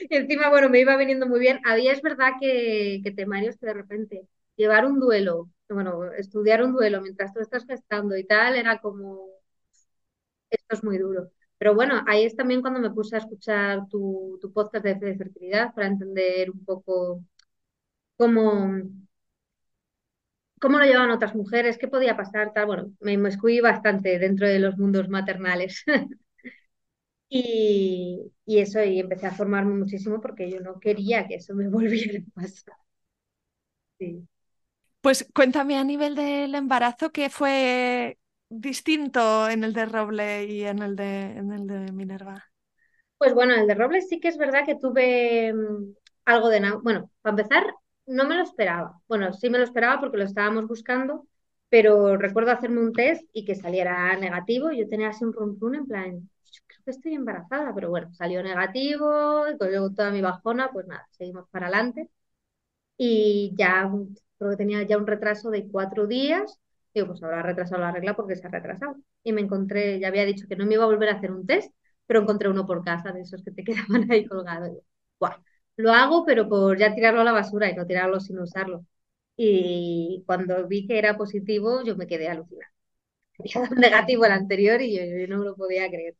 y 0.09 0.15
encima, 0.15 0.49
bueno, 0.49 0.69
me 0.69 0.79
iba 0.81 0.95
viniendo 0.97 1.27
muy 1.27 1.39
bien. 1.39 1.59
Había, 1.65 1.91
es 1.93 2.01
verdad 2.01 2.31
que, 2.39 3.01
que 3.03 3.11
temarios 3.11 3.57
que 3.57 3.67
de 3.67 3.73
repente 3.73 4.27
llevar 4.55 4.85
un 4.85 4.99
duelo, 4.99 5.49
bueno, 5.69 6.11
estudiar 6.13 6.63
un 6.63 6.73
duelo 6.73 7.01
mientras 7.01 7.33
tú 7.33 7.39
estás 7.41 7.65
gestando 7.65 8.17
y 8.17 8.25
tal, 8.25 8.55
era 8.55 8.79
como, 8.79 9.27
esto 10.49 10.75
es 10.75 10.83
muy 10.83 10.97
duro. 10.97 11.31
Pero 11.57 11.73
bueno, 11.75 12.03
ahí 12.07 12.23
es 12.25 12.35
también 12.35 12.61
cuando 12.61 12.79
me 12.79 12.91
puse 12.91 13.15
a 13.15 13.19
escuchar 13.19 13.87
tu, 13.89 14.37
tu 14.41 14.51
podcast 14.53 14.83
de, 14.85 14.95
de 14.95 15.15
fertilidad 15.17 15.73
para 15.73 15.87
entender 15.87 16.51
un 16.51 16.63
poco 16.65 17.23
cómo, 18.17 18.81
cómo 20.61 20.77
lo 20.79 20.85
llevaban 20.85 21.11
otras 21.11 21.35
mujeres, 21.35 21.77
qué 21.77 21.87
podía 21.87 22.15
pasar, 22.17 22.53
tal. 22.53 22.65
Bueno, 22.67 22.91
me 22.99 23.13
inmiscuí 23.13 23.59
bastante 23.61 24.19
dentro 24.19 24.47
de 24.47 24.59
los 24.59 24.77
mundos 24.77 25.09
maternales. 25.09 25.83
y, 27.29 28.31
y, 28.45 28.59
eso, 28.59 28.83
y 28.83 28.99
empecé 28.99 29.27
a 29.27 29.35
formarme 29.35 29.73
muchísimo 29.75 30.21
porque 30.21 30.49
yo 30.51 30.59
no 30.61 30.79
quería 30.79 31.27
que 31.27 31.35
eso 31.35 31.55
me 31.55 31.67
volviera 31.69 32.19
a 32.19 32.41
pasar. 32.41 32.75
Sí. 33.99 34.27
Pues 35.01 35.27
cuéntame 35.33 35.77
a 35.77 35.83
nivel 35.83 36.15
del 36.15 36.53
embarazo, 36.55 37.11
¿qué 37.11 37.29
fue 37.29 38.19
distinto 38.49 39.49
en 39.49 39.63
el 39.63 39.73
de 39.73 39.85
Roble 39.85 40.45
y 40.45 40.63
en 40.65 40.81
el 40.81 40.95
de, 40.95 41.21
en 41.37 41.51
el 41.53 41.67
de 41.67 41.91
Minerva? 41.93 42.45
Pues 43.17 43.33
bueno, 43.33 43.55
el 43.55 43.67
de 43.67 43.73
Roble 43.75 44.01
sí 44.01 44.19
que 44.19 44.27
es 44.27 44.37
verdad 44.37 44.65
que 44.65 44.75
tuve 44.75 45.53
mm, 45.53 45.93
algo 46.25 46.49
de... 46.49 46.59
Bueno, 46.83 47.09
para 47.21 47.31
empezar, 47.41 47.65
no 48.05 48.25
me 48.27 48.35
lo 48.35 48.43
esperaba. 48.43 48.99
Bueno, 49.07 49.33
sí 49.33 49.49
me 49.49 49.57
lo 49.57 49.63
esperaba 49.63 49.99
porque 49.99 50.17
lo 50.17 50.23
estábamos 50.25 50.67
buscando, 50.67 51.27
pero 51.69 52.17
recuerdo 52.17 52.51
hacerme 52.51 52.81
un 52.81 52.93
test 52.93 53.23
y 53.33 53.45
que 53.45 53.55
saliera 53.55 54.15
negativo. 54.17 54.71
Yo 54.71 54.87
tenía 54.87 55.09
así 55.09 55.23
un 55.25 55.33
rum 55.33 55.75
en 55.75 55.85
plan, 55.87 56.29
estoy 56.91 57.13
embarazada, 57.15 57.73
pero 57.75 57.89
bueno, 57.89 58.13
salió 58.13 58.43
negativo, 58.43 59.47
y 59.49 59.57
con 59.57 59.95
toda 59.95 60.11
mi 60.11 60.21
bajona, 60.21 60.71
pues 60.71 60.87
nada, 60.87 61.07
seguimos 61.11 61.47
para 61.49 61.67
adelante. 61.67 62.09
Y 62.97 63.53
ya 63.57 63.89
creo 64.37 64.51
que 64.51 64.57
tenía 64.57 64.83
ya 64.83 64.97
un 64.97 65.07
retraso 65.07 65.49
de 65.51 65.67
cuatro 65.69 66.07
días 66.07 66.59
Digo, 66.93 67.07
pues 67.07 67.21
habrá 67.23 67.43
retrasado 67.43 67.81
la 67.81 67.91
regla 67.91 68.15
porque 68.15 68.35
se 68.35 68.47
ha 68.47 68.49
retrasado. 68.49 68.95
Y 69.23 69.31
me 69.33 69.41
encontré, 69.41 69.99
ya 69.99 70.07
había 70.07 70.25
dicho 70.25 70.47
que 70.47 70.55
no 70.55 70.65
me 70.65 70.73
iba 70.75 70.83
a 70.83 70.87
volver 70.87 71.09
a 71.09 71.13
hacer 71.17 71.31
un 71.31 71.45
test, 71.45 71.71
pero 72.07 72.21
encontré 72.21 72.49
uno 72.49 72.65
por 72.65 72.83
casa 72.83 73.11
de 73.11 73.21
esos 73.21 73.43
que 73.43 73.51
te 73.51 73.63
quedaban 73.65 74.11
ahí 74.11 74.25
colgados. 74.25 74.71
Lo 75.75 75.91
hago, 75.93 76.25
pero 76.25 76.49
por 76.49 76.77
ya 76.77 76.93
tirarlo 76.95 77.21
a 77.21 77.23
la 77.23 77.31
basura 77.31 77.69
y 77.69 77.75
no 77.75 77.85
tirarlo 77.85 78.19
sin 78.19 78.39
usarlo. 78.39 78.85
Y 79.35 80.23
cuando 80.25 80.67
vi 80.67 80.87
que 80.87 80.97
era 80.99 81.17
positivo, 81.17 81.83
yo 81.83 81.95
me 81.95 82.07
quedé 82.07 82.27
alucinada. 82.29 82.71
Dado 83.55 83.75
negativo 83.75 84.25
el 84.25 84.33
anterior 84.33 84.81
y 84.81 84.97
yo, 84.97 85.27
no 85.29 85.43
lo 85.43 85.55
podía 85.57 85.89
creer. 85.89 86.15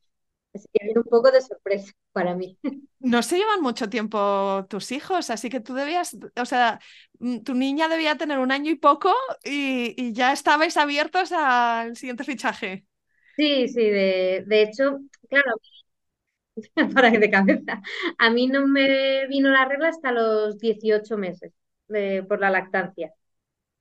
Así 0.54 0.66
que 0.72 0.84
viene 0.84 1.00
un 1.00 1.04
poco 1.04 1.30
de 1.30 1.40
sorpresa 1.40 1.92
para 2.12 2.34
mí. 2.34 2.58
No 3.00 3.22
se 3.22 3.36
llevan 3.38 3.62
mucho 3.62 3.88
tiempo 3.88 4.66
tus 4.68 4.90
hijos, 4.90 5.30
así 5.30 5.48
que 5.50 5.60
tú 5.60 5.72
debías, 5.72 6.16
o 6.36 6.44
sea, 6.44 6.80
mm, 7.20 7.44
tu 7.44 7.54
niña 7.54 7.86
debía 7.86 8.16
tener 8.16 8.40
un 8.40 8.50
año 8.50 8.72
y 8.72 8.74
poco 8.74 9.14
y, 9.44 10.12
ya 10.12 10.32
estabais 10.32 10.76
abiertos 10.76 11.30
al 11.30 11.94
siguiente 11.94 12.24
fichaje. 12.24 12.86
Sí, 13.36 13.68
sí, 13.68 13.84
de, 13.84 14.42
de 14.48 14.62
hecho, 14.62 14.98
claro, 15.28 15.54
para 16.94 17.10
que 17.10 17.18
de 17.18 17.30
cabeza, 17.30 17.82
a 18.18 18.30
mí 18.30 18.46
no 18.46 18.66
me 18.66 19.26
vino 19.28 19.50
la 19.50 19.64
regla 19.64 19.88
hasta 19.88 20.12
los 20.12 20.58
18 20.58 21.16
meses 21.16 21.52
por 22.28 22.40
la 22.40 22.50
lactancia. 22.50 23.12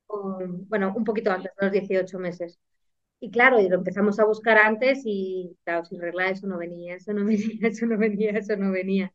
bueno, 0.07 0.93
un 0.95 1.03
poquito 1.03 1.31
antes 1.31 1.51
de 1.57 1.65
los 1.65 1.71
18 1.71 2.19
meses. 2.19 2.59
Y 3.19 3.31
claro, 3.31 3.59
y 3.59 3.67
lo 3.67 3.77
empezamos 3.77 4.19
a 4.19 4.25
buscar 4.25 4.57
antes 4.57 5.01
y 5.03 5.57
claro, 5.63 5.85
sin 5.85 5.99
regla 5.99 6.29
eso 6.29 6.45
no 6.47 6.57
venía, 6.57 6.95
eso 6.95 7.13
no 7.13 7.25
venía, 7.25 7.67
eso 7.67 7.85
no 7.85 7.97
venía, 7.97 8.31
eso 8.31 8.55
no 8.55 8.71
venía. 8.71 9.11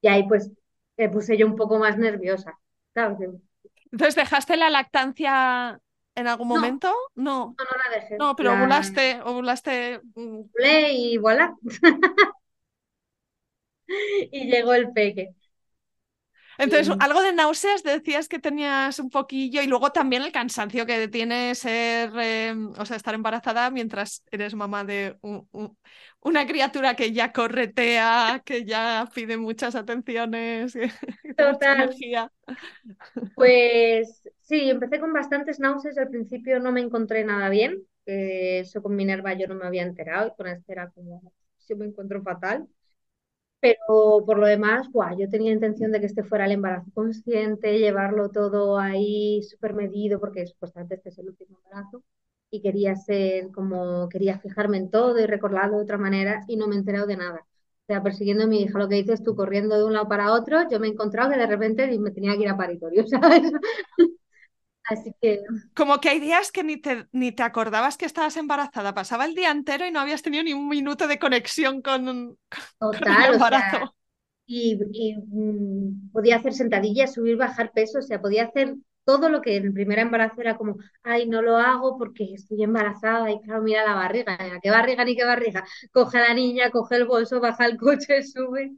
Y 0.00 0.08
ahí 0.08 0.26
pues 0.26 0.50
me 0.96 1.08
puse 1.08 1.36
yo 1.36 1.46
un 1.46 1.56
poco 1.56 1.78
más 1.78 1.98
nerviosa. 1.98 2.58
Entonces, 2.94 4.14
¿dejaste 4.14 4.56
la 4.56 4.70
lactancia 4.70 5.80
en 6.14 6.26
algún 6.26 6.48
momento? 6.48 6.92
No. 7.14 7.54
No, 7.58 7.64
no 7.64 7.70
la 7.84 8.00
dejé. 8.00 8.16
No, 8.18 8.36
pero 8.36 8.52
ovulaste, 8.54 9.20
ovulaste. 9.24 10.00
Mm. 10.14 10.40
y 10.90 11.16
voilà. 11.18 11.56
y 13.86 14.50
llegó 14.50 14.74
el 14.74 14.92
peque. 14.92 15.34
Entonces, 16.58 16.94
algo 17.00 17.22
de 17.22 17.32
náuseas 17.32 17.82
decías 17.82 18.28
que 18.28 18.38
tenías 18.38 18.98
un 18.98 19.10
poquillo 19.10 19.62
y 19.62 19.66
luego 19.66 19.90
también 19.90 20.22
el 20.22 20.32
cansancio 20.32 20.86
que 20.86 21.08
tiene 21.08 21.54
ser, 21.54 22.10
em, 22.18 22.72
o 22.78 22.84
sea, 22.86 22.96
estar 22.96 23.14
embarazada 23.14 23.70
mientras 23.70 24.24
eres 24.30 24.54
mamá 24.54 24.84
de 24.84 25.16
una 26.20 26.46
criatura 26.46 26.94
que 26.94 27.12
ya 27.12 27.32
corretea, 27.32 28.42
que 28.44 28.64
ya 28.64 29.08
pide 29.14 29.36
muchas 29.36 29.74
atenciones, 29.74 30.74
Total. 31.36 31.76
energía. 31.78 32.30
Pues 33.34 34.22
sí, 34.40 34.70
empecé 34.70 35.00
con 35.00 35.12
bastantes 35.12 35.58
náuseas. 35.60 35.98
Al 35.98 36.08
principio 36.08 36.60
no 36.60 36.72
me 36.72 36.80
encontré 36.80 37.24
nada 37.24 37.48
bien. 37.48 37.82
eso 38.04 38.82
con 38.82 38.96
Minerva 38.96 39.32
yo 39.34 39.46
no 39.46 39.54
me 39.54 39.66
había 39.66 39.82
enterado 39.82 40.28
y 40.28 40.36
con 40.36 40.46
este 40.48 40.72
era 40.72 40.90
como, 40.90 41.22
sí 41.58 41.74
me 41.74 41.86
encuentro 41.86 42.22
fatal. 42.22 42.68
Pero 43.62 44.24
por 44.26 44.38
lo 44.38 44.46
demás, 44.46 44.88
yo 45.18 45.28
tenía 45.30 45.52
intención 45.52 45.92
de 45.92 46.00
que 46.00 46.06
este 46.06 46.24
fuera 46.24 46.46
el 46.46 46.52
embarazo 46.52 46.90
consciente, 46.94 47.78
llevarlo 47.78 48.30
todo 48.30 48.78
ahí 48.78 49.42
súper 49.44 49.74
medido, 49.74 50.20
porque 50.20 50.46
supuestamente 50.48 50.96
este 50.96 51.10
es 51.10 51.18
el 51.18 51.28
último 51.28 51.58
embarazo, 51.64 52.02
y 52.50 52.60
quería 52.62 52.96
ser 52.96 53.50
como, 53.52 54.08
quería 54.08 54.38
fijarme 54.40 54.78
en 54.78 54.90
todo 54.90 55.18
y 55.20 55.26
recordarlo 55.26 55.78
de 55.78 55.84
otra 55.84 55.98
manera, 55.98 56.44
y 56.48 56.56
no 56.56 56.68
me 56.68 56.74
he 56.76 56.78
enterado 56.80 57.06
de 57.06 57.16
nada. 57.18 57.40
O 57.84 57.86
sea, 57.86 58.02
persiguiendo 58.02 58.44
a 58.44 58.46
mi 58.48 58.62
hija, 58.62 58.78
lo 58.78 58.88
que 58.88 58.96
dices 58.96 59.22
tú, 59.24 59.36
corriendo 59.36 59.76
de 59.78 59.84
un 59.84 59.94
lado 59.94 60.08
para 60.08 60.32
otro, 60.32 60.68
yo 60.70 60.80
me 60.80 60.88
he 60.88 60.90
encontrado 60.92 61.30
que 61.30 61.38
de 61.38 61.46
repente 61.46 61.98
me 62.00 62.10
tenía 62.12 62.34
que 62.36 62.42
ir 62.42 62.48
a 62.50 62.56
paritorio, 62.56 63.06
¿sabes? 63.08 63.52
Así 64.92 65.14
que... 65.20 65.42
Como 65.74 66.00
que 66.00 66.08
hay 66.10 66.20
días 66.20 66.52
que 66.52 66.62
ni 66.62 66.76
te, 66.76 67.06
ni 67.12 67.32
te 67.32 67.42
acordabas 67.42 67.96
que 67.96 68.06
estabas 68.06 68.36
embarazada. 68.36 68.94
Pasaba 68.94 69.24
el 69.24 69.34
día 69.34 69.50
entero 69.50 69.86
y 69.86 69.90
no 69.90 70.00
habías 70.00 70.22
tenido 70.22 70.44
ni 70.44 70.52
un 70.52 70.68
minuto 70.68 71.08
de 71.08 71.18
conexión 71.18 71.82
con, 71.82 72.38
Total, 72.78 73.28
el 73.28 73.34
embarazo. 73.34 73.94
y, 74.46 74.76
mm, 74.76 76.10
podía 76.12 76.36
hacer 76.36 76.52
sentadillas, 76.52 77.14
subir, 77.14 77.36
bajar 77.36 77.72
peso, 77.72 77.98
o 77.98 78.02
sea, 78.02 78.20
podía 78.20 78.44
hacer 78.44 78.74
todo 79.04 79.28
lo 79.28 79.40
que 79.40 79.56
en 79.56 79.66
el 79.66 79.72
primer 79.72 79.98
embarazo 79.98 80.40
era 80.40 80.56
como, 80.56 80.76
ay, 81.02 81.26
no 81.26 81.42
lo 81.42 81.56
hago 81.56 81.98
porque 81.98 82.34
estoy 82.34 82.62
embarazada 82.62 83.30
y 83.30 83.40
claro, 83.40 83.62
mira 83.62 83.84
la 83.84 83.94
barriga, 83.94 84.38
qué 84.62 84.70
barriga 84.70 85.04
ni 85.04 85.16
qué 85.16 85.24
barriga, 85.24 85.64
coge 85.90 86.18
a 86.18 86.28
la 86.28 86.34
niña, 86.34 86.70
coge 86.70 86.96
el 86.96 87.06
bolso, 87.06 87.40
baja 87.40 87.66
el 87.66 87.76
coche, 87.78 88.22
sube. 88.22 88.72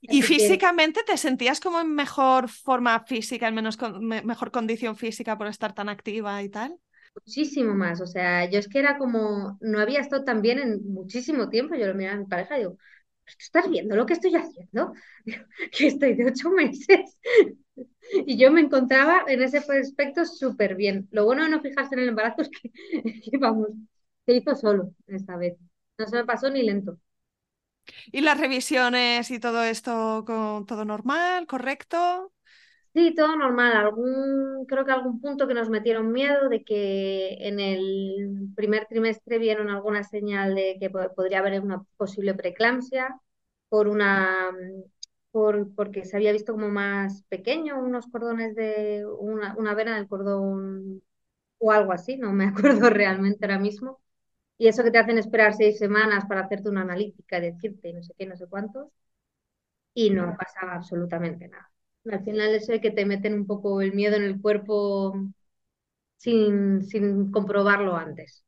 ¿Y 0.00 0.22
físicamente 0.22 1.02
te 1.04 1.16
sentías 1.16 1.60
como 1.60 1.80
en 1.80 1.94
mejor 1.94 2.48
forma 2.48 3.00
física, 3.00 3.48
en 3.48 3.54
menos 3.54 3.78
mejor 4.00 4.50
condición 4.50 4.96
física 4.96 5.36
por 5.36 5.46
estar 5.46 5.74
tan 5.74 5.88
activa 5.88 6.42
y 6.42 6.48
tal? 6.48 6.76
Muchísimo 7.14 7.74
más, 7.74 8.00
o 8.00 8.06
sea, 8.06 8.48
yo 8.48 8.58
es 8.58 8.68
que 8.68 8.78
era 8.78 8.96
como, 8.96 9.58
no 9.60 9.80
había 9.80 10.00
estado 10.00 10.24
tan 10.24 10.42
bien 10.42 10.58
en 10.60 10.92
muchísimo 10.92 11.48
tiempo, 11.48 11.74
yo 11.74 11.86
lo 11.86 11.94
miraba 11.94 12.16
a 12.16 12.20
mi 12.20 12.26
pareja 12.26 12.56
y 12.56 12.60
digo, 12.60 12.76
¿tú 13.24 13.34
estás 13.38 13.68
viendo 13.68 13.96
lo 13.96 14.06
que 14.06 14.12
estoy 14.14 14.34
haciendo? 14.34 14.92
que 15.72 15.86
estoy 15.88 16.14
de 16.14 16.26
ocho 16.26 16.50
meses. 16.50 17.18
y 18.26 18.38
yo 18.38 18.52
me 18.52 18.60
encontraba 18.60 19.24
en 19.26 19.42
ese 19.42 19.58
aspecto 19.58 20.24
súper 20.24 20.76
bien. 20.76 21.08
Lo 21.10 21.24
bueno 21.24 21.44
de 21.44 21.50
no 21.50 21.60
fijarse 21.60 21.94
en 21.94 22.02
el 22.02 22.08
embarazo 22.10 22.42
es 22.42 22.50
que, 22.50 22.70
que, 23.30 23.38
vamos, 23.38 23.68
se 24.26 24.34
hizo 24.34 24.54
solo 24.54 24.94
esta 25.06 25.36
vez. 25.36 25.56
No 25.98 26.06
se 26.06 26.16
me 26.16 26.24
pasó 26.24 26.50
ni 26.50 26.62
lento. 26.62 26.98
¿Y 28.12 28.20
las 28.20 28.38
revisiones 28.38 29.30
y 29.30 29.40
todo 29.40 29.62
esto, 29.64 30.24
con 30.26 30.66
todo 30.66 30.84
normal, 30.84 31.46
correcto? 31.46 32.32
Sí, 32.92 33.14
todo 33.14 33.36
normal. 33.36 33.72
Algún, 33.76 34.64
creo 34.66 34.84
que 34.84 34.90
algún 34.92 35.20
punto 35.20 35.46
que 35.46 35.54
nos 35.54 35.68
metieron 35.70 36.10
miedo 36.12 36.48
de 36.48 36.64
que 36.64 37.34
en 37.46 37.60
el 37.60 38.48
primer 38.56 38.86
trimestre 38.86 39.38
vieron 39.38 39.70
alguna 39.70 40.02
señal 40.02 40.54
de 40.56 40.76
que 40.80 40.90
podría 40.90 41.38
haber 41.38 41.60
una 41.60 41.84
posible 41.96 42.34
preeclampsia 42.34 43.20
por 43.68 43.86
una 43.86 44.50
por, 45.30 45.72
porque 45.76 46.04
se 46.04 46.16
había 46.16 46.32
visto 46.32 46.52
como 46.52 46.68
más 46.68 47.22
pequeño 47.28 47.78
unos 47.80 48.08
cordones 48.08 48.56
de 48.56 49.06
una, 49.20 49.54
una 49.56 49.74
vena 49.74 49.94
del 49.96 50.08
cordón 50.08 51.00
o 51.58 51.72
algo 51.72 51.92
así, 51.92 52.16
no 52.18 52.32
me 52.32 52.46
acuerdo 52.48 52.90
realmente 52.90 53.44
ahora 53.46 53.58
mismo. 53.60 54.00
Y 54.60 54.68
eso 54.68 54.84
que 54.84 54.92
te 54.92 54.98
hacen 54.98 55.18
esperar 55.18 55.54
seis 55.54 55.76
semanas 55.78 56.24
para 56.28 56.42
hacerte 56.42 56.68
una 56.68 56.82
analítica 56.82 57.38
y 57.38 57.42
decirte 57.52 57.92
no 57.92 58.02
sé 58.04 58.14
qué, 58.16 58.26
no 58.26 58.36
sé 58.36 58.46
cuántos, 58.46 58.88
y 59.94 60.10
no 60.10 60.36
pasaba 60.38 60.74
absolutamente 60.74 61.48
nada. 61.48 61.70
Al 62.10 62.24
final 62.24 62.54
eso 62.54 62.72
es 62.72 62.80
que 62.80 62.90
te 62.90 63.04
meten 63.06 63.34
un 63.34 63.46
poco 63.46 63.80
el 63.82 63.92
miedo 63.94 64.16
en 64.16 64.22
el 64.24 64.40
cuerpo 64.40 65.14
sin, 66.16 66.84
sin 66.84 67.30
comprobarlo 67.32 67.96
antes. 67.96 68.44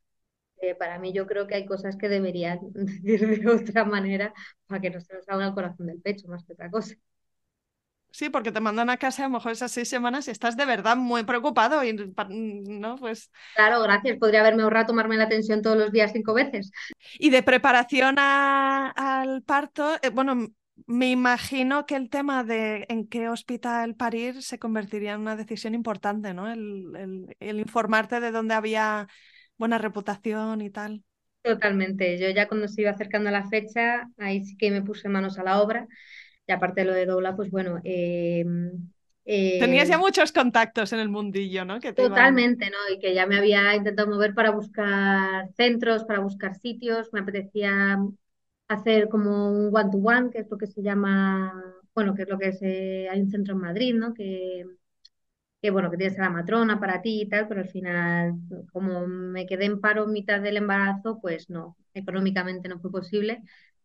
Eh, 0.58 0.74
para 0.76 0.98
mí 1.00 1.12
yo 1.14 1.26
creo 1.26 1.46
que 1.48 1.56
hay 1.56 1.66
cosas 1.66 1.96
que 1.96 2.08
deberían 2.10 2.60
decir 2.74 3.40
de 3.42 3.50
otra 3.50 3.84
manera 3.84 4.34
para 4.66 4.80
que 4.80 4.90
no 4.90 5.00
se 5.00 5.14
nos 5.14 5.24
salga 5.26 5.48
el 5.48 5.54
corazón 5.54 5.86
del 5.88 6.00
pecho, 6.02 6.28
más 6.28 6.44
que 6.44 6.54
otra 6.54 6.70
cosa. 6.70 6.96
Sí, 8.12 8.28
porque 8.28 8.52
te 8.52 8.60
mandan 8.60 8.90
a 8.90 8.98
casa 8.98 9.24
a 9.24 9.28
lo 9.28 9.34
mejor 9.34 9.52
esas 9.52 9.72
seis 9.72 9.88
semanas 9.88 10.28
y 10.28 10.30
estás 10.30 10.56
de 10.56 10.66
verdad 10.66 10.96
muy 10.96 11.24
preocupado 11.24 11.82
y 11.82 11.94
no, 11.94 12.96
pues. 12.96 13.30
Claro, 13.54 13.82
gracias. 13.82 14.18
Podría 14.18 14.40
haberme 14.40 14.62
ahorrado 14.62 14.88
tomarme 14.88 15.16
la 15.16 15.28
tensión 15.28 15.62
todos 15.62 15.78
los 15.78 15.92
días 15.92 16.12
cinco 16.12 16.34
veces. 16.34 16.70
Y 17.18 17.30
de 17.30 17.42
preparación 17.42 18.16
al 18.18 19.42
parto, 19.42 19.94
eh, 20.02 20.10
bueno, 20.10 20.48
me 20.86 21.10
imagino 21.10 21.86
que 21.86 21.96
el 21.96 22.10
tema 22.10 22.44
de 22.44 22.84
en 22.88 23.06
qué 23.06 23.28
hospital 23.28 23.94
parir 23.94 24.42
se 24.42 24.58
convertiría 24.58 25.14
en 25.14 25.20
una 25.20 25.36
decisión 25.36 25.74
importante, 25.74 26.34
¿no? 26.34 26.50
El, 26.50 27.34
informarte 27.40 28.20
de 28.20 28.30
dónde 28.30 28.54
había 28.54 29.06
buena 29.56 29.78
reputación 29.78 30.60
y 30.60 30.70
tal. 30.70 31.02
Totalmente. 31.42 32.18
Yo 32.18 32.28
ya 32.30 32.46
cuando 32.46 32.68
se 32.68 32.82
iba 32.82 32.90
acercando 32.90 33.30
la 33.30 33.48
fecha, 33.48 34.08
ahí 34.18 34.44
sí 34.44 34.56
que 34.56 34.70
me 34.70 34.82
puse 34.82 35.08
manos 35.08 35.38
a 35.38 35.44
la 35.44 35.60
obra. 35.60 35.86
Y 36.46 36.52
aparte 36.52 36.80
de 36.82 36.86
lo 36.86 36.94
de 36.94 37.06
Doula, 37.06 37.36
pues 37.36 37.50
bueno. 37.50 37.80
Em, 37.84 38.90
Tenías 39.56 39.88
ya 39.88 39.96
eh, 39.96 39.98
muchos 39.98 40.30
contactos 40.32 40.92
en 40.92 40.98
el 41.00 41.08
mundillo, 41.08 41.64
¿no? 41.64 41.80
Que 41.80 41.92
totalmente, 41.94 42.70
¿no? 42.70 42.76
Y 42.94 42.98
que 42.98 43.14
ya 43.14 43.26
me 43.26 43.36
había 43.38 43.74
intentado 43.76 44.08
mover 44.10 44.34
para 44.34 44.50
buscar 44.50 45.48
centros, 45.56 46.04
para 46.04 46.20
buscar 46.20 46.54
sitios. 46.56 47.10
Me 47.12 47.20
apetecía 47.20 47.98
hacer 48.68 49.08
como 49.08 49.50
un 49.52 49.76
one-to-one, 49.76 50.30
que 50.30 50.40
es 50.40 50.50
lo 50.50 50.58
que 50.58 50.66
se 50.66 50.82
llama, 50.82 51.52
bueno, 51.94 52.14
que 52.14 52.22
es 52.22 52.28
lo 52.28 52.38
que 52.38 52.48
es, 52.48 52.58
eh, 52.62 53.08
hay 53.10 53.20
un 53.20 53.30
centro 53.30 53.54
en 53.54 53.60
Madrid, 53.60 53.94
¿no? 53.94 54.14
Que, 54.14 54.64
que, 55.62 55.70
bueno, 55.70 55.90
que 55.90 55.96
tienes 55.98 56.18
a 56.18 56.22
la 56.24 56.30
matrona 56.30 56.80
para 56.80 57.02
ti 57.02 57.22
y 57.22 57.28
tal, 57.28 57.48
pero 57.48 57.60
al 57.62 57.68
final, 57.70 58.34
como 58.72 59.06
me 59.06 59.46
quedé 59.46 59.66
en 59.66 59.80
paro 59.80 60.04
en 60.04 60.12
mitad 60.12 60.40
del 60.42 60.56
embarazo, 60.58 61.20
pues 61.20 61.50
no, 61.50 61.76
económicamente 61.94 62.68
no 62.68 62.80
fue 62.80 62.90
posible. 62.92 63.42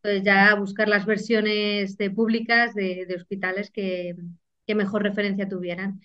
Entonces 0.07 0.23
ya 0.25 0.55
buscar 0.55 0.87
las 0.87 1.05
versiones 1.05 1.97
de 1.97 2.09
públicas 2.09 2.73
de, 2.73 3.13
hospitales 3.13 3.71
que, 3.71 4.15
que 4.65 4.73
mejor 4.75 5.03
referencia 5.03 5.49
tuvieran. 5.49 5.99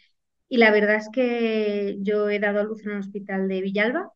Y 0.48 0.56
la 0.56 0.72
verdad 0.72 0.96
es 0.96 1.08
que 1.12 1.98
yo 2.00 2.28
he 2.28 2.40
dado 2.40 2.64
luz 2.64 2.82
en 2.84 2.92
un 2.92 2.98
hospital 2.98 3.46
de 3.48 3.60
Villalba, 3.60 4.10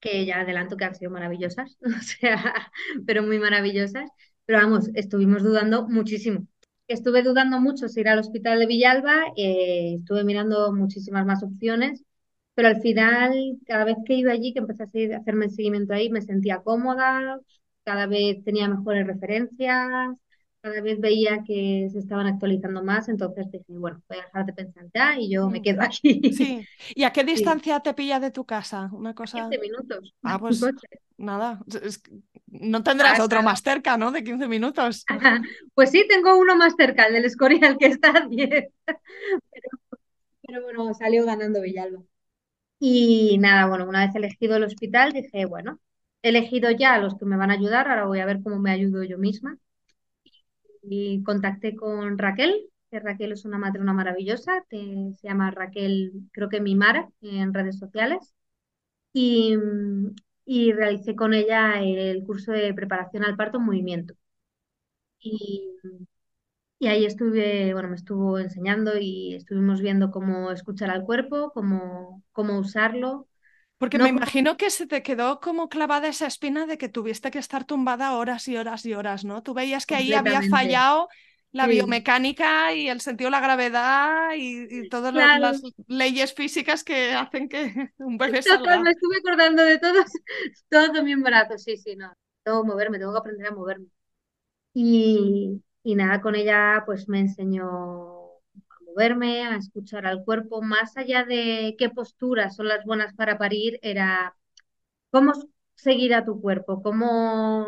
que 0.00 0.26
ya 0.26 0.40
adelanto 0.40 0.76
que 0.78 0.84
han 0.86 0.94
sido 0.94 1.10
maravillosas, 1.10 1.78
o 1.84 2.02
sea, 2.02 2.72
pero 3.06 3.22
muy 3.22 3.38
maravillosas. 3.38 4.10
Pero 4.46 4.60
vamos, 4.60 4.90
estuvimos 4.94 5.42
dudando 5.42 5.86
muchísimo. 5.88 6.46
Estuve 6.88 7.22
dudando 7.22 7.60
mucho 7.60 7.88
si 7.88 8.00
ir 8.00 8.08
al 8.08 8.20
hospital 8.20 8.58
de 8.60 8.66
Villalba, 8.66 9.22
eh, 9.36 9.96
estuve 9.98 10.24
mirando 10.24 10.72
muchísimas 10.72 11.26
más 11.26 11.42
opciones, 11.42 12.04
pero 12.54 12.68
al 12.68 12.80
final, 12.80 13.58
cada 13.66 13.84
vez 13.84 13.96
que 14.06 14.14
iba 14.14 14.32
allí, 14.32 14.54
que 14.54 14.60
empecé 14.60 14.84
a 14.84 15.18
hacerme 15.18 15.46
el 15.46 15.50
seguimiento 15.52 15.94
ahí, 15.94 16.10
me 16.10 16.22
sentía 16.22 16.60
cómoda, 16.62 17.38
cada 17.84 18.06
vez 18.06 18.42
tenía 18.44 18.68
mejores 18.68 19.06
referencias, 19.06 20.16
cada 20.64 20.80
vez 20.80 20.98
veía 20.98 21.44
que 21.46 21.88
se 21.92 21.98
estaban 21.98 22.26
actualizando 22.26 22.82
más, 22.82 23.10
entonces 23.10 23.50
dije, 23.52 23.64
bueno, 23.68 24.02
voy 24.08 24.18
a 24.18 24.22
dejar 24.22 24.46
de 24.46 24.52
pensar 24.54 24.86
ya 24.94 25.18
y 25.18 25.30
yo 25.30 25.50
me 25.50 25.60
mm. 25.60 25.62
quedo 25.62 25.82
aquí. 25.82 26.32
Sí. 26.32 26.66
¿Y 26.94 27.04
a 27.04 27.12
qué 27.12 27.22
distancia 27.24 27.80
te 27.80 27.92
pilla 27.92 28.18
de 28.18 28.30
tu 28.30 28.46
casa? 28.46 28.88
Una 28.92 29.14
cosa... 29.14 29.48
15 29.50 29.58
minutos. 29.58 30.14
Ah, 30.22 30.38
pues 30.40 30.64
nada, 31.18 31.60
no 32.46 32.82
tendrás 32.82 33.20
otro 33.20 33.42
más 33.42 33.60
cerca, 33.60 33.98
¿no? 33.98 34.10
De 34.10 34.24
15 34.24 34.48
minutos. 34.48 35.04
Pues 35.74 35.90
sí, 35.90 36.06
tengo 36.08 36.38
uno 36.38 36.56
más 36.56 36.74
cerca, 36.78 37.06
el 37.06 37.14
del 37.14 37.24
Escorial, 37.26 37.76
que 37.76 37.86
está 37.86 38.16
a 38.16 38.26
10. 38.26 38.72
Pero, 38.86 38.98
pero 40.46 40.62
bueno, 40.62 40.94
salió 40.94 41.26
ganando 41.26 41.60
Villalba. 41.60 42.00
Y 42.78 43.36
nada, 43.38 43.66
bueno, 43.66 43.86
una 43.86 44.06
vez 44.06 44.14
elegido 44.14 44.56
el 44.56 44.64
hospital, 44.64 45.12
dije, 45.12 45.44
bueno, 45.44 45.80
he 46.24 46.30
elegido 46.30 46.70
ya 46.72 46.94
a 46.94 47.00
los 47.00 47.16
que 47.18 47.24
me 47.26 47.36
van 47.36 47.52
a 47.52 47.54
ayudar, 47.54 47.88
ahora 47.88 48.06
voy 48.06 48.20
a 48.20 48.26
ver 48.26 48.42
cómo 48.42 48.58
me 48.58 48.72
ayudo 48.72 49.04
yo 49.04 49.18
misma 49.18 49.58
y 50.82 51.22
contacté 51.24 51.74
con 51.76 52.18
Raquel, 52.18 52.68
que 52.90 53.00
Raquel 53.00 53.32
es 53.32 53.44
una 53.44 53.58
matrona 53.58 53.92
maravillosa, 53.92 54.64
se 54.70 55.14
llama 55.22 55.50
Raquel, 55.50 56.12
creo 56.32 56.48
que 56.48 56.60
Mimara, 56.60 57.08
en 57.22 57.54
redes 57.54 57.78
sociales, 57.78 58.34
y, 59.12 59.56
y 60.46 60.72
realicé 60.72 61.16
con 61.16 61.34
ella 61.34 61.82
el 61.82 62.24
curso 62.24 62.52
de 62.52 62.74
preparación 62.74 63.24
al 63.24 63.36
parto 63.36 63.58
en 63.58 63.64
movimiento. 63.66 64.14
Y, 65.20 65.74
y 66.78 66.86
ahí 66.88 67.04
estuve, 67.06 67.72
bueno, 67.72 67.88
me 67.88 67.96
estuvo 67.96 68.38
enseñando 68.38 68.92
y 68.98 69.34
estuvimos 69.34 69.80
viendo 69.80 70.10
cómo 70.10 70.50
escuchar 70.50 70.90
al 70.90 71.04
cuerpo, 71.04 71.50
cómo, 71.54 72.22
cómo 72.32 72.58
usarlo, 72.58 73.28
porque 73.84 73.98
me 73.98 74.08
imagino 74.08 74.56
que 74.56 74.70
se 74.70 74.86
te 74.86 75.02
quedó 75.02 75.40
como 75.40 75.68
clavada 75.68 76.08
esa 76.08 76.26
espina 76.26 76.64
de 76.64 76.78
que 76.78 76.88
tuviste 76.88 77.30
que 77.30 77.38
estar 77.38 77.66
tumbada 77.66 78.16
horas 78.16 78.48
y 78.48 78.56
horas 78.56 78.86
y 78.86 78.94
horas, 78.94 79.26
¿no? 79.26 79.42
Tú 79.42 79.52
veías 79.52 79.84
que 79.84 79.94
ahí 79.94 80.14
había 80.14 80.40
fallado 80.48 81.10
la 81.52 81.66
biomecánica 81.66 82.72
y 82.72 82.88
el 82.88 83.02
sentido 83.02 83.28
de 83.28 83.32
la 83.32 83.40
gravedad 83.40 84.30
y, 84.38 84.88
todas 84.88 85.12
las, 85.12 85.60
leyes 85.86 86.32
físicas 86.32 86.82
que 86.82 87.12
hacen 87.12 87.46
que 87.50 87.92
un 87.98 88.16
bebé 88.16 88.40
salga. 88.40 88.80
Me 88.80 88.92
estuve 88.92 89.18
acordando 89.18 89.62
de 89.62 89.78
todos, 89.78 90.06
todo 90.70 91.02
mi 91.02 91.12
embarazo, 91.12 91.58
sí, 91.58 91.76
sí, 91.76 91.94
no. 91.94 92.10
Tengo 92.42 92.62
que 92.62 92.68
moverme, 92.68 92.98
tengo 92.98 93.12
que 93.12 93.18
aprender 93.18 93.48
a 93.48 93.54
moverme. 93.54 93.88
Y, 94.72 95.62
y 95.82 95.94
nada, 95.94 96.22
con 96.22 96.36
ella 96.36 96.84
pues 96.86 97.06
me 97.06 97.20
enseñó 97.20 98.13
verme, 98.94 99.42
a 99.44 99.56
escuchar 99.56 100.06
al 100.06 100.24
cuerpo, 100.24 100.62
más 100.62 100.96
allá 100.96 101.24
de 101.24 101.74
qué 101.78 101.90
posturas 101.90 102.56
son 102.56 102.68
las 102.68 102.84
buenas 102.84 103.14
para 103.14 103.38
parir, 103.38 103.78
era 103.82 104.34
cómo 105.10 105.32
seguir 105.74 106.14
a 106.14 106.24
tu 106.24 106.40
cuerpo, 106.40 106.82
cómo, 106.82 107.66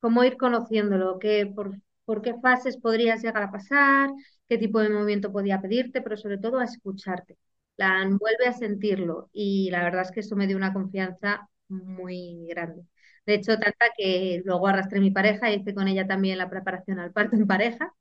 cómo 0.00 0.24
ir 0.24 0.36
conociéndolo, 0.36 1.18
qué, 1.18 1.46
por, 1.46 2.22
qué 2.22 2.34
fases 2.40 2.76
podrías 2.78 3.22
llegar 3.22 3.42
a 3.44 3.50
pasar, 3.52 4.10
qué 4.48 4.58
tipo 4.58 4.80
de 4.80 4.90
movimiento 4.90 5.32
podía 5.32 5.60
pedirte, 5.60 6.02
pero 6.02 6.16
sobre 6.16 6.38
todo 6.38 6.58
a 6.58 6.64
escucharte. 6.64 7.36
La 7.76 8.04
vuelve 8.08 8.46
a 8.48 8.52
sentirlo 8.52 9.30
y 9.32 9.70
la 9.70 9.84
verdad 9.84 10.02
es 10.02 10.10
que 10.10 10.20
eso 10.20 10.34
me 10.36 10.46
dio 10.46 10.56
una 10.56 10.72
confianza 10.72 11.48
muy 11.68 12.46
grande. 12.48 12.82
De 13.26 13.34
hecho, 13.34 13.58
tanta 13.58 13.86
que 13.96 14.42
luego 14.44 14.66
arrastré 14.68 15.00
mi 15.00 15.10
pareja, 15.10 15.50
hice 15.52 15.74
con 15.74 15.86
ella 15.88 16.06
también 16.06 16.38
la 16.38 16.50
preparación 16.50 16.98
al 16.98 17.12
parto 17.12 17.36
en 17.36 17.46
pareja 17.46 17.92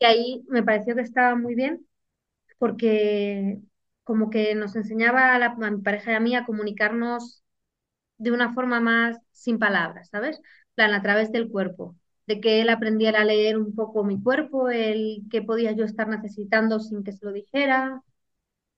y 0.00 0.06
ahí 0.06 0.44
me 0.48 0.64
pareció 0.64 0.96
que 0.96 1.02
estaba 1.02 1.36
muy 1.36 1.56
bien 1.56 1.86
porque 2.58 3.60
como 4.04 4.30
que 4.30 4.54
nos 4.54 4.76
enseñaba 4.76 5.34
a, 5.34 5.38
la, 5.40 5.54
mi 5.56 5.82
pareja 5.82 6.12
y 6.12 6.14
a 6.16 6.20
mí 6.20 6.36
a 6.36 6.46
comunicarnos 6.46 7.44
de 8.18 8.32
una 8.32 8.54
forma 8.54 8.80
más 8.80 9.18
sin 9.32 9.58
palabras, 9.58 10.10
¿sabes? 10.10 10.40
plan, 10.74 10.92
a 10.94 11.02
través 11.02 11.32
del 11.32 11.50
cuerpo, 11.50 11.96
de 12.26 12.40
que 12.40 12.60
él 12.62 12.70
aprendiera 12.70 13.22
a 13.22 13.24
leer 13.24 13.58
un 13.58 13.74
poco 13.74 14.04
mi 14.04 14.22
cuerpo, 14.22 14.70
el 14.70 15.22
qué 15.30 15.42
podía 15.42 15.72
yo 15.72 15.84
estar 15.84 16.08
necesitando 16.08 16.80
sin 16.80 17.04
que 17.04 17.12
se 17.12 17.24
lo 17.26 17.32
dijera, 17.32 18.02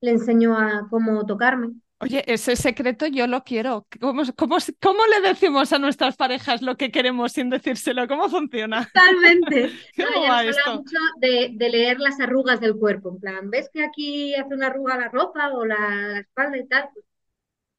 le 0.01 0.13
enseñó 0.13 0.59
a 0.59 0.89
cómo 0.91 1.25
tocarme, 1.27 1.73
Oye, 2.03 2.25
ese 2.27 2.57
secreto 2.57 3.07
yo 3.07 3.29
lo 3.29 3.45
quiero. 3.45 3.87
¿Cómo, 4.01 4.25
cómo, 4.37 4.57
cómo 4.81 5.07
le 5.07 5.29
decimos 5.29 5.73
a 5.73 5.79
nuestras 5.79 6.17
parejas 6.17 6.61
lo 6.61 6.77
que 6.77 6.91
queremos 6.91 7.31
sin 7.31 7.49
decírselo? 7.49 8.09
¿Cómo 8.09 8.29
funciona? 8.29 8.91
Totalmente. 8.93 9.71
¿Cómo 9.97 10.27
va 10.27 10.43
esto? 10.43 10.79
mucho 10.79 10.99
de, 11.19 11.51
de, 11.53 11.69
leer 11.69 12.01
las 12.01 12.19
arrugas 12.19 12.61
del 12.61 12.77
cuerpo. 12.77 13.11
En 13.11 13.21
plan, 13.21 13.51
¿ves 13.51 13.71
que 13.73 13.85
aquí 13.85 14.35
hace 14.35 14.53
una 14.53 14.67
arruga 14.67 14.97
la 14.97 15.11
ropa 15.11 15.53
o 15.53 15.65
la, 15.65 16.19
espalda 16.19 16.59
y 16.59 16.67
tal? 16.67 16.89
Pues 16.93 17.05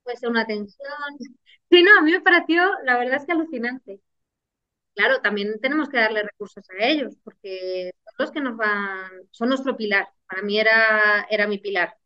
puede 0.03 0.17
ser 0.17 0.29
una 0.29 0.47
tensión. 0.47 0.87
Sí, 1.69 1.83
no, 1.83 1.99
a 1.99 2.01
mí 2.01 2.13
me 2.13 2.21
pareció, 2.21 2.63
la 2.85 2.97
verdad 2.97 3.17
es 3.17 3.25
que 3.25 3.33
alucinante. 3.33 3.99
Claro, 4.95 5.19
también 5.19 5.59
tenemos 5.59 5.89
que 5.89 5.97
darle 5.97 6.23
recursos 6.23 6.63
a 6.69 6.85
ellos, 6.85 7.17
porque 7.25 7.91
son 8.05 8.15
los 8.19 8.31
que 8.31 8.39
nos 8.39 8.55
van, 8.55 9.09
son 9.31 9.49
nuestro 9.49 9.75
pilar. 9.75 10.07
Para 10.27 10.43
mí 10.43 10.57
era, 10.57 11.27
era 11.29 11.45
mi 11.45 11.57
pilar 11.57 11.97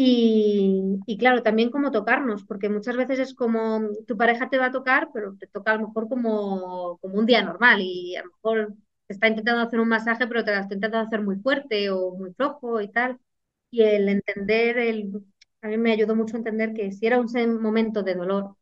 Y, 0.00 1.00
y, 1.06 1.18
claro, 1.18 1.42
también 1.42 1.70
como 1.70 1.90
tocarnos, 1.90 2.44
porque 2.44 2.68
muchas 2.68 2.96
veces 2.96 3.18
es 3.18 3.34
como 3.34 3.80
tu 4.06 4.16
pareja 4.16 4.48
te 4.48 4.56
va 4.58 4.66
a 4.66 4.70
tocar, 4.72 5.08
pero 5.12 5.36
te 5.36 5.48
toca 5.48 5.72
a 5.72 5.76
lo 5.76 5.88
mejor 5.88 6.08
como, 6.08 6.98
como 6.98 7.18
un 7.18 7.26
día 7.26 7.42
normal 7.42 7.80
y 7.80 8.14
a 8.16 8.22
lo 8.22 8.30
mejor 8.30 8.74
te 9.08 9.14
está 9.14 9.26
intentando 9.28 9.62
hacer 9.62 9.80
un 9.80 9.88
masaje, 9.88 10.26
pero 10.28 10.44
te 10.44 10.52
lo 10.54 10.60
está 10.60 10.74
intentando 10.74 11.06
hacer 11.06 11.22
muy 11.22 11.36
fuerte 11.36 11.90
o 11.90 12.12
muy 12.14 12.32
flojo 12.34 12.80
y 12.80 12.88
tal. 12.92 13.18
Y 13.70 13.82
el 13.82 14.08
entender, 14.08 14.78
el, 14.78 15.10
a 15.62 15.68
mí 15.68 15.76
me 15.78 15.92
ayudó 15.92 16.14
mucho 16.14 16.36
a 16.36 16.38
entender 16.38 16.74
que 16.74 16.92
si 16.92 17.06
era 17.06 17.18
un 17.20 17.60
momento 17.60 18.02
de 18.04 18.14
dolor, 18.14 18.54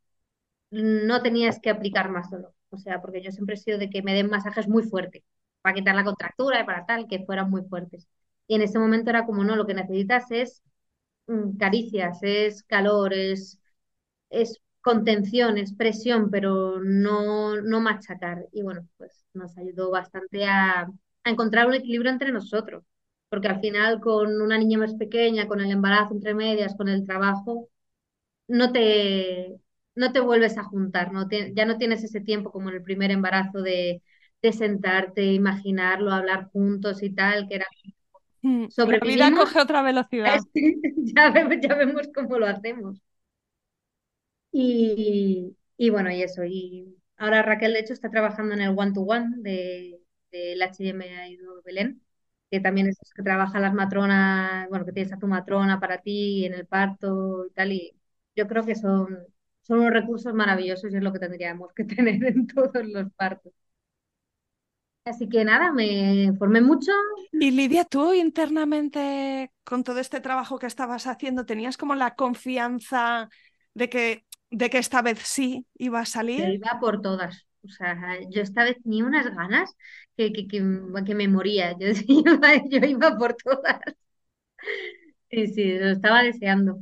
no 0.71 1.23
tenías 1.23 1.61
que 1.61 1.71
aplicar 1.71 2.11
más 2.11 2.31
dolor. 2.31 2.53
O 2.71 2.79
sea, 2.79 3.01
porque 3.01 3.23
yo 3.23 3.31
siempre 3.33 3.55
he 3.55 3.59
sido 3.59 3.79
de 3.79 3.91
que 3.91 4.03
me 4.03 4.15
den 4.15 4.29
masajes 4.31 4.69
muy 4.69 4.83
fuertes, 4.85 5.23
para 5.63 5.75
quitar 5.75 5.95
la 5.95 6.05
contractura 6.05 6.61
y 6.61 6.65
para 6.65 6.87
tal, 6.87 7.07
que 7.09 7.25
fueran 7.25 7.51
muy 7.51 7.63
fuertes. 7.65 8.09
Y 8.49 8.57
en 8.57 8.63
ese 8.63 8.79
momento 8.79 9.11
era 9.11 9.27
como, 9.27 9.45
no, 9.45 9.57
lo 9.57 9.67
que 9.67 9.75
necesitas 9.75 10.31
es 10.31 10.63
caricias, 11.59 12.19
es 12.23 12.63
calor, 12.65 13.13
es, 13.15 13.61
es 14.31 14.61
contención, 14.83 15.59
es 15.59 15.75
presión, 15.75 16.31
pero 16.31 16.81
no, 16.83 17.61
no 17.63 17.81
machacar. 17.81 18.47
Y 18.53 18.63
bueno, 18.63 18.89
pues 18.99 19.25
nos 19.35 19.57
ayudó 19.59 19.91
bastante 19.91 20.47
a, 20.47 20.83
a 21.25 21.31
encontrar 21.31 21.67
un 21.69 21.75
equilibrio 21.75 22.11
entre 22.13 22.33
nosotros, 22.33 22.85
porque 23.29 23.49
al 23.49 23.61
final 23.61 24.01
con 24.01 24.41
una 24.43 24.59
niña 24.59 24.79
más 24.79 24.95
pequeña, 24.95 25.49
con 25.49 25.61
el 25.61 25.71
embarazo 25.71 26.15
entre 26.15 26.35
medias, 26.35 26.77
con 26.77 26.89
el 26.89 27.05
trabajo, 27.07 27.69
no 28.49 28.73
te, 28.73 29.57
no 29.95 30.13
te 30.13 30.21
vuelves 30.21 30.59
a 30.59 30.65
juntar, 30.65 31.13
¿no? 31.13 31.29
ya 31.55 31.65
no 31.67 31.79
tienes 31.79 32.05
ese 32.05 32.21
tiempo 32.21 32.51
como 32.53 32.69
en 32.71 32.77
el 32.77 32.83
primer 32.83 33.11
embarazo 33.11 33.63
de, 33.63 34.03
de 34.43 34.53
sentarte, 34.53 35.25
imaginarlo, 35.33 36.13
hablar 36.13 36.51
juntos 36.53 37.03
y 37.03 37.11
tal, 37.15 37.49
que 37.49 37.57
era 37.57 37.67
Mm, 37.67 37.96
la 38.43 38.99
vida 38.99 39.33
coge 39.33 39.61
otra 39.61 39.83
velocidad. 39.83 40.39
ya, 41.15 41.31
vemos, 41.31 41.57
ya 41.61 41.75
vemos 41.75 42.09
cómo 42.15 42.39
lo 42.39 42.47
hacemos. 42.47 43.01
Y, 44.53 45.57
y, 45.77 45.91
bueno, 45.91 46.11
y 46.11 46.23
eso. 46.23 46.45
Y 46.45 46.97
ahora 47.17 47.43
Raquel, 47.43 47.73
de 47.75 47.81
hecho, 47.81 47.93
está 47.93 48.11
trabajando 48.11 48.55
en 48.55 48.63
el 48.63 48.75
one-to-one 48.77 49.37
de, 49.39 50.01
del 50.31 50.63
HM 50.63 51.03
Belén, 51.65 52.03
que 52.51 52.61
también 52.61 52.89
es 52.89 52.99
que 53.15 53.23
trabaja 53.23 53.61
las 53.61 53.75
matronas, 53.75 54.69
bueno, 54.69 54.85
que 54.87 54.93
tienes 54.93 55.13
a 55.13 55.19
tu 55.19 55.27
matrona 55.27 55.81
para 55.81 56.01
ti 56.01 56.47
en 56.47 56.55
el 56.55 56.67
parto 56.67 57.47
y 57.47 57.51
tal. 57.53 57.73
Y 57.73 57.93
yo 58.35 58.47
creo 58.49 58.65
que 58.65 58.75
son, 58.77 59.19
son 59.63 59.81
unos 59.81 59.93
recursos 59.93 60.33
maravillosos 60.35 60.93
y 60.93 60.97
es 60.97 61.03
lo 61.03 61.13
que 61.13 61.19
tendríamos 61.19 61.73
que 61.75 61.85
tener 61.85 62.25
en 62.25 62.47
todos 62.47 62.85
los 62.87 63.13
partos. 63.15 63.53
Así 65.07 65.29
que 65.29 65.45
nada, 65.45 65.71
me 65.73 66.25
informé 66.25 66.61
mucho. 66.61 66.91
Y 67.31 67.53
Lidia, 67.53 67.85
tú 67.85 68.13
internamente, 68.13 69.53
con 69.63 69.85
todo 69.85 70.01
este 70.01 70.21
trabajo 70.21 70.59
que 70.59 70.67
estabas 70.67 71.07
haciendo, 71.07 71.47
¿tenías 71.47 71.77
como 71.77 71.95
la 71.95 72.17
confianza 72.17 73.31
de 73.73 73.89
que, 73.89 74.25
de 74.51 74.69
que 74.69 74.79
esta 74.79 75.03
vez 75.03 75.21
sí 75.21 75.65
iba 75.79 76.01
a 76.01 76.07
salir? 76.07 76.41
Yo 76.41 76.53
iba 76.55 76.81
por 76.81 77.03
todas. 77.03 77.47
O 77.65 77.69
sea, 77.69 78.19
yo 78.31 78.43
esta 78.43 78.65
vez 78.65 78.83
tenía 78.83 79.05
unas 79.05 79.33
ganas 79.33 79.77
que, 80.17 80.33
que, 80.33 80.49
que, 80.49 80.61
me 81.15 81.29
moría. 81.29 81.73
Yo 81.79 81.87
iba, 82.09 82.55
yo 82.69 82.79
iba 82.87 83.17
por 83.17 83.35
todas. 83.35 83.81
Sí, 85.31 85.47
sí, 85.47 85.79
lo 85.79 85.91
estaba 85.91 86.23
deseando. 86.23 86.81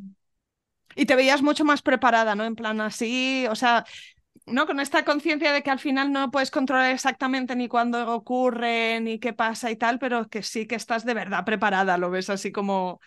Y 0.97 1.07
te 1.07 1.17
veías 1.17 1.43
mucho 1.43 1.65
más 1.65 1.83
preparada, 1.83 2.35
¿no? 2.35 2.45
En 2.45 2.55
plan 2.55 2.81
así, 2.81 3.47
o 3.51 3.55
sea, 3.55 3.85
¿no? 4.47 4.67
Con 4.67 4.81
esta 4.81 5.05
conciencia 5.05 5.53
de 5.53 5.63
que 5.63 5.71
al 5.71 5.79
final 5.79 6.13
no 6.13 6.31
puedes 6.31 6.51
controlar 6.51 6.91
exactamente 6.93 7.57
ni 7.57 7.69
cuándo 7.69 8.13
ocurre, 8.15 9.01
ni 9.01 9.19
qué 9.19 9.33
pasa 9.33 9.71
y 9.71 9.77
tal, 9.77 9.99
pero 9.99 10.29
que 10.29 10.43
sí 10.43 10.67
que 10.67 10.75
estás 10.77 11.05
de 11.05 11.15
verdad 11.15 11.45
preparada, 11.45 11.99
lo 11.99 12.11
ves 12.11 12.31
así 12.31 12.53
como... 12.53 13.01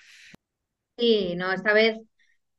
Sí, 0.97 1.35
no, 1.35 1.51
esta 1.53 1.73
vez 1.73 1.99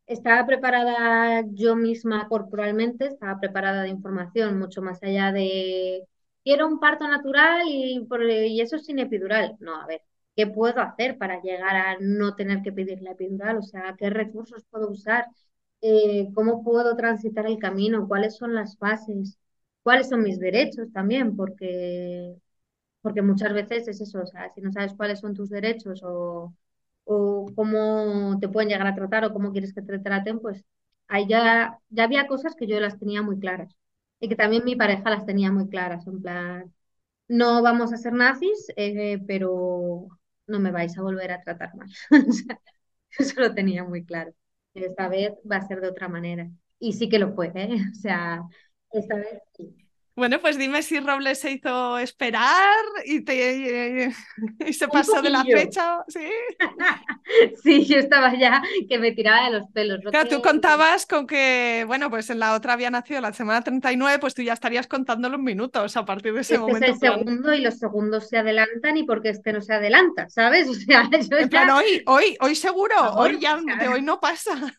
estaba 0.07 0.47
preparada 0.47 1.45
yo 1.53 1.77
misma 1.77 2.29
corporalmente, 2.29 3.07
estaba 3.07 3.41
preparada 3.41 3.83
de 3.83 3.91
información, 3.91 4.59
mucho 4.59 4.83
más 4.83 5.03
allá 5.03 5.33
de 5.33 6.05
quiero 6.45 6.69
un 6.69 6.81
parto 6.81 7.09
natural 7.09 7.62
y, 7.69 8.01
por, 8.09 8.23
y 8.25 8.61
eso 8.61 8.79
sin 8.79 8.99
epidural. 9.01 9.57
No, 9.61 9.77
a 9.81 9.87
ver, 9.87 10.03
¿qué 10.37 10.47
puedo 10.47 10.81
hacer 10.81 11.19
para 11.19 11.43
llegar 11.43 11.77
a 11.77 11.97
no 12.01 12.35
tener 12.37 12.62
que 12.62 12.73
pedir 12.73 13.03
la 13.03 13.12
epidural? 13.12 13.59
O 13.59 13.62
sea, 13.62 13.95
¿qué 13.99 14.11
recursos 14.11 14.64
puedo 14.71 14.91
usar? 14.91 15.27
Eh, 15.81 16.29
cómo 16.35 16.64
puedo 16.64 16.97
transitar 16.97 17.47
el 17.47 17.59
camino, 17.59 18.09
cuáles 18.09 18.37
son 18.37 18.55
las 18.55 18.77
fases, 18.79 19.38
cuáles 19.83 20.09
son 20.09 20.23
mis 20.23 20.38
derechos 20.41 20.93
también, 20.93 21.37
porque, 21.37 22.35
porque 23.03 23.23
muchas 23.23 23.55
veces 23.55 23.88
es 23.88 24.01
eso, 24.01 24.23
o 24.23 24.27
sea, 24.27 24.51
si 24.55 24.61
no 24.62 24.73
sabes 24.73 24.95
cuáles 24.97 25.21
son 25.21 25.35
tus 25.35 25.51
derechos 25.51 26.03
o, 26.05 26.55
o 27.05 27.47
cómo 27.57 28.38
te 28.41 28.49
pueden 28.49 28.71
llegar 28.71 28.87
a 28.88 28.95
tratar 28.97 29.25
o 29.25 29.33
cómo 29.33 29.53
quieres 29.53 29.75
que 29.75 29.83
te 29.83 29.99
traten, 30.01 30.41
pues 30.41 30.64
ahí 31.09 31.27
ya, 31.29 31.79
ya 31.91 32.05
había 32.05 32.27
cosas 32.29 32.55
que 32.57 32.67
yo 32.67 32.81
las 32.81 32.99
tenía 32.99 33.23
muy 33.23 33.38
claras 33.41 33.75
y 34.21 34.29
que 34.29 34.37
también 34.37 34.64
mi 34.64 34.77
pareja 34.77 35.11
las 35.11 35.27
tenía 35.27 35.53
muy 35.53 35.69
claras, 35.69 36.07
en 36.09 36.23
plan, 36.23 36.75
no 37.29 37.62
vamos 37.62 37.93
a 37.93 37.99
ser 37.99 38.12
nazis, 38.14 38.69
eh, 38.77 39.21
pero 39.27 40.09
no 40.49 40.61
me 40.61 40.73
vais 40.73 40.97
a 40.99 41.03
volver 41.03 41.33
a 41.33 41.43
tratar 41.43 41.75
mal. 41.77 41.88
eso 43.19 43.41
lo 43.41 43.55
tenía 43.55 43.85
muy 43.85 44.05
claro 44.05 44.33
esta 44.74 45.09
vez 45.09 45.33
va 45.50 45.57
a 45.57 45.66
ser 45.68 45.81
de 45.81 45.88
otra 45.88 46.09
manera. 46.09 46.50
Y 46.78 46.92
sí 46.94 47.09
que 47.09 47.18
lo 47.18 47.35
fue, 47.35 47.52
¿eh? 47.54 47.68
O 47.92 47.94
sea, 47.94 48.42
esta 48.92 49.16
vez 49.16 49.40
sí. 49.57 49.88
Bueno, 50.18 50.40
pues 50.40 50.59
dime 50.59 50.83
si 50.83 50.98
Robles 50.98 51.38
se 51.38 51.52
hizo 51.52 51.96
esperar 51.96 52.74
y, 53.04 53.20
te, 53.20 54.12
y 54.66 54.72
se 54.72 54.88
pasó 54.88 55.22
de 55.22 55.31
la 55.31 55.44
fecha, 55.44 56.04
¿sí? 56.09 56.28
sí, 57.62 57.87
yo 57.87 57.98
estaba 57.98 58.37
ya 58.37 58.61
que 58.88 58.98
me 58.98 59.12
tiraba 59.12 59.44
de 59.44 59.61
los 59.61 59.70
pelos. 59.70 60.00
Claro, 60.11 60.28
tú 60.28 60.42
contabas 60.42 61.07
con 61.07 61.24
que, 61.24 61.85
bueno, 61.87 62.11
pues 62.11 62.31
en 62.31 62.40
la 62.40 62.54
otra 62.54 62.72
había 62.72 62.90
nacido 62.90 63.20
la 63.20 63.33
semana 63.33 63.62
39, 63.62 64.18
pues 64.18 64.35
tú 64.35 64.42
ya 64.42 64.54
estarías 64.54 64.88
contando 64.88 65.28
los 65.28 65.38
minutos 65.38 65.96
a 65.96 66.04
partir 66.04 66.35
de 66.35 66.40
ese 66.40 66.54
este 66.54 66.66
momento. 66.66 66.87
Es 66.87 66.92
el 66.94 66.98
segundo 66.98 67.54
y 67.54 67.61
los 67.61 67.78
segundos 67.78 68.28
se 68.28 68.38
adelantan 68.38 68.96
y 68.96 69.04
porque 69.04 69.28
este 69.28 69.52
no 69.52 69.61
se 69.61 69.74
adelanta, 69.74 70.28
¿sabes? 70.28 70.66
O 70.68 70.74
sea, 70.74 71.09
yo 71.11 71.37
en 71.38 71.48
plan, 71.48 71.70
hoy, 71.70 72.02
hoy, 72.07 72.37
hoy 72.40 72.57
seguro, 72.57 72.96
hoy 73.14 73.38
ya, 73.38 73.57
de 73.57 73.87
hoy 73.87 74.02
no 74.02 74.18
pasa. 74.18 74.74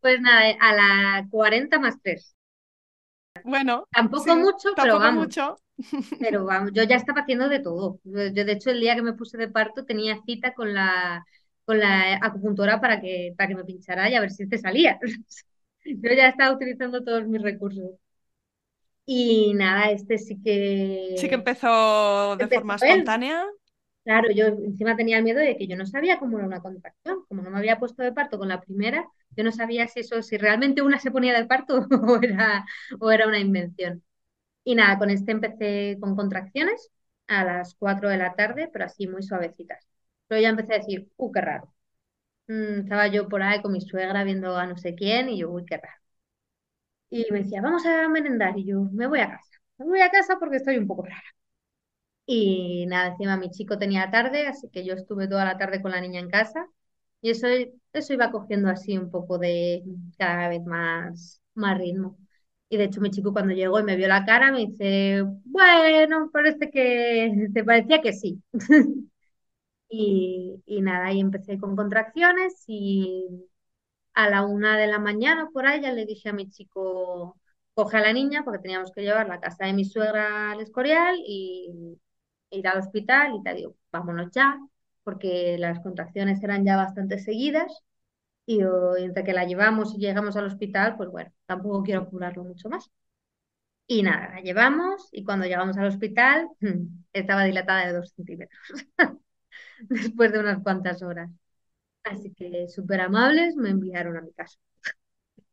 Pues 0.00 0.20
nada, 0.20 0.56
a 0.60 0.74
la 0.74 1.26
40 1.30 1.78
más 1.78 1.94
3. 2.02 2.33
Bueno. 3.44 3.86
Tampoco 3.92 4.34
mucho, 4.36 4.70
pero 4.74 4.98
vamos. 4.98 5.26
Mucho. 5.26 5.56
Pero 6.18 6.44
vamos, 6.44 6.70
yo 6.72 6.82
ya 6.84 6.96
estaba 6.96 7.20
haciendo 7.20 7.48
de 7.48 7.60
todo. 7.60 8.00
Yo, 8.04 8.44
de 8.44 8.52
hecho, 8.52 8.70
el 8.70 8.80
día 8.80 8.94
que 8.94 9.02
me 9.02 9.12
puse 9.12 9.36
de 9.36 9.48
parto 9.48 9.84
tenía 9.84 10.18
cita 10.24 10.54
con 10.54 10.72
la, 10.72 11.24
con 11.64 11.78
la 11.78 12.14
acupuntora 12.22 12.80
para 12.80 13.00
que, 13.00 13.34
para 13.36 13.48
que 13.48 13.54
me 13.54 13.64
pinchara 13.64 14.08
y 14.08 14.14
a 14.14 14.20
ver 14.20 14.30
si 14.30 14.48
te 14.48 14.58
salía. 14.58 14.98
yo 15.84 16.12
ya 16.12 16.28
estaba 16.28 16.54
utilizando 16.54 17.04
todos 17.04 17.26
mis 17.26 17.42
recursos. 17.42 17.90
Y 19.06 19.52
nada, 19.54 19.90
este 19.90 20.16
sí 20.16 20.40
que... 20.42 21.14
Sí 21.18 21.28
que 21.28 21.34
empezó 21.34 22.36
de 22.36 22.48
forma 22.48 22.76
espontánea. 22.76 23.44
Claro, 24.04 24.30
yo 24.30 24.46
encima 24.48 24.96
tenía 24.96 25.16
el 25.18 25.24
miedo 25.24 25.38
de 25.40 25.56
que 25.56 25.66
yo 25.66 25.76
no 25.76 25.86
sabía 25.86 26.18
cómo 26.18 26.36
era 26.38 26.46
una 26.46 26.60
contracción, 26.60 27.24
como 27.26 27.40
no 27.42 27.50
me 27.50 27.56
había 27.58 27.78
puesto 27.78 28.02
de 28.02 28.12
parto 28.12 28.38
con 28.38 28.48
la 28.48 28.60
primera, 28.60 29.06
yo 29.30 29.44
no 29.44 29.50
sabía 29.52 29.88
si 29.88 30.00
eso, 30.00 30.20
si 30.22 30.36
realmente 30.36 30.82
una 30.82 30.98
se 31.00 31.10
ponía 31.10 31.32
de 31.38 31.46
parto 31.46 31.86
o 32.06 32.18
era, 32.22 32.66
o 33.00 33.10
era 33.10 33.26
una 33.26 33.38
invención. 33.40 34.02
Y 34.64 34.74
nada, 34.76 34.98
con 34.98 35.10
este 35.10 35.32
empecé 35.32 35.98
con 36.00 36.16
contracciones 36.16 36.90
a 37.28 37.44
las 37.44 37.74
4 37.76 38.08
de 38.10 38.18
la 38.18 38.34
tarde, 38.34 38.70
pero 38.72 38.86
así 38.86 39.08
muy 39.08 39.22
suavecitas. 39.22 39.86
Pero 40.28 40.40
ya 40.42 40.50
empecé 40.50 40.74
a 40.74 40.78
decir, 40.78 41.08
uh, 41.16 41.32
qué 41.32 41.40
raro. 41.42 41.74
Mm, 42.48 42.80
estaba 42.82 43.08
yo 43.08 43.28
por 43.28 43.42
ahí 43.42 43.62
con 43.62 43.72
mi 43.72 43.80
suegra 43.82 44.24
viendo 44.24 44.56
a 44.56 44.66
no 44.66 44.76
sé 44.78 44.94
quién 44.96 45.28
y 45.30 45.38
yo, 45.40 45.50
uy, 45.50 45.64
qué 45.66 45.76
raro. 45.78 46.00
Y 47.10 47.26
me 47.30 47.38
decía, 47.40 47.62
vamos 47.62 47.86
a 47.86 48.08
merendar. 48.08 48.58
Y 48.58 48.66
yo, 48.66 48.82
me 48.92 49.06
voy 49.06 49.20
a 49.20 49.28
casa. 49.30 49.58
Me 49.78 49.86
voy 49.86 50.00
a 50.00 50.10
casa 50.10 50.38
porque 50.38 50.56
estoy 50.56 50.76
un 50.78 50.86
poco 50.86 51.04
rara. 51.04 51.22
Y 52.26 52.86
nada, 52.86 53.08
encima 53.08 53.36
mi 53.36 53.50
chico 53.50 53.78
tenía 53.78 54.10
tarde, 54.10 54.46
así 54.46 54.68
que 54.70 54.84
yo 54.84 54.94
estuve 54.94 55.28
toda 55.28 55.44
la 55.44 55.58
tarde 55.58 55.82
con 55.82 55.90
la 55.92 56.00
niña 56.00 56.20
en 56.20 56.30
casa. 56.30 56.66
Y 57.20 57.30
eso, 57.30 57.46
eso 57.92 58.12
iba 58.14 58.30
cogiendo 58.30 58.68
así 58.70 58.96
un 58.98 59.10
poco 59.10 59.38
de 59.38 59.82
cada 60.18 60.48
vez 60.48 60.62
más, 60.64 61.42
más 61.54 61.78
ritmo. 61.78 62.18
Y 62.68 62.76
de 62.78 62.84
hecho 62.84 63.00
mi 63.00 63.10
chico 63.10 63.32
cuando 63.32 63.54
llegó 63.54 63.78
y 63.80 63.84
me 63.84 63.96
vio 63.96 64.08
la 64.08 64.24
cara 64.24 64.50
me 64.52 64.60
dice, 64.66 65.22
bueno, 65.44 66.30
parece 66.32 66.70
que 66.70 67.48
te 67.54 67.64
parecía 67.64 68.00
que 68.02 68.12
sí. 68.12 68.42
y, 69.88 70.62
y 70.66 70.80
nada, 70.82 71.06
ahí 71.06 71.20
empecé 71.20 71.58
con 71.58 71.76
contracciones 71.76 72.64
y 72.66 73.28
a 74.14 74.28
la 74.30 74.42
una 74.44 74.76
de 74.78 74.86
la 74.86 74.98
mañana 74.98 75.50
por 75.52 75.66
ahí 75.66 75.80
ya 75.82 75.92
le 75.92 76.06
dije 76.06 76.28
a 76.30 76.32
mi 76.32 76.48
chico, 76.50 77.38
coge 77.74 77.98
a 77.98 78.00
la 78.00 78.12
niña 78.12 78.44
porque 78.44 78.60
teníamos 78.60 78.92
que 78.92 79.02
llevar 79.02 79.28
la 79.28 79.40
casa 79.40 79.66
de 79.66 79.72
mi 79.74 79.84
suegra 79.84 80.52
al 80.52 80.60
Escorial 80.60 81.16
y 81.26 81.98
ir 82.50 82.68
al 82.68 82.78
hospital 82.80 83.34
y 83.36 83.42
te 83.42 83.54
digo, 83.54 83.76
vámonos 83.92 84.30
ya, 84.32 84.58
porque 85.04 85.56
las 85.58 85.80
contracciones 85.80 86.42
eran 86.42 86.64
ya 86.64 86.76
bastante 86.76 87.18
seguidas 87.18 87.72
y 88.46 88.60
entre 88.98 89.24
que 89.24 89.32
la 89.34 89.44
llevamos 89.46 89.94
y 89.94 89.98
llegamos 89.98 90.36
al 90.36 90.46
hospital, 90.46 90.96
pues 90.96 91.10
bueno, 91.10 91.32
tampoco 91.46 91.82
quiero 91.84 92.02
apurarlo 92.02 92.44
mucho 92.44 92.68
más. 92.70 92.90
Y 93.86 94.02
nada, 94.02 94.30
la 94.34 94.40
llevamos 94.40 95.08
y 95.12 95.24
cuando 95.24 95.44
llegamos 95.46 95.76
al 95.76 95.86
hospital 95.88 96.48
estaba 97.12 97.44
dilatada 97.44 97.86
de 97.86 97.92
dos 97.94 98.12
centímetros 98.16 98.60
después 99.88 100.32
de 100.32 100.40
unas 100.40 100.62
cuantas 100.62 101.02
horas. 101.02 101.30
Así 102.04 102.32
que 102.34 102.68
súper 102.68 103.00
amables 103.02 103.56
me 103.56 103.70
enviaron 103.70 104.16
a 104.18 104.22
mi 104.22 104.32
casa. 104.32 104.58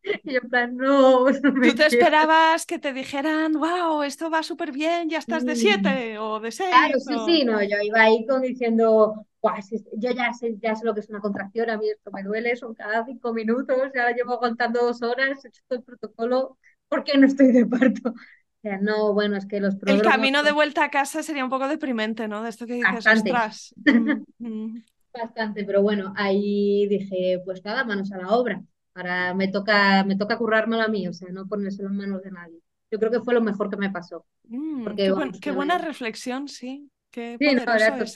Y 0.24 0.36
en 0.36 0.50
plan, 0.50 0.76
no, 0.78 1.30
no 1.30 1.52
me 1.54 1.66
¿Tú 1.66 1.76
te 1.76 1.86
quiero. 1.88 2.10
esperabas 2.12 2.66
que 2.66 2.80
te 2.80 2.92
dijeran, 2.94 3.54
wow, 3.54 4.02
esto 4.04 4.30
va 4.32 4.42
súper 4.44 4.72
bien, 4.72 5.10
ya 5.10 5.20
estás 5.20 5.46
de 5.46 5.56
Sí. 5.56 5.56
siete 5.56 6.18
o 6.20 6.40
de 6.40 6.52
Claro, 6.70 7.00
seis? 7.00 7.06
sí, 7.08 7.20
o- 7.20 7.20
sí, 7.20 7.46
no, 7.46 7.62
yo 7.64 7.78
iba 7.84 8.02
ahí 8.02 8.26
con 8.28 8.42
diciendo, 8.42 9.26
"Buah, 9.42 9.62
si 9.62 9.84
yo 9.98 10.12
ya 10.12 10.34
sé, 10.34 10.58
ya 10.62 10.76
sé 10.76 10.86
lo 10.86 10.94
que 10.94 11.02
es 11.02 11.10
una 11.10 11.22
contracción, 11.22 11.70
a 11.70 11.78
mí 11.78 11.90
esto 11.90 12.12
me 12.12 12.24
duele, 12.24 12.56
son 12.58 12.76
cada 12.76 13.06
cinco 13.06 13.34
minutos, 13.34 13.78
ya 13.96 14.12
llevo 14.12 14.34
aguantando 14.34 14.82
dos 14.86 15.02
horas, 15.04 15.44
he 15.46 15.50
hecho 15.50 15.62
todo 15.68 15.80
el 15.80 15.86
protocolo, 15.86 16.58
¿por 16.90 17.04
qué 17.04 17.18
no 17.18 17.28
estoy 17.28 17.52
de 17.54 17.66
parto? 17.66 18.12
O 18.12 18.16
sea, 18.64 18.80
no, 18.80 19.14
bueno, 19.14 19.38
es 19.38 19.46
que 19.48 19.60
los 19.62 19.78
El 19.86 20.02
camino 20.02 20.42
de 20.44 20.52
vuelta 20.52 20.84
a 20.86 20.90
casa 20.92 21.22
sería 21.24 21.44
un 21.44 21.50
poco 21.52 21.68
deprimente, 21.68 22.28
¿no? 22.28 22.42
De 22.44 22.50
esto 22.50 22.66
que 22.68 22.74
dices, 22.76 23.06
bastante, 23.06 23.08
ostras. 23.08 23.76
mm, 23.86 24.24
mm". 24.40 24.82
bastante, 25.14 25.64
pero 25.66 25.82
bueno, 25.82 26.14
ahí 26.18 26.88
dije, 26.88 27.42
pues 27.46 27.64
nada, 27.64 27.84
manos 27.86 28.12
a 28.12 28.18
la 28.18 28.30
obra. 28.36 28.64
Ahora 28.96 29.34
me 29.34 29.48
toca, 29.50 30.04
me 30.06 30.18
toca 30.18 30.38
currármelo 30.38 30.84
a 30.84 30.88
mí, 30.90 31.08
o 31.08 31.14
sea, 31.14 31.30
no 31.32 31.48
ponérselo 31.48 31.90
en 31.90 31.98
manos 31.98 32.22
de 32.24 32.32
nadie. 32.32 32.60
Yo 32.92 33.00
creo 33.00 33.12
que 33.12 33.22
fue 33.22 33.34
lo 33.34 33.42
mejor 33.42 33.70
que 33.70 33.78
me 33.78 33.90
pasó, 33.92 34.26
Mm, 34.44 34.98
porque 35.04 35.14
qué 35.42 35.52
que 35.52 35.52
buena 35.52 35.78
reflexión, 35.78 36.48
sí. 36.48 36.92
Qué 37.12 37.40
Sí, 37.40 37.56
no, 37.56 37.64
ese. 37.76 38.14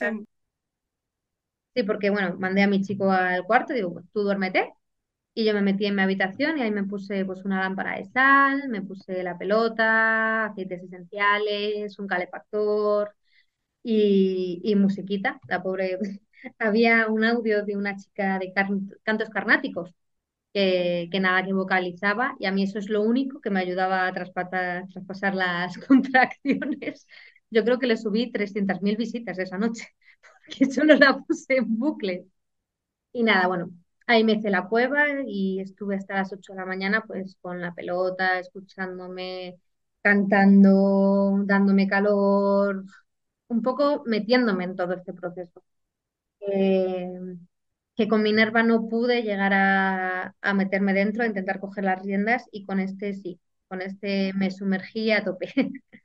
Sí, 1.74 1.82
porque 1.82 2.08
bueno, 2.10 2.36
mandé 2.38 2.62
a 2.62 2.66
mi 2.68 2.80
chico 2.82 3.10
al 3.10 3.44
cuarto, 3.44 3.74
digo, 3.74 3.92
pues 3.92 4.06
tú 4.12 4.22
duérmete. 4.22 4.72
Y 5.34 5.44
yo 5.46 5.54
me 5.54 5.62
metí 5.62 5.86
en 5.86 5.96
mi 5.96 6.02
habitación 6.02 6.58
y 6.58 6.62
ahí 6.62 6.70
me 6.72 6.84
puse 6.84 7.24
pues 7.26 7.44
una 7.44 7.60
lámpara 7.60 7.96
de 7.98 8.06
sal, 8.06 8.68
me 8.70 8.82
puse 8.82 9.22
la 9.24 9.38
pelota, 9.38 10.46
aceites 10.46 10.82
esenciales, 10.84 11.98
un 11.98 12.06
calefactor 12.08 13.14
y, 13.82 14.60
y 14.64 14.76
musiquita. 14.76 15.40
La 15.48 15.62
pobre, 15.62 15.98
había 16.60 17.08
un 17.08 17.24
audio 17.24 17.64
de 17.64 17.76
una 17.76 17.96
chica 17.96 18.38
de 18.40 18.52
car- 18.54 18.68
cantos 19.04 19.30
carnáticos 19.30 19.94
que, 20.56 21.08
que 21.12 21.20
nada 21.20 21.44
que 21.44 21.52
vocalizaba 21.52 22.34
y 22.40 22.46
a 22.46 22.52
mí 22.52 22.62
eso 22.64 22.78
es 22.78 22.88
lo 22.88 23.02
único 23.02 23.40
que 23.42 23.50
me 23.50 23.60
ayudaba 23.60 24.06
a 24.08 24.12
traspasar, 24.14 24.86
traspasar 24.88 25.34
las 25.34 25.76
contracciones. 25.88 27.06
Yo 27.50 27.64
creo 27.64 27.78
que 27.78 27.86
le 27.86 27.96
subí 27.98 28.32
300.000 28.32 28.96
visitas 28.96 29.38
esa 29.38 29.58
noche, 29.58 29.88
que 30.58 30.66
solo 30.66 30.94
la 30.96 31.18
puse 31.18 31.56
en 31.58 31.78
bucle. 31.78 32.26
Y 33.12 33.22
nada, 33.22 33.48
bueno, 33.48 33.70
ahí 34.06 34.24
me 34.24 34.32
hice 34.34 34.50
la 34.50 34.68
cueva 34.68 35.06
y 35.26 35.60
estuve 35.60 35.96
hasta 35.96 36.14
las 36.16 36.32
8 36.32 36.52
de 36.52 36.58
la 36.60 36.66
mañana 36.66 37.02
pues 37.06 37.36
con 37.40 37.60
la 37.60 37.74
pelota, 37.74 38.38
escuchándome, 38.38 39.56
cantando, 40.02 41.42
dándome 41.46 41.88
calor, 41.88 42.84
un 43.48 43.62
poco 43.62 44.02
metiéndome 44.06 44.64
en 44.64 44.76
todo 44.76 44.94
este 44.94 45.12
proceso. 45.14 45.62
Eh, 46.40 47.08
que 47.96 48.08
con 48.08 48.22
Minerva 48.22 48.62
no 48.62 48.88
pude 48.88 49.22
llegar 49.22 49.52
a, 49.54 50.34
a 50.40 50.54
meterme 50.54 50.92
dentro, 50.94 51.22
a 51.24 51.26
intentar 51.26 51.60
coger 51.60 51.84
las 51.84 52.02
riendas 52.02 52.44
y 52.52 52.64
con 52.66 52.80
este 52.80 53.14
sí, 53.14 53.40
con 53.68 53.82
este 53.82 54.32
me 54.34 54.50
sumergí 54.50 55.12
a 55.12 55.24
tope. 55.24 55.52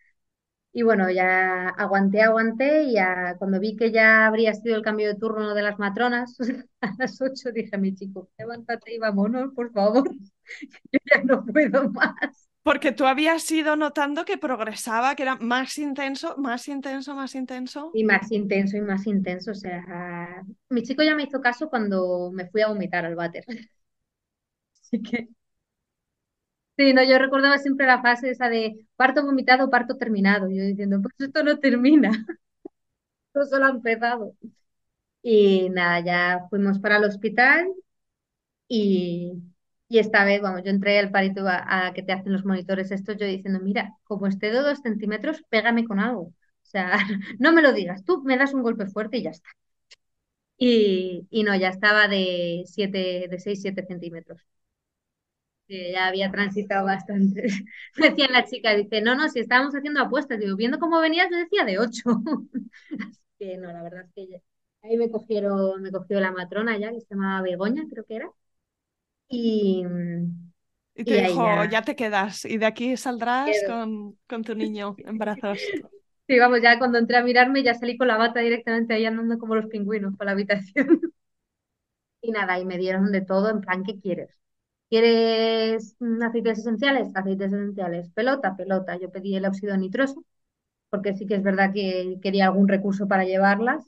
Y 0.74 0.84
bueno, 0.84 1.10
ya 1.12 1.68
aguanté, 1.70 2.22
aguanté 2.22 2.84
y 2.84 2.94
ya 2.94 3.36
cuando 3.38 3.60
vi 3.60 3.76
que 3.76 3.92
ya 3.92 4.26
habría 4.28 4.54
sido 4.54 4.76
el 4.76 4.82
cambio 4.84 5.08
de 5.10 5.16
turno 5.20 5.54
de 5.54 5.62
las 5.64 5.78
matronas, 5.80 6.38
a 6.82 6.94
las 6.98 7.22
8 7.22 7.52
dije 7.54 7.76
a 7.76 7.80
mi 7.80 7.94
chico, 7.94 8.30
levántate 8.38 8.94
y 8.96 8.98
vámonos, 9.00 9.54
por 9.54 9.72
favor, 9.74 10.10
yo 10.92 11.00
ya 11.14 11.24
no 11.24 11.46
puedo 11.46 11.90
más. 11.92 12.51
Porque 12.64 12.92
tú 12.92 13.06
habías 13.06 13.50
ido 13.52 13.76
notando 13.76 14.24
que 14.24 14.38
progresaba, 14.38 15.16
que 15.16 15.24
era 15.24 15.36
más 15.38 15.78
intenso, 15.78 16.36
más 16.38 16.68
intenso, 16.68 17.16
más 17.16 17.34
intenso. 17.36 17.92
Y 17.94 18.04
más 18.04 18.32
intenso 18.32 18.78
y 18.78 18.82
más 18.82 19.08
intenso, 19.08 19.52
o 19.52 19.56
sea, 19.56 20.44
mi 20.70 20.84
chico 20.84 21.02
ya 21.04 21.16
me 21.16 21.24
hizo 21.24 21.42
caso 21.42 21.70
cuando 21.70 22.32
me 22.32 22.48
fui 22.50 22.62
a 22.62 22.68
vomitar 22.68 23.06
al 23.06 23.16
váter. 23.16 23.46
Así 24.82 25.02
que, 25.02 25.30
sí, 26.78 26.94
no, 26.94 27.04
yo 27.04 27.18
recordaba 27.20 27.58
siempre 27.58 27.86
la 27.86 28.02
fase 28.02 28.32
esa 28.32 28.50
de 28.50 28.88
parto 28.96 29.24
vomitado, 29.26 29.70
parto 29.70 29.98
terminado. 29.98 30.50
Yo 30.50 30.64
diciendo, 30.64 31.02
pues 31.02 31.14
esto 31.20 31.44
no 31.44 31.60
termina, 31.60 32.10
esto 33.34 33.46
solo 33.46 33.66
ha 33.66 33.70
empezado. 33.72 34.36
Y 35.24 35.70
nada, 35.72 36.02
ya 36.02 36.48
fuimos 36.50 36.80
para 36.80 36.98
el 36.98 37.06
hospital 37.06 37.68
Y, 38.68 39.34
y 39.92 40.00
esta 40.00 40.24
vez, 40.26 40.42
vamos, 40.42 40.64
yo 40.64 40.72
entré 40.72 41.00
al 41.00 41.12
parito 41.12 41.44
a, 41.48 41.92
que 41.94 42.04
te 42.04 42.14
hacen 42.14 42.34
los 42.34 42.46
monitores 42.46 42.92
estos, 42.92 43.18
yo 43.18 43.26
diciendo, 43.26 43.60
mira, 43.62 43.96
como 44.04 44.28
esté 44.28 44.52
de 44.52 44.60
dos 44.62 44.80
centímetros, 44.82 45.44
pégame 45.50 45.86
con 45.86 46.00
algo. 46.00 46.22
O 46.24 46.34
sea, 46.64 46.94
no 47.40 47.52
me 47.54 47.62
lo 47.62 47.74
digas, 47.74 48.04
tú 48.06 48.22
me 48.24 48.38
das 48.38 48.54
un 48.54 48.64
golpe 48.64 48.88
fuerte 48.88 49.18
y 49.18 49.24
ya 49.24 49.32
está. 49.32 49.50
Y, 50.58 51.28
y 51.32 51.44
no, 51.44 51.56
ya 51.56 51.70
estaba 51.70 52.08
de 52.08 52.64
siete, 52.68 53.28
de 53.30 53.40
6 53.40 53.62
7 53.62 53.86
centímetros. 53.86 54.40
ya 55.68 56.08
había 56.08 56.32
transitado 56.32 56.86
bastante. 56.86 57.44
Decía 57.98 58.28
la 58.30 58.46
chica, 58.46 58.76
dice, 58.76 59.02
no, 59.02 59.16
no, 59.16 59.30
si 59.30 59.40
estábamos 59.40 59.74
haciendo 59.76 60.02
apuestas, 60.02 60.40
digo, 60.40 60.56
viendo 60.58 60.80
cómo 60.80 61.00
venías, 61.02 61.30
yo 61.32 61.38
decía 61.38 61.64
de 61.66 61.80
8. 61.80 62.04
Así 63.00 63.20
que 63.40 63.58
no, 63.58 63.72
la 63.72 63.84
verdad 63.84 64.06
es 64.06 64.14
que 64.16 64.42
ahí 64.84 64.98
me 64.98 65.10
cogieron, 65.12 65.82
me 65.82 65.92
cogió 65.92 66.20
la 66.20 66.32
matrona 66.32 66.78
ya, 66.78 66.92
que 66.92 67.02
se 67.02 67.08
llamaba 67.16 67.42
Begoña, 67.44 67.84
creo 67.90 68.06
que 68.06 68.16
era. 68.18 68.32
Y, 69.32 69.84
Y 70.94 71.06
te 71.06 71.16
y 71.16 71.42
dijo, 71.44 71.64
ya 71.66 71.66
ya 71.66 71.82
te 71.84 71.96
quedas 71.96 72.46
y 72.46 72.58
de 72.58 72.66
aquí 72.66 72.98
saldrás 72.98 73.64
con, 73.64 74.20
con 74.28 74.44
tu 74.44 74.56
niño 74.56 75.00
en 75.06 75.18
brazos. 75.18 75.74
Sí, 76.28 76.40
vamos, 76.40 76.62
ya 76.62 76.80
cuando 76.80 76.98
entré 76.98 77.18
a 77.18 77.24
mirarme 77.24 77.62
ya 77.64 77.74
salí 77.76 77.98
con 77.98 78.08
la 78.08 78.18
bata 78.18 78.40
directamente 78.40 78.94
ahí 78.94 79.06
andando 79.06 79.38
como 79.38 79.56
los 79.56 79.68
pingüinos 79.68 80.16
por 80.16 80.26
la 80.26 80.32
habitación. 80.34 81.02
Y 82.22 82.32
nada, 82.32 82.60
y 82.60 82.66
me 82.66 82.78
dieron 82.78 83.12
de 83.12 83.22
todo, 83.22 83.50
en 83.50 83.62
plan, 83.62 83.84
¿qué 83.84 84.00
quieres? 84.00 84.30
¿Quieres 84.90 85.96
aceites 86.24 86.60
esenciales? 86.60 87.10
Aceites 87.16 87.54
esenciales. 87.54 88.12
Pelota, 88.12 88.56
pelota. 88.56 88.98
Yo 89.00 89.12
pedí 89.12 89.36
el 89.36 89.46
óxido 89.46 89.78
nitroso, 89.78 90.24
porque 90.90 91.14
sí 91.16 91.28
que 91.28 91.36
es 91.36 91.44
verdad 91.44 91.74
que 91.74 92.20
quería 92.24 92.48
algún 92.48 92.68
recurso 92.70 93.08
para 93.08 93.26
llevarlas 93.26 93.86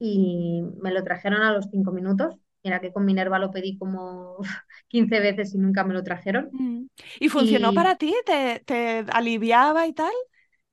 y 0.00 0.62
me 0.82 0.92
lo 0.92 1.04
trajeron 1.04 1.42
a 1.42 1.52
los 1.54 1.66
cinco 1.70 1.92
minutos. 1.92 2.36
Mira 2.68 2.80
que 2.80 2.92
con 2.92 3.04
Minerva 3.04 3.38
lo 3.38 3.50
pedí 3.50 3.78
como 3.78 4.36
15 4.88 5.20
veces 5.20 5.54
y 5.54 5.58
nunca 5.58 5.84
me 5.84 5.94
lo 5.94 6.02
trajeron. 6.02 6.50
Mm. 6.52 6.86
¿Y 7.20 7.28
funcionó 7.28 7.72
Y 7.72 7.74
para 7.74 7.96
ti? 7.96 8.14
¿Te, 8.26 8.60
te 8.64 9.04
aliviaba 9.10 9.86
y 9.86 9.92
tal? 9.92 10.12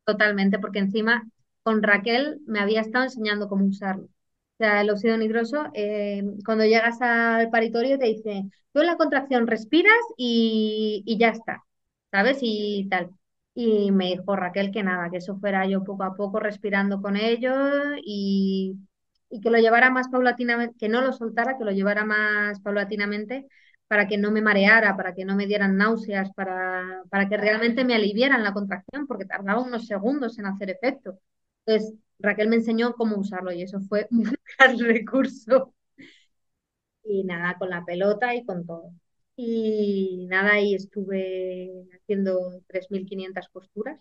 Totalmente, 0.05 0.59
porque 0.59 0.79
encima 0.79 1.23
con 1.63 1.81
Raquel 1.81 2.39
me 2.45 2.59
había 2.59 2.81
estado 2.81 3.05
enseñando 3.05 3.49
cómo 3.49 3.65
usarlo. 3.65 4.03
O 4.05 4.57
sea, 4.57 4.81
el 4.81 4.89
óxido 4.89 5.17
nitroso, 5.17 5.65
eh, 5.73 6.23
cuando 6.45 6.63
llegas 6.65 7.01
al 7.01 7.49
paritorio 7.49 7.97
te 7.97 8.05
dice, 8.05 8.43
tú 8.71 8.81
en 8.81 8.85
la 8.87 8.97
contracción 8.97 9.47
respiras 9.47 9.93
y, 10.17 11.03
y 11.05 11.17
ya 11.17 11.29
está, 11.29 11.63
¿sabes? 12.11 12.37
Y 12.41 12.87
tal. 12.89 13.09
Y 13.55 13.91
me 13.91 14.07
dijo 14.07 14.35
Raquel 14.35 14.71
que 14.71 14.83
nada, 14.83 15.09
que 15.09 15.17
eso 15.17 15.37
fuera 15.39 15.65
yo 15.67 15.83
poco 15.83 16.03
a 16.03 16.15
poco 16.15 16.39
respirando 16.39 17.01
con 17.01 17.17
ello 17.17 17.51
y, 18.03 18.75
y 19.29 19.41
que 19.41 19.49
lo 19.49 19.57
llevara 19.59 19.89
más 19.89 20.07
paulatinamente, 20.09 20.75
que 20.77 20.89
no 20.89 21.01
lo 21.01 21.11
soltara, 21.13 21.57
que 21.57 21.65
lo 21.65 21.71
llevara 21.71 22.05
más 22.05 22.59
paulatinamente 22.61 23.47
para 23.87 24.07
que 24.07 24.17
no 24.17 24.31
me 24.31 24.41
mareara, 24.41 24.95
para 24.97 25.13
que 25.13 25.25
no 25.25 25.35
me 25.35 25.45
dieran 25.47 25.77
náuseas, 25.77 26.31
para, 26.33 27.03
para 27.09 27.27
que 27.29 27.37
realmente 27.37 27.83
me 27.85 27.95
aliviaran 27.95 28.43
la 28.43 28.53
contracción, 28.53 29.05
porque 29.07 29.25
tardaba 29.25 29.61
unos 29.61 29.87
segundos 29.87 30.39
en 30.39 30.47
hacer 30.47 30.69
efecto. 30.71 31.19
Entonces, 31.65 31.95
Raquel 32.19 32.47
me 32.49 32.55
enseñó 32.57 32.93
cómo 32.93 33.17
usarlo 33.17 33.51
y 33.51 33.61
eso 33.61 33.79
fue 33.81 34.07
un 34.11 34.25
recurso. 34.79 35.73
Y 37.03 37.23
nada, 37.23 37.57
con 37.57 37.69
la 37.69 37.85
pelota 37.85 38.33
y 38.35 38.45
con 38.45 38.65
todo. 38.65 38.91
Y 39.35 40.25
nada, 40.29 40.53
ahí 40.53 40.75
estuve 40.75 41.71
haciendo 41.93 42.61
3.500 42.67 43.49
posturas. 43.49 43.99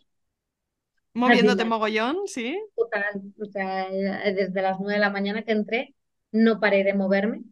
Moviéndote 1.23 1.65
mogollón, 1.65 2.17
sí. 2.35 2.47
total, 2.77 3.23
o 3.41 3.45
sea, 3.47 3.89
desde 3.91 4.63
las 4.63 4.79
9 4.81 4.95
de 4.95 5.01
la 5.01 5.11
mañana 5.11 5.43
que 5.43 5.53
entré, 5.53 5.95
no 6.33 6.61
paré 6.61 6.85
de 6.85 6.95
moverme 6.95 7.43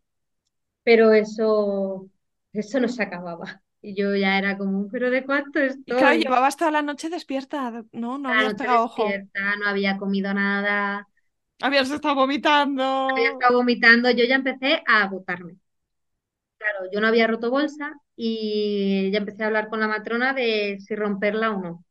pero 0.84 1.12
eso, 1.14 2.08
eso 2.52 2.80
no 2.80 2.88
se 2.88 3.02
acababa. 3.04 3.62
Y 3.82 3.94
yo 3.96 4.14
ya 4.16 4.38
era 4.38 4.58
como, 4.58 4.88
¿pero 4.88 5.10
de 5.10 5.24
cuánto 5.26 5.60
Y 5.86 5.94
claro, 5.96 6.16
estoy? 6.16 6.22
llevabas 6.22 6.56
toda 6.56 6.70
la 6.72 6.82
noche 6.82 7.08
despierta, 7.10 7.84
¿no? 7.92 8.18
No 8.18 8.28
habías 8.30 8.54
noche 8.54 8.54
pegado 8.54 8.84
ojo. 8.84 9.16
despierta, 9.16 9.56
no 9.56 9.66
había 9.68 9.96
comido 9.98 10.32
nada, 10.34 11.08
Habías 11.62 11.90
estado 11.90 12.14
había 13.14 13.30
vomitando. 13.34 13.34
estado 13.34 13.58
vomitando, 13.58 14.10
yo 14.10 14.24
ya 14.24 14.34
empecé 14.36 14.82
a 14.86 15.02
agotarme. 15.04 15.56
Claro, 16.58 16.88
yo 16.92 17.00
no 17.00 17.08
había 17.08 17.26
roto 17.26 17.50
bolsa 17.50 17.92
y 18.16 19.10
ya 19.10 19.18
empecé 19.18 19.42
a 19.42 19.46
hablar 19.48 19.68
con 19.68 19.80
la 19.80 19.88
matrona 19.88 20.32
de 20.32 20.78
si 20.80 20.94
romperla 20.94 21.50
o 21.50 21.60
no. 21.60 21.84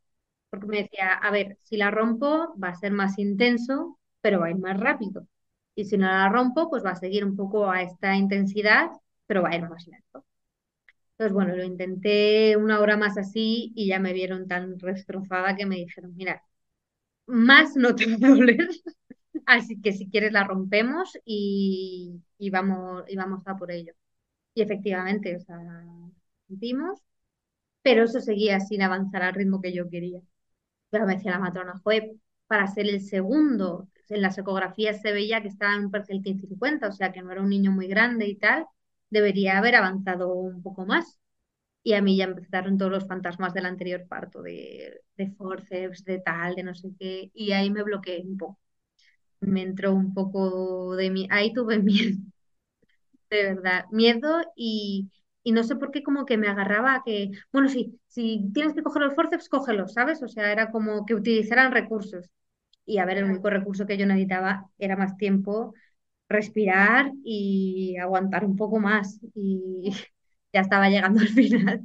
Porque 0.52 0.68
me 0.68 0.78
decía, 0.84 1.14
a 1.14 1.32
ver, 1.32 1.58
si 1.64 1.78
la 1.78 1.90
rompo 1.92 2.54
va 2.62 2.70
a 2.70 2.76
ser 2.76 2.92
más 2.92 3.18
intenso, 3.18 3.98
pero 4.22 4.40
va 4.40 4.48
a 4.48 4.50
ir 4.52 4.58
más 4.58 4.80
rápido. 4.80 5.28
Y 5.76 5.86
si 5.86 5.98
no 5.98 6.06
la 6.08 6.30
rompo, 6.30 6.70
pues 6.70 6.84
va 6.86 6.92
a 6.92 6.96
seguir 6.96 7.24
un 7.26 7.36
poco 7.36 7.70
a 7.70 7.82
esta 7.82 8.16
intensidad, 8.16 8.90
pero 9.26 9.42
va 9.42 9.50
a 9.50 9.56
ir 9.56 9.68
más 9.70 9.86
lento. 9.88 10.26
Entonces, 11.12 11.34
bueno, 11.34 11.56
lo 11.56 11.64
intenté 11.64 12.56
una 12.56 12.80
hora 12.80 12.96
más 12.96 13.18
así 13.18 13.72
y 13.76 13.88
ya 13.88 13.98
me 14.00 14.12
vieron 14.12 14.48
tan 14.48 14.76
destrozada 14.78 15.56
que 15.56 15.66
me 15.66 15.76
dijeron, 15.76 16.14
mira, 16.16 16.42
más 17.26 17.76
no 17.76 17.94
te 17.96 18.06
va 18.06 18.18
así 19.46 19.80
que 19.80 19.92
si 19.92 20.08
quieres 20.10 20.32
la 20.32 20.44
rompemos 20.44 21.18
y, 21.24 22.22
y, 22.38 22.50
vamos, 22.50 23.04
y 23.08 23.16
vamos 23.16 23.42
a 23.46 23.56
por 23.56 23.72
ello. 23.72 23.92
Y 24.54 24.62
efectivamente, 24.62 25.36
o 25.36 25.40
sea, 25.40 25.58
rompimos, 26.48 27.00
pero 27.82 28.04
eso 28.04 28.20
seguía 28.20 28.60
sin 28.60 28.82
avanzar 28.82 29.22
al 29.24 29.34
ritmo 29.34 29.60
que 29.62 29.72
yo 29.74 29.88
quería. 29.90 30.20
Pero 30.92 31.06
me 31.06 31.16
decía 31.16 31.32
la 31.32 31.40
matrona, 31.40 31.80
fue 31.84 32.12
para 32.48 32.68
ser 32.68 32.88
el 32.88 33.02
segundo, 33.02 33.90
en 34.10 34.22
las 34.22 34.38
ecografías 34.38 35.02
se 35.02 35.12
veía 35.12 35.42
que 35.42 35.48
estaba 35.48 35.74
en 35.76 35.86
un 35.86 35.92
perfil 35.92 36.22
15-50, 36.22 36.88
o 36.88 36.92
sea 36.92 37.12
que 37.12 37.22
no 37.22 37.32
era 37.32 37.42
un 37.42 37.50
niño 37.50 37.72
muy 37.72 37.88
grande 37.88 38.28
y 38.28 38.36
tal, 38.36 38.66
debería 39.10 39.58
haber 39.58 39.76
avanzado 39.76 40.34
un 40.34 40.62
poco 40.62 40.86
más. 40.86 41.18
Y 41.84 41.94
a 41.94 42.02
mí 42.02 42.16
ya 42.16 42.24
empezaron 42.26 42.78
todos 42.78 42.92
los 42.92 43.06
fantasmas 43.08 43.54
del 43.54 43.66
anterior 43.66 44.06
parto, 44.08 44.42
de, 44.42 45.02
de 45.16 45.30
forceps, 45.32 46.04
de 46.04 46.20
tal, 46.20 46.56
de 46.56 46.64
no 46.64 46.74
sé 46.76 46.90
qué, 46.98 47.30
y 47.34 47.52
ahí 47.52 47.70
me 47.70 47.82
bloqueé 47.84 48.22
un 48.26 48.38
poco. 48.38 48.60
Me 49.40 49.62
entró 49.62 49.92
un 49.94 50.14
poco 50.14 50.96
de 50.96 51.10
mí, 51.10 51.28
ahí 51.30 51.52
tuve 51.54 51.78
miedo, 51.82 52.18
de 53.30 53.42
verdad, 53.54 53.86
miedo 53.90 54.42
y, 54.56 55.10
y 55.44 55.52
no 55.52 55.64
sé 55.64 55.76
por 55.76 55.90
qué 55.90 56.02
como 56.02 56.26
que 56.26 56.36
me 56.38 56.48
agarraba 56.48 56.94
a 56.96 57.02
que, 57.04 57.30
bueno, 57.52 57.68
sí, 57.68 58.00
si 58.08 58.50
tienes 58.54 58.74
que 58.74 58.82
coger 58.82 59.02
los 59.02 59.14
forceps, 59.14 59.48
cógelos, 59.48 59.92
¿sabes? 59.94 60.22
O 60.22 60.28
sea, 60.28 60.52
era 60.52 60.70
como 60.70 61.04
que 61.06 61.14
utilizaran 61.14 61.72
recursos. 61.72 62.30
Y 62.86 62.98
a 62.98 63.04
ver, 63.06 63.18
el 63.18 63.24
único 63.24 63.50
recurso 63.50 63.86
que 63.86 63.96
yo 63.98 64.06
necesitaba 64.06 64.70
era 64.78 64.96
más 64.96 65.16
tiempo, 65.16 65.74
respirar 66.28 67.12
y 67.24 67.96
aguantar 67.98 68.44
un 68.44 68.56
poco 68.56 68.80
más. 68.80 69.20
Y 69.34 69.92
ya 70.52 70.60
estaba 70.62 70.90
llegando 70.90 71.20
al 71.20 71.28
final. 71.30 71.82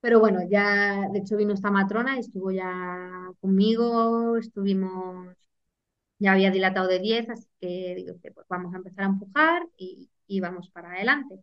Pero 0.00 0.20
bueno, 0.20 0.40
ya, 0.48 1.08
de 1.12 1.18
hecho 1.20 1.36
vino 1.36 1.54
esta 1.54 1.70
matrona 1.70 2.16
y 2.16 2.20
estuvo 2.20 2.50
ya 2.52 3.30
conmigo, 3.40 4.36
estuvimos, 4.36 5.36
ya 6.18 6.32
había 6.32 6.50
dilatado 6.50 6.88
de 6.88 7.00
10, 7.00 7.28
así 7.30 7.46
que 7.60 7.94
digo, 7.96 8.14
pues 8.34 8.46
vamos 8.48 8.74
a 8.74 8.78
empezar 8.78 9.04
a 9.04 9.08
empujar 9.08 9.62
y, 9.76 10.10
y 10.26 10.40
vamos 10.40 10.70
para 10.70 10.92
adelante. 10.92 11.40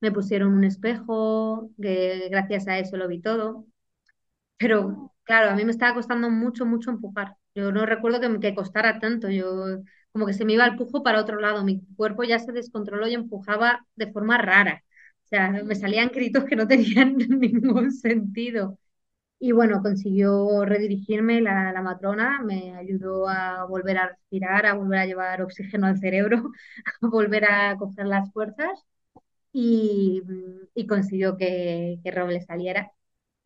Me 0.00 0.12
pusieron 0.12 0.52
un 0.54 0.64
espejo, 0.64 1.70
que 1.80 2.28
gracias 2.30 2.68
a 2.68 2.78
eso 2.78 2.96
lo 2.96 3.08
vi 3.08 3.20
todo. 3.20 3.66
Pero 4.58 5.14
claro, 5.24 5.50
a 5.50 5.54
mí 5.56 5.64
me 5.64 5.70
estaba 5.72 5.94
costando 5.94 6.30
mucho, 6.30 6.66
mucho 6.66 6.90
empujar. 6.90 7.36
Yo 7.54 7.72
no 7.72 7.86
recuerdo 7.86 8.20
que 8.40 8.54
costara 8.54 8.98
tanto. 9.00 9.28
Yo 9.30 9.80
como 10.12 10.26
que 10.26 10.34
se 10.34 10.44
me 10.44 10.54
iba 10.54 10.66
el 10.66 10.76
pujo 10.76 11.02
para 11.02 11.20
otro 11.20 11.40
lado. 11.40 11.64
Mi 11.64 11.82
cuerpo 11.96 12.24
ya 12.24 12.38
se 12.38 12.52
descontroló 12.52 13.08
y 13.08 13.14
empujaba 13.14 13.86
de 13.96 14.12
forma 14.12 14.38
rara. 14.38 14.84
O 15.24 15.28
sea, 15.28 15.50
me 15.50 15.74
salían 15.74 16.10
gritos 16.14 16.44
que 16.44 16.56
no 16.56 16.66
tenían 16.68 17.16
ningún 17.18 17.92
sentido. 17.92 18.78
Y 19.38 19.52
bueno, 19.52 19.82
consiguió 19.82 20.64
redirigirme 20.66 21.40
la, 21.40 21.72
la, 21.72 21.82
matrona, 21.82 22.42
me 22.42 22.74
ayudó 22.76 23.28
a 23.28 23.64
volver 23.66 23.98
a 23.98 24.08
respirar, 24.08 24.66
a 24.66 24.74
volver 24.74 24.98
a 25.00 25.06
llevar 25.06 25.42
oxígeno 25.42 25.86
al 25.86 25.98
cerebro, 25.98 26.52
a 27.02 27.08
volver 27.08 27.46
a 27.46 27.76
coger 27.78 28.06
las 28.06 28.30
fuerzas 28.32 28.84
y, 29.52 30.22
y 30.74 30.86
consiguió 30.86 31.36
que, 31.36 31.98
que 32.02 32.10
Roble 32.10 32.42
saliera. 32.42 32.92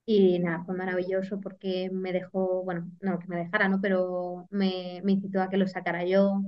Y 0.06 0.38
nada, 0.38 0.64
fue 0.64 0.76
maravilloso 0.76 1.40
porque 1.40 1.88
me 1.92 2.12
dejó, 2.12 2.62
bueno, 2.64 2.90
no 3.00 3.18
que 3.18 3.26
me 3.28 3.38
dejara, 3.38 3.68
¿no? 3.68 3.80
Pero 3.80 4.46
me, 4.50 5.00
me 5.04 5.12
incitó 5.12 5.40
a 5.42 5.48
que 5.48 5.56
lo 5.56 5.66
sacara 5.66 6.04
yo, 6.04 6.42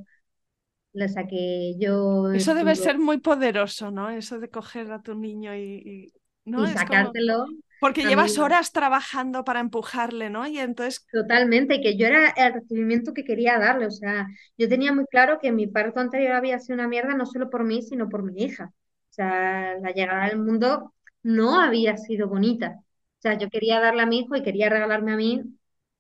lo 0.92 1.08
saqué 1.08 1.74
yo. 1.78 2.32
Eso 2.32 2.54
debe 2.54 2.74
ser 2.74 2.98
muy 2.98 3.18
poderoso, 3.18 3.90
¿no? 3.90 4.10
Eso 4.10 4.38
de 4.40 4.50
coger 4.50 4.92
a 4.92 5.02
tu 5.02 5.14
niño 5.14 5.54
y, 5.54 6.12
y 6.44 6.50
¿no? 6.50 6.64
y 6.64 6.72
sacártelo. 6.72 7.44
Como... 7.44 7.58
Porque 7.80 8.04
llevas 8.04 8.38
horas 8.38 8.72
trabajando 8.72 9.44
para 9.44 9.60
empujarle, 9.60 10.30
¿no? 10.30 10.46
Y 10.46 10.58
entonces... 10.58 11.06
Totalmente, 11.12 11.80
que 11.80 11.96
yo 11.96 12.06
era 12.06 12.30
el 12.30 12.54
recibimiento 12.54 13.14
que 13.14 13.24
quería 13.24 13.58
darle, 13.58 13.86
o 13.86 13.90
sea, 13.90 14.26
yo 14.58 14.68
tenía 14.68 14.92
muy 14.92 15.06
claro 15.06 15.38
que 15.40 15.52
mi 15.52 15.66
parto 15.66 16.00
anterior 16.00 16.32
había 16.32 16.58
sido 16.58 16.74
una 16.74 16.88
mierda 16.88 17.14
no 17.14 17.24
solo 17.26 17.48
por 17.48 17.64
mí, 17.64 17.82
sino 17.82 18.08
por 18.08 18.22
mi 18.22 18.42
hija. 18.42 18.72
O 19.16 19.22
sea, 19.22 19.74
la 19.80 19.92
llegada 19.92 20.24
al 20.24 20.38
mundo 20.38 20.92
no 21.22 21.60
había 21.60 21.96
sido 21.96 22.28
bonita. 22.28 22.76
O 22.80 23.20
sea, 23.22 23.38
yo 23.38 23.48
quería 23.48 23.80
darle 23.80 24.02
a 24.02 24.06
mi 24.06 24.20
hijo 24.20 24.36
y 24.36 24.42
quería 24.42 24.68
regalarme 24.68 25.12
a 25.12 25.16
mí 25.16 25.42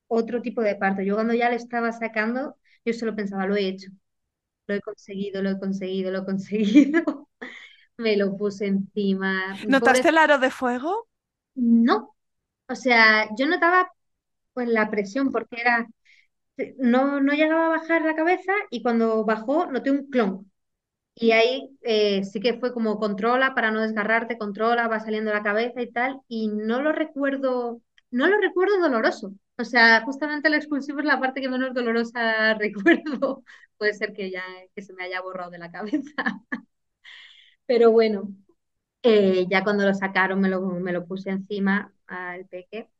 otro 0.08 0.42
tipo 0.42 0.60
de 0.62 0.76
parto. 0.76 1.02
Yo 1.02 1.14
cuando 1.14 1.34
ya 1.34 1.48
le 1.50 1.56
estaba 1.56 1.92
sacando, 1.92 2.56
yo 2.84 2.92
solo 2.92 3.16
pensaba, 3.16 3.46
lo 3.46 3.56
he 3.56 3.68
hecho, 3.68 3.90
lo 4.68 4.74
he 4.76 4.80
conseguido, 4.82 5.42
lo 5.42 5.50
he 5.50 5.58
conseguido, 5.60 6.10
lo 6.12 6.20
he 6.20 6.24
conseguido. 6.26 7.28
Me 7.98 8.16
lo 8.16 8.36
puse 8.36 8.66
encima. 8.66 9.56
¿Notaste 9.68 10.08
Pobre... 10.08 10.10
el 10.10 10.18
aro 10.18 10.38
de 10.38 10.50
fuego? 10.50 11.08
No. 11.54 12.14
O 12.68 12.74
sea, 12.76 13.28
yo 13.38 13.46
notaba 13.46 13.92
pues 14.54 14.68
la 14.68 14.90
presión 14.90 15.32
porque 15.32 15.60
era, 15.60 15.88
no, 16.78 17.20
no 17.20 17.32
llegaba 17.34 17.66
a 17.66 17.70
bajar 17.70 18.02
la 18.02 18.14
cabeza 18.16 18.52
y 18.70 18.82
cuando 18.82 19.24
bajó 19.24 19.66
noté 19.66 19.90
un 19.90 20.08
clon. 20.10 20.50
Y 21.18 21.32
ahí 21.32 21.70
eh, 21.82 22.24
sí 22.24 22.40
que 22.40 22.58
fue 22.60 22.74
como 22.74 22.98
controla 22.98 23.54
para 23.54 23.70
no 23.70 23.80
desgarrarte, 23.82 24.38
controla, 24.38 24.88
va 24.88 25.00
saliendo 25.00 25.32
la 25.32 25.42
cabeza 25.42 25.80
y 25.82 25.90
tal. 25.92 26.20
Y 26.28 26.48
no 26.48 26.82
lo 26.82 26.92
recuerdo, 26.92 27.80
no 28.10 28.26
lo 28.28 28.38
recuerdo 28.40 28.80
doloroso. 28.80 29.32
O 29.58 29.64
sea, 29.64 30.02
justamente 30.04 30.48
el 30.48 30.54
expulsivo 30.54 31.00
es 31.00 31.06
la 31.06 31.20
parte 31.20 31.40
que 31.40 31.48
menos 31.48 31.74
dolorosa 31.74 32.54
recuerdo. 32.58 33.44
Puede 33.78 33.94
ser 33.94 34.12
que 34.12 34.30
ya 34.30 34.42
que 34.74 34.82
se 34.82 34.92
me 34.94 35.04
haya 35.04 35.22
borrado 35.22 35.50
de 35.50 35.58
la 35.58 35.70
cabeza. 35.72 36.12
Pero 37.66 37.90
bueno, 37.92 38.28
eh, 39.02 39.46
ya 39.50 39.64
cuando 39.64 39.86
lo 39.86 39.94
sacaron 39.94 40.40
me 40.40 40.48
lo, 40.50 40.62
me 40.62 40.92
lo 40.92 41.06
puse 41.06 41.30
encima 41.30 41.94
al 42.08 42.46
peque. 42.48 42.90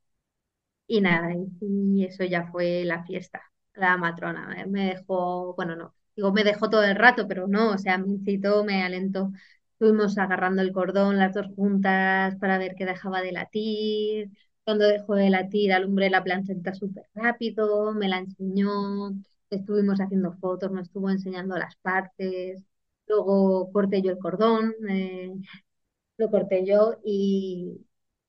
Y 0.87 1.01
nada, 1.01 1.31
y 1.61 2.05
eso 2.05 2.25
ya 2.25 2.47
fue 2.51 2.85
la 2.85 3.05
fiesta. 3.05 3.43
La 3.75 3.97
matrona 3.97 4.65
me 4.69 4.87
dejó, 4.95 5.55
bueno, 5.57 5.77
no, 5.77 5.95
digo, 6.17 6.33
me 6.33 6.45
dejó 6.45 6.71
todo 6.71 6.83
el 6.85 6.97
rato, 6.97 7.29
pero 7.29 7.47
no, 7.49 7.73
o 7.73 7.79
sea, 7.79 7.99
me 7.99 8.09
incitó, 8.09 8.65
me 8.65 8.83
alentó. 8.83 9.33
Estuvimos 9.73 10.17
agarrando 10.19 10.63
el 10.63 10.73
cordón 10.73 11.19
las 11.19 11.35
dos 11.35 11.47
juntas 11.55 12.37
para 12.37 12.59
ver 12.59 12.75
que 12.77 12.87
dejaba 12.87 13.21
de 13.23 13.33
latir. 13.33 14.31
Cuando 14.65 14.87
dejó 14.87 15.15
de 15.15 15.31
latir, 15.31 15.73
alumbré 15.73 16.11
la 16.11 16.25
plancheta 16.25 16.75
súper 16.75 17.05
rápido, 17.15 17.93
me 17.93 18.09
la 18.09 18.19
enseñó, 18.19 19.13
estuvimos 19.51 20.01
haciendo 20.01 20.33
fotos, 20.39 20.71
me 20.73 20.81
estuvo 20.83 21.11
enseñando 21.11 21.57
las 21.59 21.77
partes. 21.77 22.63
Luego 23.07 23.71
corté 23.73 24.03
yo 24.03 24.11
el 24.13 24.19
cordón, 24.19 24.75
eh, 24.89 25.33
lo 26.19 26.31
corté 26.31 26.65
yo 26.67 26.97
y, 27.05 27.87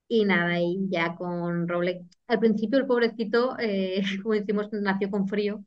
y 0.07 0.25
nada, 0.25 0.59
y 0.61 0.87
ya 0.89 1.15
con 1.15 1.67
Roble. 1.67 2.05
Al 2.27 2.39
principio 2.39 2.79
el 2.79 2.87
pobrecito, 2.87 3.57
eh, 3.59 4.01
como 4.23 4.35
decimos, 4.35 4.69
nació 4.73 5.09
con 5.11 5.27
frío 5.27 5.63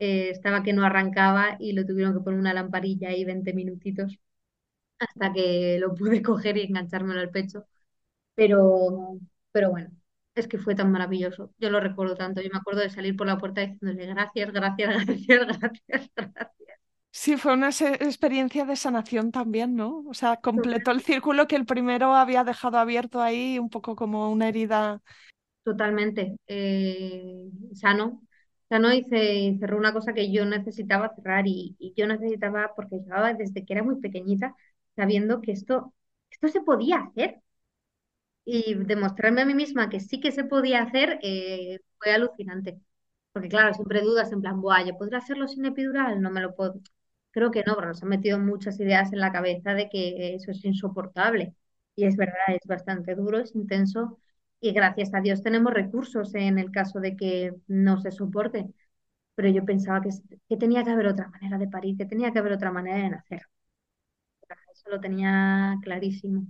eh, 0.00 0.30
estaba 0.30 0.62
que 0.64 0.72
no 0.72 0.84
arrancaba 0.84 1.56
y 1.60 1.72
lo 1.74 1.86
tuvieron 1.86 2.14
que 2.14 2.20
poner 2.20 2.40
una 2.40 2.54
lamparilla 2.54 3.10
ahí 3.10 3.24
20 3.24 3.54
minutitos 3.54 4.18
hasta 4.98 5.32
que 5.32 5.78
lo 5.80 5.94
pude 5.94 6.22
coger 6.22 6.56
y 6.56 6.62
enganchármelo 6.62 7.20
al 7.20 7.30
pecho. 7.30 7.66
Pero, 8.34 9.18
pero 9.52 9.70
bueno, 9.70 9.90
es 10.34 10.48
que 10.48 10.58
fue 10.58 10.74
tan 10.74 10.90
maravilloso. 10.92 11.52
Yo 11.58 11.70
lo 11.70 11.80
recuerdo 11.80 12.16
tanto. 12.16 12.40
Yo 12.40 12.50
me 12.52 12.58
acuerdo 12.58 12.80
de 12.80 12.90
salir 12.90 13.16
por 13.16 13.26
la 13.26 13.38
puerta 13.38 13.60
diciéndole 13.60 14.06
gracias, 14.06 14.52
gracias, 14.52 14.88
gracias, 15.06 15.46
gracias, 15.46 16.10
gracias. 16.16 16.50
Sí, 17.12 17.36
fue 17.36 17.54
una 17.54 17.70
experiencia 17.70 18.64
de 18.64 18.76
sanación 18.76 19.32
también, 19.32 19.74
¿no? 19.74 20.04
O 20.06 20.14
sea, 20.14 20.36
completó 20.36 20.92
el 20.92 21.00
círculo 21.02 21.48
que 21.48 21.56
el 21.56 21.66
primero 21.66 22.14
había 22.14 22.44
dejado 22.44 22.78
abierto 22.78 23.20
ahí, 23.20 23.58
un 23.58 23.68
poco 23.68 23.96
como 23.96 24.30
una 24.30 24.48
herida. 24.48 25.02
Totalmente. 25.64 26.36
Eh, 26.46 27.50
sano, 27.74 28.22
¿no? 28.78 28.92
Y 28.92 29.04
se 29.04 29.56
cerró 29.58 29.76
una 29.78 29.92
cosa 29.92 30.12
que 30.14 30.30
yo 30.32 30.44
necesitaba 30.44 31.14
cerrar 31.14 31.46
y, 31.46 31.76
y, 31.78 31.92
yo 31.96 32.06
necesitaba, 32.06 32.72
porque 32.76 32.98
llevaba 33.00 33.34
desde 33.34 33.64
que 33.64 33.72
era 33.74 33.82
muy 33.82 34.00
pequeñita, 34.00 34.54
sabiendo 34.96 35.40
que 35.40 35.52
esto, 35.52 35.92
esto 36.30 36.48
se 36.48 36.60
podía 36.62 36.98
hacer. 36.98 37.40
Y 38.44 38.74
demostrarme 38.74 39.42
a 39.42 39.46
mí 39.46 39.54
misma 39.54 39.88
que 39.88 40.00
sí 40.00 40.20
que 40.20 40.32
se 40.32 40.44
podía 40.44 40.82
hacer 40.82 41.18
eh, 41.22 41.80
fue 41.98 42.12
alucinante. 42.12 42.80
Porque 43.32 43.48
claro, 43.48 43.74
siempre 43.74 44.00
dudas 44.02 44.32
en 44.32 44.40
plan, 44.40 44.60
Buah, 44.60 44.84
¿yo 44.84 44.96
podré 44.98 45.16
hacerlo 45.16 45.46
sin 45.48 45.64
epidural? 45.66 46.20
No 46.20 46.30
me 46.30 46.40
lo 46.40 46.54
puedo. 46.54 46.74
Creo 47.30 47.50
que 47.52 47.62
no, 47.64 47.74
pero 47.76 47.88
nos 47.88 48.02
han 48.02 48.08
metido 48.08 48.38
muchas 48.38 48.80
ideas 48.80 49.12
en 49.12 49.20
la 49.20 49.30
cabeza 49.32 49.74
de 49.74 49.88
que 49.88 50.34
eso 50.34 50.50
es 50.50 50.64
insoportable. 50.64 51.54
Y 51.94 52.06
es 52.06 52.16
verdad, 52.16 52.34
es 52.48 52.66
bastante 52.66 53.14
duro, 53.14 53.38
es 53.38 53.54
intenso 53.54 54.18
y 54.60 54.72
gracias 54.72 55.14
a 55.14 55.20
Dios 55.20 55.42
tenemos 55.42 55.72
recursos 55.72 56.34
en 56.34 56.58
el 56.58 56.70
caso 56.70 57.00
de 57.00 57.16
que 57.16 57.54
no 57.68 58.00
se 58.00 58.10
soporte. 58.12 58.66
Pero 59.34 59.48
yo 59.50 59.64
pensaba 59.64 60.00
que, 60.02 60.10
que 60.48 60.56
tenía 60.56 60.84
que 60.84 60.90
haber 60.90 61.08
otra 61.08 61.28
manera 61.28 61.58
de 61.58 61.68
parir, 61.68 61.96
que 61.96 62.06
tenía 62.06 62.32
que 62.32 62.40
haber 62.40 62.52
otra 62.52 62.72
manera 62.72 62.98
de 62.98 63.10
nacer. 63.10 63.42
Eso 64.72 64.90
lo 64.90 65.00
tenía 65.00 65.76
clarísimo. 65.82 66.46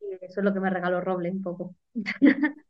Y 0.00 0.24
eso 0.24 0.40
es 0.40 0.44
lo 0.44 0.52
que 0.52 0.60
me 0.60 0.70
regaló 0.70 1.00
Roble 1.00 1.30
un 1.30 1.42
poco. 1.42 1.74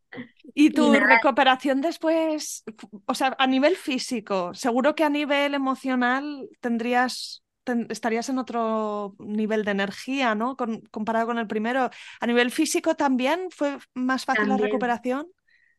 ¿Y 0.54 0.70
tu 0.70 0.92
y 0.92 0.98
recuperación 0.98 1.80
después, 1.80 2.64
o 3.06 3.14
sea, 3.14 3.34
a 3.38 3.46
nivel 3.46 3.76
físico, 3.76 4.52
seguro 4.52 4.94
que 4.94 5.04
a 5.04 5.08
nivel 5.08 5.54
emocional 5.54 6.48
tendrías 6.60 7.42
estarías 7.88 8.28
en 8.28 8.38
otro 8.38 9.14
nivel 9.18 9.64
de 9.64 9.70
energía, 9.70 10.34
¿no? 10.34 10.56
Con, 10.56 10.80
comparado 10.90 11.26
con 11.26 11.38
el 11.38 11.46
primero. 11.46 11.90
¿A 12.20 12.26
nivel 12.26 12.50
físico 12.50 12.94
también 12.94 13.48
fue 13.50 13.78
más 13.94 14.24
fácil 14.24 14.48
también. 14.48 14.60
la 14.60 14.66
recuperación? 14.66 15.28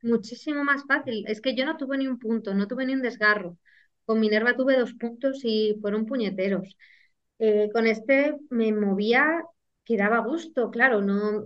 Muchísimo 0.01 0.63
más 0.63 0.83
fácil. 0.85 1.25
Es 1.27 1.41
que 1.41 1.55
yo 1.55 1.65
no 1.65 1.77
tuve 1.77 1.97
ni 1.97 2.07
un 2.07 2.19
punto, 2.19 2.53
no 2.53 2.67
tuve 2.67 2.85
ni 2.85 2.93
un 2.93 3.01
desgarro. 3.01 3.57
Con 4.05 4.19
Minerva 4.19 4.55
tuve 4.55 4.77
dos 4.77 4.93
puntos 4.93 5.39
y 5.43 5.77
fueron 5.81 6.05
puñeteros. 6.05 6.75
Eh, 7.39 7.69
con 7.73 7.87
este 7.87 8.35
me 8.49 8.71
movía 8.73 9.43
que 9.83 9.97
daba 9.97 10.19
gusto, 10.19 10.71
claro, 10.71 11.01
no... 11.01 11.45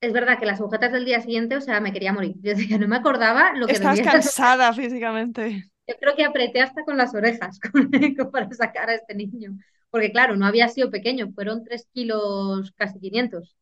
Es 0.00 0.14
verdad 0.14 0.38
que 0.38 0.46
las 0.46 0.60
agujetas 0.60 0.92
del 0.92 1.04
día 1.04 1.20
siguiente, 1.20 1.56
o 1.56 1.60
sea, 1.60 1.80
me 1.80 1.92
quería 1.92 2.12
morir. 2.12 2.34
Yo 2.40 2.54
decía, 2.54 2.78
no 2.78 2.88
me 2.88 2.96
acordaba 2.96 3.52
lo 3.54 3.66
que 3.66 3.72
Estás 3.74 4.00
cansada 4.00 4.72
físicamente. 4.72 5.69
Yo 5.90 5.96
creo 5.98 6.14
que 6.14 6.24
apreté 6.24 6.60
hasta 6.60 6.84
con 6.84 6.96
las 6.96 7.14
orejas 7.14 7.58
para 8.32 8.52
sacar 8.52 8.90
a 8.90 8.94
este 8.94 9.14
niño. 9.14 9.58
Porque 9.90 10.12
claro, 10.12 10.36
no 10.36 10.46
había 10.46 10.68
sido 10.68 10.88
pequeño, 10.88 11.32
fueron 11.32 11.64
3 11.64 11.88
kilos, 11.92 12.72
casi 12.76 13.00
500. 13.00 13.56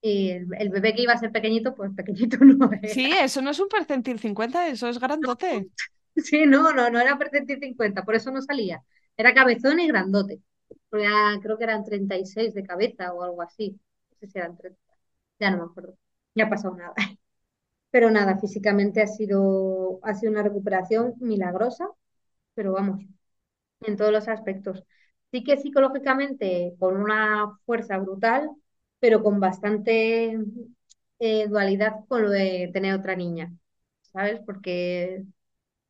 Y 0.00 0.30
el, 0.30 0.70
bebé 0.70 0.94
que 0.94 1.02
iba 1.02 1.14
a 1.14 1.18
ser 1.18 1.32
pequeñito, 1.32 1.74
pues 1.74 1.90
pequeñito 1.96 2.36
no 2.44 2.70
era. 2.72 2.88
Sí, 2.88 3.10
eso 3.10 3.42
no 3.42 3.50
es 3.50 3.58
un 3.58 3.68
percentil 3.68 4.20
50, 4.20 4.68
eso 4.68 4.88
es 4.88 4.98
grandote. 4.98 5.68
Sí, 6.16 6.46
no, 6.46 6.72
no, 6.72 6.90
no 6.90 6.98
era 6.98 7.16
percentil 7.16 7.60
50, 7.60 8.04
por 8.04 8.16
eso 8.16 8.32
no 8.32 8.42
salía. 8.42 8.82
Era 9.16 9.34
cabezón 9.34 9.78
y 9.78 9.86
grandote. 9.86 10.40
creo 10.90 11.56
que 11.56 11.62
eran 11.62 11.84
36 11.84 12.54
de 12.54 12.64
cabeza 12.64 13.12
o 13.12 13.22
algo 13.22 13.40
así. 13.40 13.78
No 14.10 14.16
sé 14.18 14.26
si 14.26 14.38
eran 14.38 14.56
30. 14.56 14.80
Ya 15.38 15.52
no 15.52 15.58
me 15.58 15.62
acuerdo. 15.70 15.96
Ya 16.34 16.46
ha 16.46 16.50
pasado 16.50 16.74
nada. 16.74 16.94
Pero 17.90 18.10
nada, 18.10 18.38
físicamente 18.38 19.00
ha 19.02 19.06
sido, 19.06 20.00
ha 20.02 20.14
sido 20.14 20.32
una 20.32 20.42
recuperación 20.42 21.14
milagrosa, 21.20 21.86
pero 22.54 22.72
vamos, 22.74 23.02
en 23.82 23.96
todos 23.96 24.12
los 24.12 24.28
aspectos. 24.28 24.84
Sí 25.32 25.44
que 25.44 25.56
psicológicamente 25.58 26.74
con 26.78 26.96
una 26.98 27.58
fuerza 27.66 27.98
brutal, 27.98 28.50
pero 29.00 29.22
con 29.22 29.40
bastante 29.40 30.38
eh, 31.18 31.48
dualidad 31.48 32.04
con 32.08 32.22
lo 32.22 32.30
de 32.30 32.70
tener 32.72 32.94
otra 32.94 33.16
niña, 33.16 33.52
¿sabes? 34.02 34.40
Porque 34.46 35.24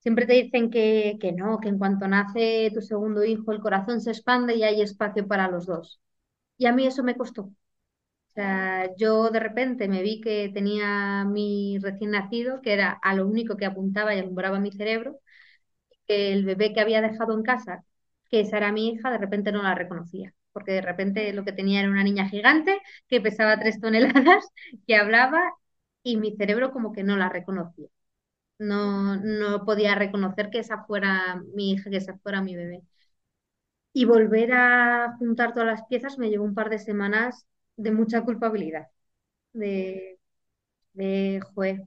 siempre 0.00 0.26
te 0.26 0.34
dicen 0.34 0.70
que, 0.70 1.18
que 1.20 1.32
no, 1.32 1.60
que 1.60 1.68
en 1.70 1.78
cuanto 1.78 2.08
nace 2.08 2.70
tu 2.74 2.80
segundo 2.82 3.24
hijo 3.24 3.52
el 3.52 3.60
corazón 3.60 4.00
se 4.02 4.10
expande 4.12 4.56
y 4.56 4.64
hay 4.64 4.82
espacio 4.82 5.26
para 5.28 5.50
los 5.50 5.66
dos. 5.66 6.00
Y 6.58 6.66
a 6.66 6.72
mí 6.72 6.86
eso 6.86 7.04
me 7.04 7.16
costó. 7.16 7.52
Sea, 8.38 8.90
yo 8.96 9.30
de 9.30 9.40
repente 9.40 9.88
me 9.88 10.00
vi 10.02 10.20
que 10.20 10.48
tenía 10.54 11.24
mi 11.24 11.78
recién 11.82 12.12
nacido, 12.12 12.62
que 12.62 12.72
era 12.72 12.92
a 13.02 13.14
lo 13.14 13.26
único 13.26 13.56
que 13.56 13.66
apuntaba 13.66 14.14
y 14.14 14.20
alumbraba 14.20 14.60
mi 14.60 14.70
cerebro, 14.70 15.18
que 16.06 16.32
el 16.32 16.44
bebé 16.44 16.72
que 16.74 16.80
había 16.80 17.02
dejado 17.02 17.34
en 17.34 17.42
casa, 17.44 17.84
que 18.30 18.40
esa 18.40 18.58
era 18.58 18.72
mi 18.72 18.88
hija, 18.90 19.10
de 19.10 19.18
repente 19.18 19.52
no 19.52 19.62
la 19.62 19.74
reconocía 19.74 20.34
porque 20.52 20.72
de 20.72 20.82
repente 20.82 21.32
lo 21.34 21.44
que 21.44 21.52
tenía 21.52 21.80
era 21.80 21.90
una 21.90 22.04
niña 22.04 22.28
gigante 22.28 22.80
que 23.08 23.20
pesaba 23.20 23.58
tres 23.60 23.80
toneladas, 23.80 24.44
que 24.88 24.96
hablaba 24.96 25.40
y 26.02 26.16
mi 26.18 26.36
cerebro 26.36 26.72
como 26.72 26.92
que 26.92 27.04
no 27.04 27.16
la 27.16 27.28
reconocía. 27.28 27.88
No, 28.58 29.16
no 29.16 29.64
podía 29.66 29.94
reconocer 29.96 30.50
que 30.50 30.60
esa 30.60 30.84
fuera 30.86 31.42
mi 31.54 31.72
hija, 31.72 31.90
que 31.90 31.98
esa 31.98 32.18
fuera 32.18 32.42
mi 32.42 32.56
bebé. 32.56 32.82
Y 33.92 34.04
volver 34.04 34.52
a 34.52 35.16
juntar 35.18 35.52
todas 35.52 35.66
las 35.66 35.86
piezas 35.86 36.18
me 36.18 36.28
llevó 36.30 36.44
un 36.44 36.54
par 36.54 36.70
de 36.70 36.78
semanas 36.78 37.46
de 37.78 37.92
mucha 37.92 38.22
culpabilidad, 38.24 38.88
de, 39.54 40.18
de 40.94 41.40
juez, 41.54 41.80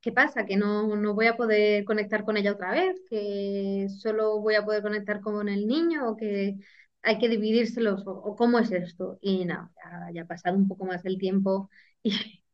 ¿qué 0.00 0.12
pasa? 0.12 0.46
Que 0.46 0.56
no, 0.56 0.96
no 0.96 1.14
voy 1.14 1.26
a 1.28 1.36
poder 1.36 1.84
conectar 1.84 2.24
con 2.24 2.36
ella 2.36 2.52
otra 2.52 2.72
vez, 2.72 2.96
que 3.10 3.88
solo 4.00 4.40
voy 4.40 4.54
a 4.56 4.64
poder 4.64 4.82
conectar 4.82 5.20
con 5.20 5.48
el 5.48 5.66
niño 5.68 6.08
o 6.10 6.16
que 6.16 6.56
hay 7.02 7.18
que 7.18 7.28
dividírselos 7.28 8.04
o, 8.06 8.36
cómo 8.36 8.58
es 8.58 8.70
esto. 8.72 9.18
Y 9.22 9.44
nada, 9.46 9.70
ya, 10.14 10.22
ha 10.22 10.26
pasado 10.26 10.56
un 10.56 10.68
poco 10.68 10.86
más 10.86 11.04
el 11.04 11.18
tiempo 11.18 11.70
y, 12.02 12.44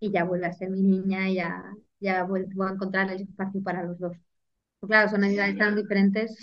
y 0.00 0.12
ya 0.12 0.24
vuelve 0.24 0.46
a 0.46 0.52
ser 0.52 0.70
mi 0.70 0.82
niña 0.82 1.28
y 1.30 1.36
ya, 1.36 1.64
ya 2.00 2.24
vuelvo 2.24 2.64
a 2.64 2.72
encontrar 2.72 3.10
el 3.12 3.22
espacio 3.22 3.62
para 3.62 3.84
los 3.84 3.98
dos. 3.98 4.16
claro, 4.86 5.10
son 5.10 5.24
edades 5.24 5.58
tan 5.58 5.76
diferentes. 5.76 6.36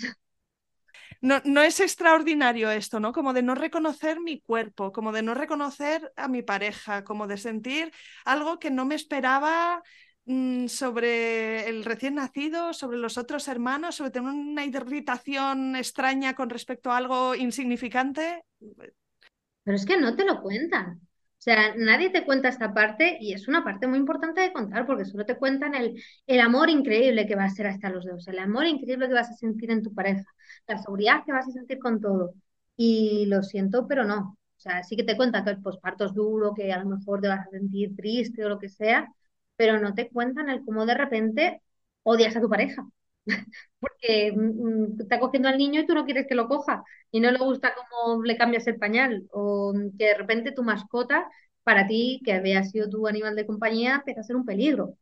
No, 1.20 1.40
no 1.44 1.62
es 1.62 1.80
extraordinario 1.80 2.70
esto, 2.70 3.00
¿no? 3.00 3.12
Como 3.12 3.32
de 3.32 3.42
no 3.42 3.54
reconocer 3.54 4.20
mi 4.20 4.40
cuerpo, 4.40 4.92
como 4.92 5.12
de 5.12 5.22
no 5.22 5.34
reconocer 5.34 6.12
a 6.16 6.28
mi 6.28 6.42
pareja, 6.42 7.04
como 7.04 7.26
de 7.26 7.38
sentir 7.38 7.92
algo 8.24 8.58
que 8.58 8.70
no 8.70 8.84
me 8.84 8.94
esperaba 8.94 9.82
Mm, 10.30 10.66
sobre 10.66 11.66
el 11.70 11.86
recién 11.86 12.16
nacido, 12.16 12.74
sobre 12.74 12.98
los 12.98 13.16
otros 13.16 13.48
hermanos, 13.48 13.94
sobre 13.94 14.10
tener 14.10 14.30
una 14.30 14.66
irritación 14.66 15.74
extraña 15.74 16.34
con 16.34 16.50
respecto 16.50 16.90
a 16.90 16.98
algo 16.98 17.34
insignificante. 17.34 18.44
Pero 18.58 19.76
es 19.76 19.86
que 19.86 19.96
no 19.96 20.14
te 20.14 20.26
lo 20.26 20.42
cuentan. 20.42 21.00
O 21.38 21.40
sea, 21.40 21.74
nadie 21.76 22.10
te 22.10 22.24
cuenta 22.24 22.48
esta 22.48 22.74
parte 22.74 23.16
y 23.20 23.32
es 23.32 23.46
una 23.48 23.62
parte 23.64 23.86
muy 23.86 23.98
importante 23.98 24.40
de 24.40 24.52
contar 24.52 24.84
porque 24.86 25.04
solo 25.04 25.24
te 25.24 25.36
cuentan 25.38 25.74
el, 25.74 26.02
el 26.26 26.40
amor 26.40 26.68
increíble 26.68 27.26
que 27.26 27.36
va 27.36 27.44
a 27.44 27.50
ser 27.50 27.66
hasta 27.68 27.90
los 27.90 28.04
dos, 28.04 28.26
el 28.28 28.38
amor 28.40 28.66
increíble 28.66 29.06
que 29.08 29.14
vas 29.14 29.30
a 29.30 29.34
sentir 29.36 29.70
en 29.70 29.82
tu 29.82 29.94
pareja, 29.94 30.24
la 30.66 30.78
seguridad 30.78 31.22
que 31.24 31.32
vas 31.32 31.46
a 31.48 31.52
sentir 31.52 31.78
con 31.78 32.00
todo. 32.00 32.34
Y 32.76 33.26
lo 33.26 33.42
siento, 33.42 33.86
pero 33.88 34.04
no. 34.04 34.36
O 34.56 34.60
sea, 34.60 34.82
sí 34.82 34.96
que 34.96 35.04
te 35.04 35.16
cuentan 35.16 35.44
que 35.44 35.50
el 35.50 35.62
posparto 35.62 36.06
es 36.06 36.14
duro, 36.14 36.54
que 36.54 36.72
a 36.72 36.78
lo 36.82 36.88
mejor 36.90 37.20
te 37.20 37.28
vas 37.28 37.46
a 37.46 37.50
sentir 37.50 37.94
triste 37.96 38.44
o 38.44 38.48
lo 38.48 38.58
que 38.58 38.68
sea, 38.68 39.08
pero 39.56 39.78
no 39.80 39.94
te 39.94 40.08
cuentan 40.10 40.48
el 40.50 40.64
cómo 40.64 40.86
de 40.86 40.94
repente 40.94 41.62
odias 42.02 42.36
a 42.36 42.40
tu 42.40 42.48
pareja. 42.48 42.84
Porque 43.80 44.32
mm, 44.32 44.94
mm, 44.94 45.00
está 45.00 45.20
cogiendo 45.20 45.48
al 45.48 45.58
niño 45.58 45.80
y 45.80 45.86
tú 45.86 45.94
no 45.94 46.04
quieres 46.04 46.26
que 46.26 46.34
lo 46.34 46.48
coja 46.48 46.82
y 47.10 47.20
no 47.20 47.30
le 47.30 47.38
gusta 47.38 47.74
cómo 47.74 48.22
le 48.22 48.36
cambias 48.36 48.66
el 48.66 48.76
pañal 48.76 49.26
o 49.30 49.72
que 49.98 50.06
de 50.06 50.14
repente 50.14 50.52
tu 50.52 50.62
mascota 50.62 51.28
para 51.62 51.86
ti, 51.86 52.20
que 52.24 52.32
había 52.32 52.64
sido 52.64 52.88
tu 52.88 53.06
animal 53.06 53.36
de 53.36 53.46
compañía, 53.46 53.96
empieza 53.96 54.20
a 54.20 54.24
ser 54.24 54.36
un 54.36 54.46
peligro. 54.46 54.84
O 54.84 54.96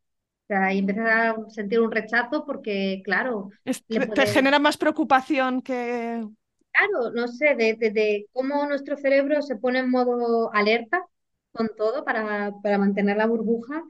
sea, 0.48 0.72
y 0.72 0.78
empiezas 0.78 1.08
a 1.08 1.36
sentir 1.48 1.80
un 1.80 1.92
rechazo 1.92 2.44
porque, 2.44 3.02
claro... 3.04 3.50
Te 3.64 4.26
genera 4.26 4.58
más 4.58 4.76
preocupación 4.76 5.62
que... 5.62 6.26
Claro, 6.72 7.10
no 7.14 7.28
sé, 7.28 7.54
de, 7.54 7.74
de, 7.74 8.26
cómo 8.32 8.66
nuestro 8.66 8.96
cerebro 8.96 9.42
se 9.42 9.56
pone 9.56 9.78
en 9.78 9.90
modo 9.90 10.52
alerta 10.52 11.04
con 11.52 11.70
todo 11.76 12.04
para, 12.04 12.52
para 12.62 12.78
mantener 12.78 13.16
la 13.16 13.26
burbuja 13.26 13.82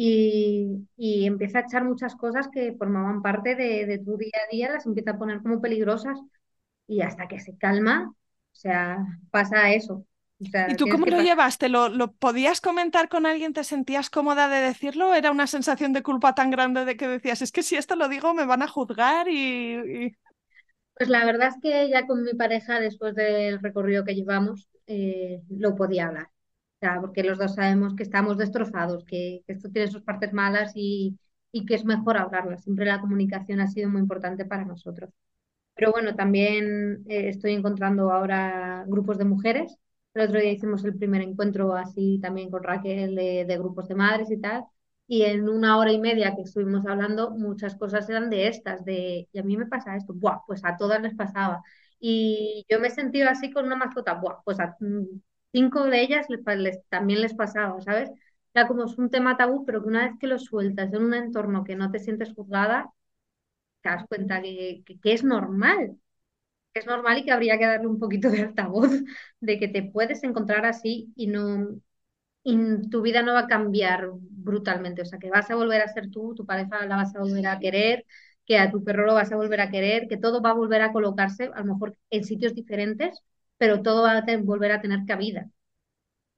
y, 0.00 1.26
empieza 1.26 1.58
a 1.58 1.62
echar 1.62 1.84
muchas 1.84 2.14
cosas 2.14 2.48
que 2.52 2.72
formaban 2.78 3.20
parte 3.20 3.56
de, 3.56 4.00
tu 4.04 4.16
día 4.16 4.30
a 4.46 4.54
día, 4.54 4.70
las 4.70 4.86
empieza 4.86 5.10
a 5.10 5.18
poner 5.18 5.42
como 5.42 5.60
peligrosas 5.60 6.20
y 6.86 7.00
hasta 7.00 7.26
que 7.26 7.40
se 7.40 7.56
calma, 7.58 8.08
o 8.08 8.14
sea, 8.52 8.98
pasa 9.32 9.72
eso. 9.72 10.06
¿Y 10.38 10.76
tú 10.76 10.86
cómo 10.88 11.04
lo 11.06 11.20
llevaste? 11.20 11.68
¿Lo, 11.68 11.88
¿Lo, 11.88 12.12
podías 12.12 12.60
comentar 12.60 13.08
con 13.08 13.26
alguien? 13.26 13.52
¿Te 13.52 13.64
sentías 13.64 14.08
cómoda 14.08 14.48
de 14.48 14.60
decirlo? 14.60 15.16
¿Era 15.16 15.32
una 15.32 15.48
sensación 15.48 15.92
de 15.92 16.04
culpa 16.04 16.32
tan 16.32 16.52
grande 16.52 16.84
de 16.84 16.96
que 16.96 17.08
decías, 17.08 17.42
es 17.42 17.50
que 17.50 17.64
si 17.64 17.74
esto 17.74 17.96
lo 17.96 18.08
digo 18.08 18.34
me 18.34 18.46
van 18.46 18.62
a 18.62 18.68
juzgar 18.68 19.26
y... 19.28 20.14
Pues 20.94 21.10
la 21.10 21.24
verdad 21.24 21.48
es 21.48 21.56
que 21.60 21.88
ya 21.90 22.06
con 22.06 22.22
mi 22.22 22.34
pareja, 22.34 22.78
después 22.78 23.16
del 23.16 23.58
recorrido 23.60 24.04
que 24.04 24.14
llevamos, 24.14 24.68
eh, 24.86 25.40
lo 25.48 25.74
podía 25.74 26.06
hablar 26.06 26.28
porque 27.00 27.22
los 27.24 27.38
dos 27.38 27.54
sabemos 27.54 27.94
que 27.94 28.02
estamos 28.04 28.38
destrozados, 28.38 29.04
que, 29.04 29.42
esto 29.46 29.68
tiene 29.70 29.90
sus 29.90 30.02
partes 30.02 30.32
malas 30.32 30.72
y, 30.74 31.18
que 31.66 31.74
es 31.74 31.84
mejor 31.84 32.16
hablarlas. 32.18 32.62
Siempre 32.62 32.86
la 32.86 33.00
comunicación 33.00 33.60
ha 33.60 33.66
sido 33.68 33.88
muy 33.90 34.00
importante 34.00 34.44
para 34.44 34.64
nosotros. 34.64 35.10
Pero 35.74 35.92
bueno, 35.92 36.14
también 36.16 37.04
eh, 37.08 37.28
estoy 37.28 37.54
encontrando 37.54 38.12
ahora 38.12 38.84
grupos 38.88 39.18
de 39.18 39.24
mujeres. 39.24 39.76
El 40.14 40.22
otro 40.22 40.40
día 40.40 40.52
hicimos 40.52 40.84
el 40.84 40.96
primer 40.96 41.22
encuentro 41.22 41.74
así 41.74 42.18
también 42.22 42.50
con 42.50 42.62
Raquel 42.62 43.14
de, 43.14 43.58
grupos 43.58 43.88
de 43.88 43.94
madres 43.94 44.30
y 44.30 44.40
tal. 44.40 44.64
Y 45.06 45.22
en 45.22 45.48
una 45.48 45.78
hora 45.78 45.92
y 45.92 46.00
media 46.00 46.34
que 46.36 46.42
estuvimos 46.42 46.86
hablando, 46.86 47.30
muchas 47.30 47.76
cosas 47.76 48.08
eran 48.10 48.30
de 48.30 48.48
estas, 48.48 48.84
de, 48.84 49.28
y 49.32 49.38
a 49.38 49.42
mí 49.42 49.56
me 49.56 49.66
pasa 49.66 49.96
esto, 49.96 50.14
Buah, 50.14 50.40
pues 50.46 50.64
a 50.64 50.76
todas 50.76 51.00
les 51.02 51.14
pasaba. 51.14 51.62
Y 52.00 52.66
yo 52.68 52.80
me 52.80 52.88
he 52.88 52.90
sentido 52.90 53.28
así 53.30 53.50
con 53.50 53.66
una 53.66 53.76
mascota, 53.76 54.14
Buah, 54.14 54.42
pues 54.44 54.60
a, 54.60 54.76
mm, 54.80 55.04
cinco 55.52 55.84
de 55.84 56.02
ellas 56.02 56.26
les, 56.28 56.42
también 56.88 57.20
les 57.20 57.34
pasaba, 57.34 57.80
¿sabes? 57.80 58.10
Era 58.54 58.68
como 58.68 58.84
es 58.84 58.96
un 58.98 59.10
tema 59.10 59.36
tabú, 59.36 59.64
pero 59.64 59.82
que 59.82 59.88
una 59.88 60.08
vez 60.08 60.16
que 60.20 60.26
lo 60.26 60.38
sueltas 60.38 60.92
en 60.92 61.02
un 61.04 61.14
entorno 61.14 61.64
que 61.64 61.76
no 61.76 61.90
te 61.90 61.98
sientes 62.00 62.32
juzgada, 62.34 62.90
te 63.82 63.90
das 63.90 64.06
cuenta 64.08 64.42
que, 64.42 64.82
que, 65.02 65.12
es 65.12 65.24
normal, 65.24 65.96
que 66.72 66.80
es 66.80 66.86
normal 66.86 67.18
y 67.18 67.24
que 67.24 67.32
habría 67.32 67.58
que 67.58 67.66
darle 67.66 67.86
un 67.88 67.98
poquito 67.98 68.30
de 68.30 68.42
altavoz 68.42 68.90
de 69.40 69.58
que 69.58 69.68
te 69.68 69.82
puedes 69.84 70.22
encontrar 70.24 70.66
así 70.66 71.12
y 71.16 71.28
no 71.28 71.80
y 72.44 72.88
tu 72.90 73.02
vida 73.02 73.22
no 73.22 73.34
va 73.34 73.40
a 73.40 73.46
cambiar 73.48 74.10
brutalmente, 74.12 75.02
o 75.02 75.04
sea, 75.04 75.18
que 75.18 75.30
vas 75.30 75.50
a 75.50 75.56
volver 75.56 75.82
a 75.82 75.88
ser 75.88 76.10
tú, 76.10 76.34
tu 76.34 76.46
pareja 76.46 76.86
la 76.86 76.96
vas 76.96 77.14
a 77.14 77.20
volver 77.20 77.46
a 77.46 77.58
querer, 77.58 78.06
que 78.46 78.58
a 78.58 78.70
tu 78.70 78.82
perro 78.84 79.06
lo 79.06 79.14
vas 79.14 79.32
a 79.32 79.36
volver 79.36 79.60
a 79.60 79.70
querer, 79.70 80.08
que 80.08 80.16
todo 80.16 80.40
va 80.42 80.50
a 80.50 80.54
volver 80.54 80.82
a 80.82 80.92
colocarse, 80.92 81.50
a 81.54 81.60
lo 81.60 81.74
mejor 81.74 81.96
en 82.10 82.24
sitios 82.24 82.54
diferentes, 82.54 83.22
pero 83.58 83.82
todo 83.82 84.02
va 84.02 84.18
a 84.18 84.24
volver 84.38 84.72
a 84.72 84.80
tener 84.82 85.04
cabida. 85.06 85.50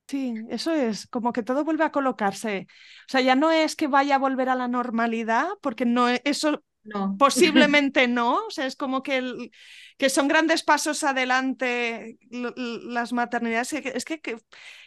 Sí, 0.09 0.35
eso 0.49 0.73
es, 0.75 1.07
como 1.07 1.33
que 1.33 1.45
todo 1.45 1.65
vuelve 1.65 1.85
a 1.85 1.93
colocarse. 1.93 2.67
O 3.07 3.11
sea, 3.13 3.21
ya 3.21 3.37
no 3.37 3.53
es 3.53 3.77
que 3.77 3.87
vaya 3.87 4.17
a 4.17 4.19
volver 4.19 4.49
a 4.49 4.57
la 4.57 4.67
normalidad, 4.67 5.47
porque 5.63 5.85
no, 5.87 6.09
eso 6.09 6.65
no. 6.85 7.17
posiblemente 7.19 8.09
no. 8.09 8.47
O 8.47 8.51
sea, 8.51 8.67
es 8.67 8.77
como 8.77 9.03
que, 9.03 9.19
el, 9.19 9.51
que 9.99 10.09
son 10.09 10.29
grandes 10.29 10.63
pasos 10.63 11.03
adelante 11.05 12.19
las 12.31 13.13
maternidades. 13.13 13.73
Es 13.73 14.05
que, 14.05 14.21
que, 14.21 14.37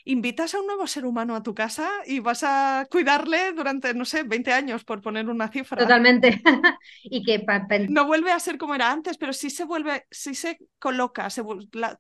invitas 0.06 0.54
a 0.54 0.60
un 0.60 0.68
nuevo 0.68 0.86
ser 0.88 1.06
humano 1.06 1.36
a 1.36 1.44
tu 1.44 1.54
casa 1.54 1.90
y 2.06 2.20
vas 2.20 2.44
a 2.44 2.88
cuidarle 2.90 3.54
durante, 3.54 3.94
no 3.94 4.06
sé, 4.06 4.24
20 4.24 4.52
años, 4.52 4.84
por 4.84 5.02
poner 5.02 5.30
una 5.30 5.48
cifra. 5.50 5.78
Totalmente. 5.78 6.42
y 7.04 7.24
que 7.24 7.46
no 7.90 8.06
vuelve 8.06 8.32
a 8.32 8.40
ser 8.40 8.58
como 8.58 8.76
era 8.76 8.92
antes, 8.92 9.18
pero 9.18 9.34
sí 9.34 9.50
se 9.50 9.66
vuelve, 9.66 10.06
sí 10.12 10.36
se 10.36 10.58
coloca, 10.80 11.28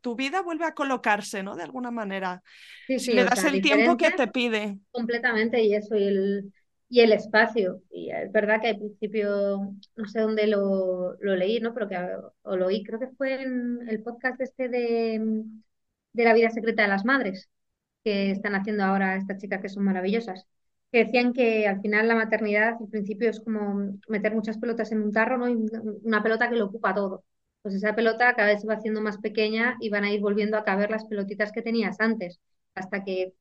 tu 0.02 0.16
vida 0.16 0.41
vuelve 0.41 0.66
a 0.66 0.74
colocarse, 0.74 1.44
¿no? 1.44 1.56
De 1.56 1.64
alguna 1.64 1.91
manera. 1.91 2.41
si 2.88 3.14
le 3.14 3.24
das 3.24 3.44
el 3.44 3.62
tiempo 3.62 3.96
que 3.98 4.12
te 4.12 4.28
pide. 4.28 4.80
Completamente, 4.91 5.64
y 5.64 5.76
eso, 5.76 5.96
y 5.96 6.04
el 6.04 6.54
y 6.94 7.02
el 7.02 7.12
espacio. 7.14 7.82
Y 7.91 8.12
es 8.12 8.32
verdad 8.32 8.62
que 8.62 8.70
al 8.70 8.78
principio, 8.78 9.74
no 9.96 10.06
sé 10.08 10.20
dónde 10.22 10.46
lo, 10.48 11.16
lo 11.20 11.36
leí, 11.36 11.60
¿no? 11.60 11.74
Pero 11.74 11.89
que 11.89 11.98
o 12.44 12.56
lo 12.56 12.68
oí, 12.68 12.84
creo 12.84 13.00
que 13.00 13.08
fue 13.18 13.41
en 13.41 13.88
el 13.89 14.04
podcast 14.04 14.39
este 14.41 14.70
de, 14.70 15.44
de 16.14 16.24
la 16.24 16.34
vida 16.34 16.50
secreta 16.52 16.84
de 16.84 16.89
las 16.89 17.04
madres, 17.06 17.50
que 18.04 18.32
están 18.32 18.56
haciendo 18.56 18.84
ahora 18.84 19.18
estas 19.18 19.39
chicas 19.39 19.62
que 19.62 19.70
son 19.70 19.84
maravillosas, 19.86 20.46
que 20.91 21.06
decían 21.06 21.34
que 21.34 21.68
al 21.68 21.82
final 21.82 22.08
la 22.08 22.16
maternidad, 22.16 22.76
al 22.80 22.89
principio 22.89 23.30
es 23.30 23.39
como 23.41 23.98
meter 24.08 24.36
muchas 24.36 24.58
pelotas 24.60 24.91
en 24.91 25.02
un 25.04 25.12
tarro, 25.12 25.38
¿no? 25.39 25.50
Y 25.50 25.56
una 26.04 26.24
pelota 26.24 26.50
que 26.50 26.56
lo 26.58 26.66
ocupa 26.66 26.94
todo. 26.96 27.24
Pues 27.64 27.76
esa 27.76 27.96
pelota 27.96 28.36
cada 28.36 28.50
vez 28.50 28.62
se 28.62 28.68
va 28.68 28.76
haciendo 28.76 29.02
más 29.02 29.18
pequeña 29.20 29.78
y 29.80 29.89
van 29.89 30.04
a 30.04 30.12
ir 30.14 30.22
volviendo 30.22 30.58
a 30.58 30.66
caber 30.66 30.91
las 30.91 31.06
pelotitas 31.06 31.52
que 31.52 31.62
tenías 31.64 32.00
antes, 32.00 32.39
hasta 32.76 33.04
que 33.04 33.34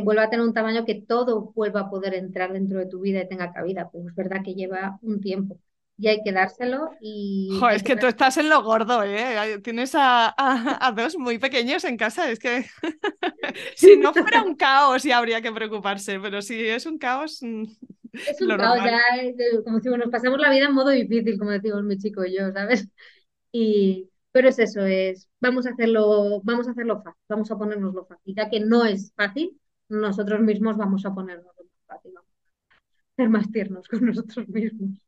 vuelva 0.00 0.24
a 0.24 0.30
tener 0.30 0.44
un 0.44 0.54
tamaño 0.54 0.84
que 0.84 1.02
todo 1.02 1.52
vuelva 1.54 1.80
a 1.80 1.90
poder 1.90 2.14
entrar 2.14 2.52
dentro 2.52 2.78
de 2.78 2.86
tu 2.86 3.00
vida 3.00 3.22
y 3.22 3.28
tenga 3.28 3.52
cabida. 3.52 3.90
Pues 3.90 4.06
es 4.06 4.14
verdad 4.14 4.42
que 4.44 4.54
lleva 4.54 4.98
un 5.02 5.20
tiempo 5.20 5.58
y 5.98 6.08
hay 6.08 6.22
que 6.24 6.32
dárselo 6.32 6.90
y... 7.00 7.60
es 7.72 7.82
que, 7.82 7.96
tú 7.96 8.06
estás 8.06 8.36
en 8.36 8.48
lo 8.48 8.62
gordo, 8.62 9.04
¿eh? 9.04 9.60
Tienes 9.62 9.94
a, 9.94 10.34
a, 10.36 10.92
dos 10.92 11.16
muy 11.16 11.38
pequeños 11.38 11.84
en 11.84 11.96
casa, 11.96 12.30
es 12.30 12.38
que 12.38 12.64
si 13.76 13.96
no 13.96 14.12
fuera 14.12 14.42
un 14.42 14.56
caos 14.56 15.02
ya 15.02 15.18
habría 15.18 15.40
que 15.40 15.52
preocuparse, 15.52 16.18
pero 16.18 16.42
si 16.42 16.66
es 16.66 16.86
un 16.86 16.98
caos... 16.98 17.38
Mm, 17.42 17.64
es 18.12 18.40
un 18.40 18.56
caos, 18.56 18.78
ya, 18.84 19.62
como 19.64 19.80
si 19.80 19.88
nos 19.90 20.10
pasamos 20.10 20.40
la 20.40 20.50
vida 20.50 20.66
en 20.66 20.74
modo 20.74 20.90
difícil, 20.90 21.38
como 21.38 21.50
decimos 21.50 21.84
mi 21.84 21.96
chico 21.98 22.24
y 22.24 22.36
yo, 22.36 22.50
¿sabes? 22.52 22.88
Y, 23.52 24.10
pero 24.32 24.48
es 24.48 24.58
eso, 24.58 24.84
es, 24.84 25.28
vamos 25.40 25.66
a 25.66 25.70
hacerlo, 25.70 26.40
vamos 26.42 26.66
a 26.66 26.72
hacerlo 26.72 27.02
fácil, 27.02 27.20
vamos 27.28 27.50
a 27.50 27.58
ponernos 27.58 27.94
fácil, 28.08 28.34
ya 28.34 28.50
que 28.50 28.60
no 28.60 28.84
es 28.84 29.12
fácil, 29.14 29.56
nosotros 29.92 30.40
mismos 30.40 30.76
vamos 30.76 31.04
a 31.06 31.14
ponernos 31.14 31.54
más 31.56 31.66
fácil, 31.86 32.12
vamos 32.14 32.30
ser 33.16 33.28
más 33.28 33.50
tiernos 33.50 33.88
con 33.88 34.06
nosotros 34.06 34.48
mismos. 34.48 35.00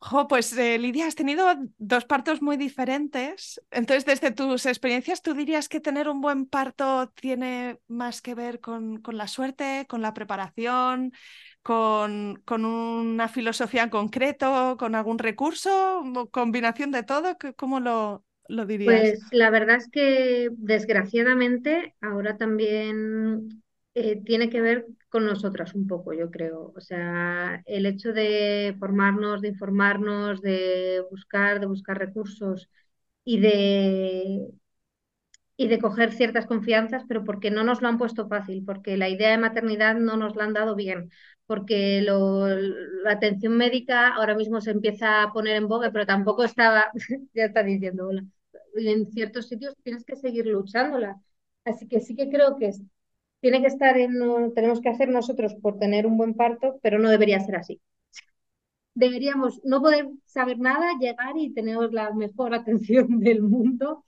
Jo, 0.00 0.28
pues 0.28 0.52
eh, 0.56 0.78
Lidia, 0.78 1.06
has 1.08 1.16
tenido 1.16 1.44
dos 1.78 2.04
partos 2.04 2.40
muy 2.40 2.56
diferentes. 2.56 3.60
Entonces, 3.72 4.04
desde 4.04 4.30
tus 4.30 4.64
experiencias, 4.66 5.22
¿tú 5.22 5.34
dirías 5.34 5.68
que 5.68 5.80
tener 5.80 6.08
un 6.08 6.20
buen 6.20 6.46
parto 6.46 7.08
tiene 7.16 7.80
más 7.88 8.22
que 8.22 8.34
ver 8.36 8.60
con, 8.60 8.98
con 9.02 9.16
la 9.16 9.26
suerte, 9.26 9.86
con 9.88 10.00
la 10.00 10.14
preparación, 10.14 11.12
con, 11.62 12.40
con, 12.44 12.64
una 12.64 13.28
filosofía 13.28 13.82
en 13.82 13.90
concreto, 13.90 14.76
con 14.78 14.94
algún 14.94 15.18
recurso, 15.18 16.04
combinación 16.30 16.92
de 16.92 17.02
todo? 17.02 17.36
¿Cómo 17.56 17.80
lo, 17.80 18.24
Pues 18.82 19.26
la 19.32 19.50
verdad 19.50 19.76
es 19.76 19.88
que 19.90 20.48
desgraciadamente 20.56 21.94
ahora 22.00 22.38
también 22.38 23.62
eh, 23.94 24.22
tiene 24.24 24.48
que 24.50 24.60
ver 24.62 24.86
con 25.10 25.26
nosotras 25.26 25.74
un 25.74 25.86
poco, 25.86 26.14
yo 26.14 26.30
creo. 26.30 26.72
O 26.74 26.80
sea, 26.80 27.62
el 27.66 27.84
hecho 27.86 28.12
de 28.14 28.74
formarnos, 28.78 29.42
de 29.42 29.48
informarnos, 29.48 30.40
de 30.42 31.02
buscar, 31.10 31.60
de 31.60 31.66
buscar 31.66 31.98
recursos 31.98 32.70
y 33.24 33.40
de, 33.40 34.48
y 35.56 35.68
de 35.68 35.78
coger 35.80 36.12
ciertas 36.12 36.46
confianzas, 36.46 37.04
pero 37.08 37.24
porque 37.24 37.50
no 37.50 37.64
nos 37.64 37.82
lo 37.82 37.88
han 37.88 37.98
puesto 37.98 38.28
fácil, 38.28 38.64
porque 38.64 38.96
la 38.96 39.08
idea 39.08 39.30
de 39.30 39.38
maternidad 39.38 39.96
no 39.96 40.16
nos 40.16 40.36
la 40.36 40.44
han 40.44 40.52
dado 40.54 40.74
bien, 40.76 41.10
porque 41.46 42.00
la 42.02 43.10
atención 43.12 43.56
médica 43.56 44.08
ahora 44.14 44.34
mismo 44.36 44.60
se 44.60 44.70
empieza 44.70 45.22
a 45.22 45.32
poner 45.32 45.56
en 45.56 45.68
boga, 45.68 45.90
pero 45.92 46.06
tampoco 46.06 46.44
estaba, 46.44 46.86
ya 47.34 47.44
está 47.46 47.62
diciendo, 47.62 48.06
hola 48.08 48.22
en 48.86 49.10
ciertos 49.10 49.48
sitios 49.48 49.74
tienes 49.82 50.04
que 50.04 50.16
seguir 50.16 50.46
luchándola. 50.46 51.20
Así 51.64 51.86
que 51.88 52.00
sí 52.00 52.14
que 52.14 52.28
creo 52.30 52.56
que 52.56 52.72
tiene 53.40 53.60
que 53.60 53.68
estar 53.68 53.96
en, 53.98 54.52
tenemos 54.54 54.80
que 54.80 54.88
hacer 54.90 55.08
nosotros 55.08 55.54
por 55.62 55.78
tener 55.78 56.06
un 56.06 56.16
buen 56.16 56.34
parto, 56.34 56.78
pero 56.82 56.98
no 56.98 57.10
debería 57.10 57.40
ser 57.40 57.56
así. 57.56 57.80
Deberíamos 58.94 59.60
no 59.64 59.80
poder 59.80 60.08
saber 60.26 60.58
nada, 60.58 60.98
llegar 61.00 61.36
y 61.36 61.52
tener 61.54 61.76
la 61.92 62.12
mejor 62.12 62.54
atención 62.54 63.06
del 63.20 63.42
mundo 63.42 64.04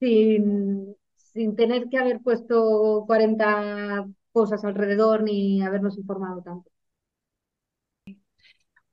sin, 0.00 0.96
sin 1.16 1.56
tener 1.56 1.88
que 1.88 1.98
haber 1.98 2.20
puesto 2.20 3.04
40 3.06 4.06
cosas 4.32 4.64
alrededor 4.64 5.22
ni 5.22 5.62
habernos 5.62 5.96
informado 5.98 6.42
tanto. 6.42 6.70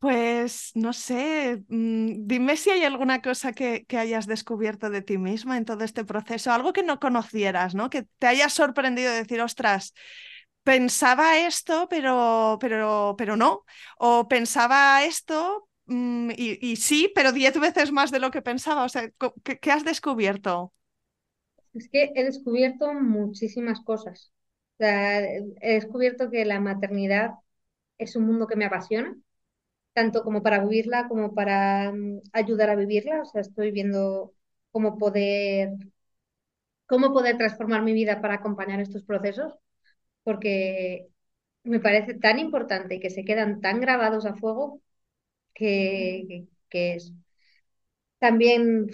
Pues 0.01 0.71
no 0.73 0.93
sé, 0.93 1.63
mm, 1.67 2.25
dime 2.25 2.57
si 2.57 2.71
hay 2.71 2.83
alguna 2.85 3.21
cosa 3.21 3.53
que, 3.53 3.85
hayas 3.95 4.25
descubierto 4.25 4.89
de 4.89 5.03
ti 5.03 5.19
misma 5.19 5.57
en 5.57 5.65
todo 5.65 5.83
este 5.83 6.03
proceso, 6.03 6.51
algo 6.51 6.73
que 6.73 6.81
no 6.81 6.99
conocieras, 6.99 7.75
¿no? 7.75 7.91
Que 7.91 8.07
te 8.17 8.25
haya 8.25 8.49
sorprendido 8.49 9.13
decir, 9.13 9.39
ostras, 9.41 9.93
pensaba 10.63 11.37
esto, 11.37 11.87
pero, 11.87 12.57
pero, 12.59 13.13
pero 13.15 13.37
no, 13.37 13.63
o 13.99 14.27
pensaba 14.27 15.03
esto 15.05 15.69
mm, 15.85 16.31
y, 16.35 16.77
sí, 16.77 17.11
pero 17.13 17.31
diez 17.31 17.59
veces 17.59 17.91
más 17.91 18.09
de 18.09 18.19
lo 18.19 18.31
que 18.31 18.41
pensaba. 18.41 18.85
O 18.85 18.89
sea, 18.89 19.07
¿qué, 19.43 19.59
¿qué 19.59 19.71
has 19.71 19.85
descubierto? 19.85 20.73
Es 21.75 21.87
que 21.89 22.11
he 22.15 22.23
descubierto 22.23 22.91
muchísimas 22.95 23.79
cosas. 23.81 24.31
O 24.79 24.83
sea, 24.83 25.21
he 25.21 25.73
descubierto 25.75 26.31
que 26.31 26.43
la 26.43 26.59
maternidad 26.59 27.35
es 27.99 28.15
un 28.15 28.25
mundo 28.25 28.47
que 28.47 28.55
me 28.55 28.65
apasiona 28.65 29.15
tanto 29.93 30.23
como 30.23 30.43
para 30.43 30.63
vivirla 30.63 31.07
como 31.07 31.33
para 31.35 31.91
mm, 31.93 32.21
ayudar 32.33 32.69
a 32.69 32.75
vivirla. 32.75 33.21
O 33.21 33.25
sea, 33.25 33.41
estoy 33.41 33.71
viendo 33.71 34.33
cómo 34.71 34.97
poder, 34.97 35.69
cómo 36.87 37.13
poder 37.13 37.37
transformar 37.37 37.83
mi 37.83 37.93
vida 37.93 38.21
para 38.21 38.35
acompañar 38.35 38.79
estos 38.81 39.03
procesos, 39.03 39.53
porque 40.23 41.07
me 41.63 41.81
parece 41.81 42.15
tan 42.15 42.39
importante 42.39 42.95
y 42.95 43.01
que 43.01 43.11
se 43.11 43.25
quedan 43.25 43.61
tan 43.61 43.81
grabados 43.81 44.25
a 44.27 44.35
fuego 44.35 44.81
que, 45.55 46.47
que, 46.69 46.95
es 46.95 47.13
también 48.19 48.87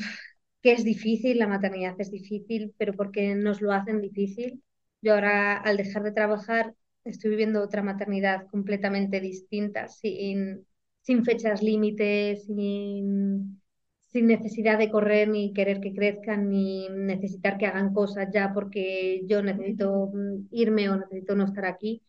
que 0.61 0.73
es 0.73 0.83
difícil, 0.85 1.39
la 1.39 1.47
maternidad 1.47 1.95
es 1.99 2.11
difícil, 2.11 2.73
pero 2.77 2.93
porque 2.93 3.35
nos 3.35 3.61
lo 3.61 3.73
hacen 3.73 4.01
difícil. 4.01 4.63
Yo 5.01 5.13
ahora, 5.15 5.57
al 5.57 5.77
dejar 5.77 6.03
de 6.03 6.11
trabajar, 6.11 6.75
estoy 7.05 7.31
viviendo 7.31 7.63
otra 7.63 7.83
maternidad 7.83 8.47
completamente 8.51 9.21
distinta, 9.21 9.87
sin, 9.87 10.66
sin 11.07 11.23
fechas 11.25 11.63
límites, 11.63 12.45
sin, 12.47 13.61
sin 14.09 14.27
necesidad 14.27 14.77
de 14.77 14.91
correr 14.91 15.29
ni 15.29 15.53
querer 15.53 15.79
que 15.81 15.93
crezcan, 15.93 16.49
ni 16.49 16.89
necesitar 16.89 17.57
que 17.57 17.65
hagan 17.67 17.93
cosas 17.93 18.27
ya 18.33 18.51
porque 18.53 19.21
yo 19.25 19.41
necesito 19.41 20.11
mm, 20.13 20.47
irme 20.51 20.89
o 20.89 20.97
necesito 20.97 21.35
no 21.35 21.45
estar 21.45 21.65
aquí. 21.65 22.03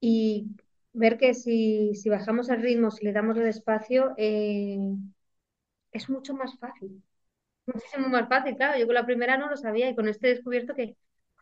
Y 0.00 0.48
ver 0.92 1.18
que 1.18 1.34
si, 1.34 1.94
si 1.94 2.10
bajamos 2.10 2.50
el 2.50 2.62
ritmo, 2.62 2.90
si 2.90 3.04
le 3.04 3.12
damos 3.12 3.36
el 3.38 3.46
espacio, 3.48 4.14
eh, 4.18 4.78
es 5.92 6.10
mucho 6.10 6.34
más 6.34 6.58
fácil. 6.58 7.02
Muchísimo 7.66 8.08
más 8.08 8.28
fácil, 8.28 8.56
claro. 8.56 8.78
Yo 8.78 8.86
con 8.86 8.94
la 8.96 9.06
primera 9.06 9.38
no 9.38 9.50
lo 9.50 9.56
sabía 9.56 9.90
y 9.90 9.94
con 9.96 10.08
este 10.08 10.28
he 10.28 10.34
descubierto 10.34 10.74
que, 10.74 10.96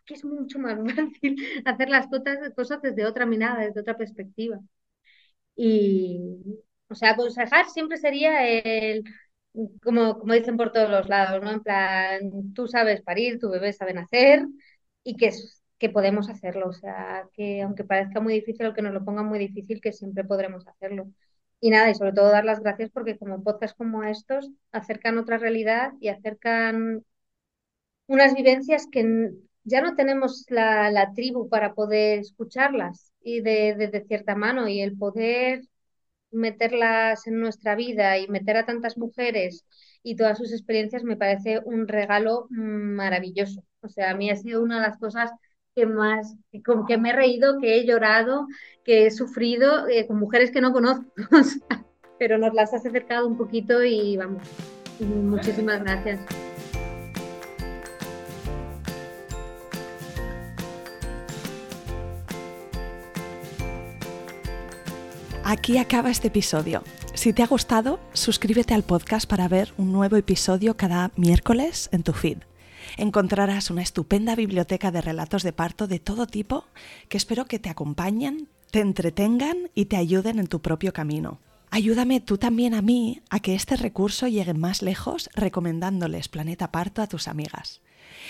es 0.09 0.25
mucho 0.25 0.59
más 0.61 0.79
fácil 0.97 1.37
hacer 1.65 1.89
las 1.91 2.09
cosas, 2.09 2.39
cosas 2.57 2.83
desde 2.83 3.07
otra 3.07 3.27
mirada, 3.27 3.63
desde 3.63 3.81
otra 3.81 3.97
perspectiva. 3.97 4.61
Y, 5.63 6.19
o 6.89 6.95
sea, 6.95 7.11
aconsejar 7.13 7.69
siempre 7.69 7.99
sería 7.99 8.47
el, 8.49 9.05
como, 9.83 10.19
como 10.19 10.33
dicen 10.35 10.57
por 10.57 10.73
todos 10.73 10.89
los 10.91 11.09
lados, 11.09 11.43
¿no? 11.43 11.51
En 11.51 11.63
plan, 11.63 12.21
tú 12.55 12.67
sabes 12.69 13.03
parir, 13.03 13.39
tu 13.39 13.51
bebé 13.51 13.73
sabe 13.73 13.93
nacer 13.95 14.47
y 15.05 15.17
que, 15.17 15.31
que 15.79 15.91
podemos 15.91 16.29
hacerlo. 16.31 16.69
O 16.69 16.73
sea, 16.73 17.25
que 17.35 17.63
aunque 17.63 17.85
parezca 17.85 18.21
muy 18.21 18.35
difícil 18.35 18.67
o 18.67 18.75
que 18.75 18.83
nos 18.83 18.95
lo 18.95 19.05
pongan 19.05 19.27
muy 19.27 19.39
difícil, 19.39 19.81
que 19.81 19.93
siempre 19.93 20.25
podremos 20.25 20.67
hacerlo. 20.67 21.11
Y 21.61 21.71
nada, 21.71 21.91
y 21.91 21.95
sobre 21.95 22.13
todo 22.15 22.31
dar 22.31 22.45
las 22.47 22.61
gracias 22.61 22.91
porque 22.91 23.19
como 23.19 23.43
podcasts 23.45 23.77
como 23.77 24.03
estos 24.05 24.51
acercan 24.73 25.19
otra 25.19 25.37
realidad 25.39 25.93
y 26.01 26.09
acercan 26.09 27.05
unas 28.09 28.35
vivencias 28.35 28.87
que 28.91 29.31
ya 29.65 29.81
no 29.81 29.95
tenemos 29.95 30.45
la, 30.49 30.91
la 30.91 31.13
tribu 31.15 31.49
para 31.49 31.75
poder 31.75 32.19
escucharlas 32.21 33.10
y 33.23 33.41
de, 33.41 33.75
de, 33.75 34.05
cierta 34.07 34.35
mano 34.35 34.69
y 34.69 34.81
el 34.81 34.97
poder 34.97 35.63
meterlas 36.31 37.27
en 37.27 37.41
nuestra 37.41 37.75
vida 37.75 38.19
y 38.19 38.29
meter 38.29 38.57
a 38.57 38.67
tantas 38.67 38.97
mujeres 38.97 39.65
y 40.03 40.17
todas 40.17 40.39
sus 40.39 40.53
experiencias 40.53 41.05
me 41.05 41.17
parece 41.17 41.61
un 41.65 41.89
regalo 41.89 42.47
maravilloso. 42.51 43.65
O 43.83 43.89
sea, 43.89 44.11
a 44.11 44.15
mí 44.15 44.31
ha 44.31 44.37
sido 44.37 44.63
una 44.63 44.77
de 44.77 44.89
las 44.89 44.99
cosas 44.99 45.31
que 45.75 45.87
más, 45.87 46.37
con 46.65 46.87
que 46.87 46.99
me 46.99 47.11
he 47.11 47.13
reído, 47.13 47.59
que 47.59 47.77
he 47.77 47.87
llorado, 47.87 48.47
que 48.85 49.07
he 49.07 49.11
sufrido 49.11 49.89
eh, 49.89 50.07
con 50.07 50.19
mujeres 50.19 50.51
que 50.51 50.61
no 50.61 50.73
conozco, 50.73 51.07
pero 52.19 52.39
nos 52.39 52.55
las 52.55 52.75
has 52.75 52.87
acercado 52.87 53.27
un 53.27 53.37
poquito 53.37 53.83
y 53.85 54.17
vamos, 54.17 54.43
muchísimas 55.01 55.83
gracias. 55.83 56.21
Aquí 65.51 65.79
acaba 65.79 66.13
este 66.13 66.29
episodio. 66.29 66.85
Si 67.13 67.33
te 67.33 67.43
ha 67.43 67.49
gustado, 67.49 67.99
suscríbete 68.13 68.73
al 68.73 68.85
podcast 68.85 69.29
para 69.29 69.49
ver 69.49 69.75
un 69.79 69.91
nuevo 69.91 70.15
episodio 70.15 70.77
cada 70.77 71.11
miércoles 71.17 71.89
en 71.91 72.05
tu 72.05 72.13
feed. 72.13 72.39
Encontrarás 72.97 73.69
una 73.69 73.83
estupenda 73.83 74.37
biblioteca 74.37 74.93
de 74.93 75.01
relatos 75.01 75.43
de 75.43 75.53
parto 75.53 75.89
de 75.89 75.99
todo 75.99 76.29
tipo 76.29 76.67
que 77.09 77.17
espero 77.17 77.47
que 77.47 77.59
te 77.59 77.69
acompañen, 77.69 78.49
te 78.71 78.79
entretengan 78.79 79.57
y 79.75 79.87
te 79.87 79.97
ayuden 79.97 80.39
en 80.39 80.47
tu 80.47 80.63
propio 80.63 80.93
camino. 80.93 81.41
Ayúdame 81.73 82.21
tú 82.21 82.39
también 82.39 82.73
a 82.73 82.81
mí 82.81 83.21
a 83.29 83.41
que 83.41 83.57
este 83.57 83.75
recurso 83.75 84.29
llegue 84.29 84.55
más 84.55 84.83
lejos 84.83 85.31
recomendándoles 85.35 86.29
Planeta 86.29 86.71
Parto 86.71 87.03
a 87.03 87.09
tus 87.09 87.27
amigas. 87.27 87.81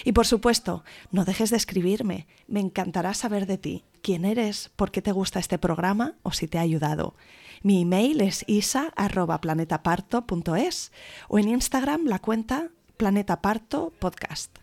Y 0.04 0.12
por 0.12 0.26
supuesto, 0.26 0.84
no 1.10 1.24
dejes 1.24 1.50
de 1.50 1.56
escribirme, 1.56 2.28
me 2.46 2.60
encantará 2.60 3.14
saber 3.14 3.46
de 3.46 3.58
ti, 3.58 3.82
quién 4.02 4.24
eres, 4.24 4.70
por 4.76 4.90
qué 4.90 5.02
te 5.02 5.12
gusta 5.12 5.38
este 5.38 5.58
programa 5.58 6.14
o 6.22 6.32
si 6.32 6.48
te 6.48 6.56
ha 6.58 6.62
ayudado. 6.62 7.14
Mi 7.62 7.82
email 7.82 8.22
es 8.22 8.44
isa.planetaparto.es 8.46 10.92
o 11.28 11.38
en 11.38 11.48
Instagram 11.48 12.06
la 12.06 12.18
cuenta 12.18 12.70
Planeta 12.96 13.42
Parto 13.42 13.92
Podcast. 13.98 14.56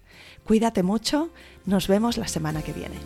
Cuídate 0.46 0.82
mucho, 0.84 1.32
nos 1.66 1.88
vemos 1.88 2.18
la 2.18 2.28
semana 2.28 2.64
que 2.64 2.74
viene. 2.74 2.98